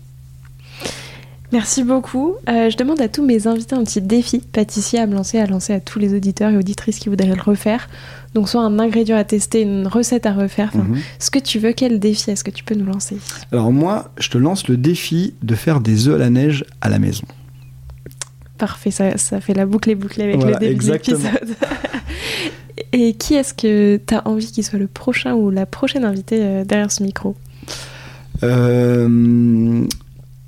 Merci 1.52 1.82
beaucoup. 1.82 2.36
Euh, 2.48 2.70
je 2.70 2.76
demande 2.76 3.00
à 3.00 3.08
tous 3.08 3.24
mes 3.24 3.46
invités 3.46 3.74
un 3.74 3.82
petit 3.82 4.00
défi 4.00 4.38
pâtissier 4.38 5.00
à 5.00 5.06
me 5.06 5.14
lancer, 5.14 5.38
à 5.38 5.46
lancer 5.46 5.72
à 5.72 5.80
tous 5.80 5.98
les 5.98 6.14
auditeurs 6.14 6.50
et 6.50 6.56
auditrices 6.56 6.98
qui 7.00 7.08
voudraient 7.08 7.34
le 7.34 7.42
refaire. 7.42 7.88
Donc 8.34 8.48
soit 8.48 8.62
un 8.62 8.78
ingrédient 8.78 9.16
à 9.16 9.24
tester, 9.24 9.62
une 9.62 9.86
recette 9.88 10.24
à 10.26 10.32
refaire, 10.32 10.70
Mhm. 10.76 10.98
ce 11.18 11.30
que 11.30 11.38
tu 11.40 11.58
veux, 11.58 11.72
quel 11.72 11.98
défi 11.98 12.30
est-ce 12.30 12.44
que 12.44 12.50
tu 12.52 12.62
peux 12.62 12.76
nous 12.76 12.84
lancer? 12.86 13.16
Alors 13.50 13.72
moi, 13.72 14.10
je 14.18 14.28
te 14.30 14.38
lance 14.38 14.68
le 14.68 14.76
défi 14.76 15.34
de 15.42 15.54
faire 15.56 15.80
des 15.80 16.06
œufs 16.08 16.14
à 16.14 16.18
la 16.18 16.30
neige 16.30 16.64
à 16.80 16.88
la 16.88 16.98
maison. 17.00 17.24
Parfait, 18.56 18.90
ça, 18.90 19.16
ça 19.16 19.40
fait 19.40 19.54
la 19.54 19.66
boucle 19.66 19.90
et 19.90 19.94
bouclée 19.94 20.24
avec 20.24 20.36
Voilà, 20.36 20.58
le 20.60 20.66
début 20.68 20.84
de 20.86 20.92
l'épisode. 20.92 21.56
et 22.92 23.14
qui 23.14 23.34
est-ce 23.34 23.52
que 23.54 23.98
tu 24.06 24.14
as 24.14 24.26
envie 24.28 24.46
qu'il 24.52 24.62
soit 24.64 24.78
le 24.78 24.86
prochain 24.86 25.34
ou 25.34 25.50
la 25.50 25.66
prochaine 25.66 26.04
invitée 26.04 26.40
euh, 26.40 26.64
derrière 26.64 26.92
ce 26.92 27.02
micro? 27.02 27.34
Euh, 28.42 29.84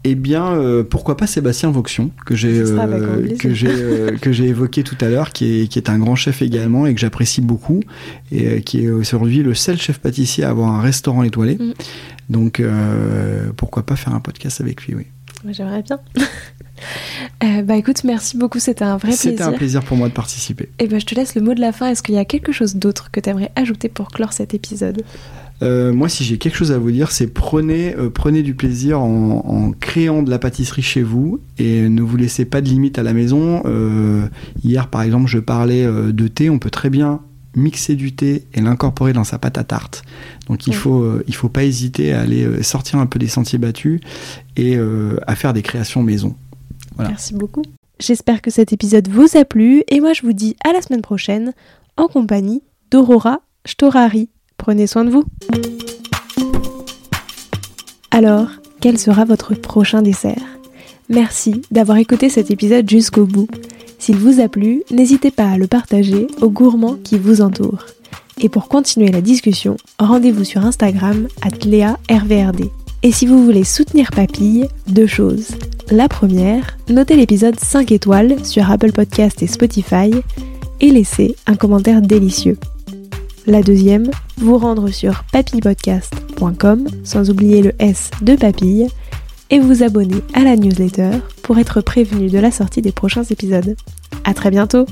eh 0.04 0.14
bien, 0.16 0.52
euh, 0.54 0.82
pourquoi 0.82 1.16
pas 1.16 1.28
Sébastien 1.28 1.70
Vauxion, 1.70 2.10
que 2.26 2.34
j'ai 2.34 2.58
euh, 2.58 3.18
plaisir. 3.18 3.38
que 3.38 3.54
j'ai 3.54 3.68
euh, 3.70 4.16
que 4.16 4.32
j'ai 4.32 4.46
évoqué 4.46 4.82
tout 4.82 4.96
à 5.00 5.08
l'heure, 5.08 5.30
qui 5.30 5.62
est, 5.62 5.66
qui 5.68 5.78
est 5.78 5.88
un 5.88 5.98
grand 5.98 6.16
chef 6.16 6.42
également 6.42 6.86
et 6.86 6.94
que 6.94 7.00
j'apprécie 7.00 7.40
beaucoup, 7.40 7.80
et 8.32 8.48
euh, 8.48 8.60
qui 8.60 8.84
est 8.84 8.90
aujourd'hui 8.90 9.42
le 9.44 9.54
seul 9.54 9.78
chef 9.78 9.98
pâtissier 9.98 10.42
à 10.42 10.50
avoir 10.50 10.70
un 10.70 10.80
restaurant 10.80 11.22
étoilé. 11.22 11.54
Mm. 11.54 11.72
Donc, 12.30 12.60
euh, 12.60 13.50
pourquoi 13.56 13.84
pas 13.84 13.94
faire 13.94 14.14
un 14.14 14.20
podcast 14.20 14.60
avec 14.60 14.86
lui, 14.86 14.94
oui. 14.94 15.06
J'aimerais 15.50 15.82
bien. 15.82 15.98
Euh, 17.44 17.62
bah 17.62 17.76
écoute, 17.76 18.02
merci 18.02 18.36
beaucoup, 18.36 18.58
c'était 18.58 18.84
un 18.84 18.96
vrai 18.96 19.12
C'était 19.12 19.36
plaisir. 19.36 19.48
un 19.48 19.52
plaisir 19.56 19.84
pour 19.84 19.96
moi 19.96 20.08
de 20.08 20.12
participer. 20.12 20.68
Et 20.80 20.88
ben 20.88 20.98
je 20.98 21.06
te 21.06 21.14
laisse 21.14 21.34
le 21.36 21.40
mot 21.42 21.54
de 21.54 21.60
la 21.60 21.72
fin. 21.72 21.88
Est-ce 21.88 22.02
qu'il 22.02 22.14
y 22.14 22.18
a 22.18 22.24
quelque 22.24 22.50
chose 22.50 22.74
d'autre 22.76 23.10
que 23.12 23.20
tu 23.20 23.30
aimerais 23.30 23.52
ajouter 23.54 23.88
pour 23.88 24.08
clore 24.08 24.32
cet 24.32 24.52
épisode? 24.54 25.02
Euh, 25.62 25.92
moi, 25.92 26.08
si 26.08 26.24
j'ai 26.24 26.38
quelque 26.38 26.56
chose 26.56 26.72
à 26.72 26.78
vous 26.78 26.90
dire, 26.90 27.12
c'est 27.12 27.28
prenez, 27.28 27.94
euh, 27.96 28.10
prenez 28.10 28.42
du 28.42 28.54
plaisir 28.54 29.00
en, 29.00 29.44
en 29.46 29.70
créant 29.72 30.22
de 30.24 30.30
la 30.30 30.40
pâtisserie 30.40 30.82
chez 30.82 31.02
vous 31.02 31.40
et 31.58 31.88
ne 31.88 32.02
vous 32.02 32.16
laissez 32.16 32.44
pas 32.44 32.60
de 32.60 32.68
limite 32.68 32.98
à 32.98 33.04
la 33.04 33.12
maison. 33.12 33.62
Euh, 33.64 34.26
hier, 34.64 34.88
par 34.88 35.02
exemple, 35.02 35.28
je 35.28 35.38
parlais 35.38 35.84
de 35.86 36.28
thé. 36.28 36.50
On 36.50 36.58
peut 36.58 36.70
très 36.70 36.90
bien 36.90 37.20
mixer 37.54 37.94
du 37.96 38.12
thé 38.14 38.44
et 38.54 38.60
l'incorporer 38.60 39.12
dans 39.12 39.24
sa 39.24 39.38
pâte 39.38 39.58
à 39.58 39.64
tarte. 39.64 40.02
Donc, 40.48 40.66
il 40.66 40.70
Oui. 40.70 40.76
faut, 40.76 41.02
euh, 41.02 41.24
il 41.28 41.34
faut 41.34 41.48
pas 41.48 41.64
hésiter 41.64 42.12
à 42.12 42.20
aller 42.22 42.44
euh, 42.44 42.62
sortir 42.62 42.98
un 42.98 43.06
peu 43.06 43.18
des 43.18 43.28
sentiers 43.28 43.58
battus 43.58 44.00
et 44.56 44.76
euh, 44.76 45.18
à 45.26 45.34
faire 45.34 45.52
des 45.52 45.62
créations 45.62 46.02
maison. 46.02 46.34
Voilà. 46.96 47.10
Merci 47.10 47.34
beaucoup. 47.34 47.62
J'espère 48.00 48.42
que 48.42 48.50
cet 48.50 48.72
épisode 48.72 49.08
vous 49.08 49.36
a 49.36 49.44
plu 49.44 49.84
et 49.88 50.00
moi 50.00 50.12
je 50.12 50.22
vous 50.22 50.32
dis 50.32 50.56
à 50.64 50.72
la 50.72 50.82
semaine 50.82 51.02
prochaine 51.02 51.52
en 51.96 52.08
compagnie 52.08 52.62
d'Aurora 52.90 53.40
Storari. 53.66 54.28
Prenez 54.56 54.86
soin 54.86 55.04
de 55.04 55.10
vous. 55.10 55.24
Alors, 58.10 58.48
quel 58.80 58.98
sera 58.98 59.24
votre 59.24 59.54
prochain 59.54 60.02
dessert? 60.02 60.42
Merci 61.08 61.62
d'avoir 61.70 61.98
écouté 61.98 62.28
cet 62.28 62.50
épisode 62.50 62.88
jusqu'au 62.88 63.24
bout. 63.26 63.48
S'il 64.02 64.16
vous 64.16 64.40
a 64.40 64.48
plu, 64.48 64.82
n'hésitez 64.90 65.30
pas 65.30 65.48
à 65.48 65.56
le 65.56 65.68
partager 65.68 66.26
aux 66.40 66.50
gourmands 66.50 66.96
qui 67.04 67.18
vous 67.18 67.40
entourent. 67.40 67.86
Et 68.40 68.48
pour 68.48 68.66
continuer 68.66 69.12
la 69.12 69.20
discussion, 69.20 69.76
rendez-vous 70.00 70.42
sur 70.42 70.66
Instagram 70.66 71.28
at 71.40 71.64
LéaRVRD. 71.64 72.64
Et 73.04 73.12
si 73.12 73.26
vous 73.26 73.44
voulez 73.44 73.62
soutenir 73.62 74.10
Papille, 74.10 74.66
deux 74.88 75.06
choses. 75.06 75.50
La 75.88 76.08
première, 76.08 76.78
notez 76.88 77.14
l'épisode 77.14 77.60
5 77.60 77.92
étoiles 77.92 78.44
sur 78.44 78.68
Apple 78.72 78.90
Podcast 78.90 79.40
et 79.40 79.46
Spotify 79.46 80.10
et 80.80 80.90
laissez 80.90 81.36
un 81.46 81.54
commentaire 81.54 82.02
délicieux. 82.02 82.58
La 83.46 83.62
deuxième, 83.62 84.10
vous 84.36 84.58
rendre 84.58 84.88
sur 84.88 85.22
papillepodcast.com 85.30 86.88
sans 87.04 87.30
oublier 87.30 87.62
le 87.62 87.72
S 87.78 88.10
de 88.20 88.34
papille 88.34 88.88
et 89.52 89.60
vous 89.60 89.82
abonner 89.82 90.22
à 90.32 90.42
la 90.42 90.56
newsletter 90.56 91.10
pour 91.42 91.58
être 91.58 91.82
prévenu 91.82 92.28
de 92.28 92.38
la 92.38 92.50
sortie 92.50 92.80
des 92.80 92.90
prochains 92.90 93.22
épisodes. 93.24 93.76
À 94.24 94.32
très 94.32 94.50
bientôt! 94.50 94.86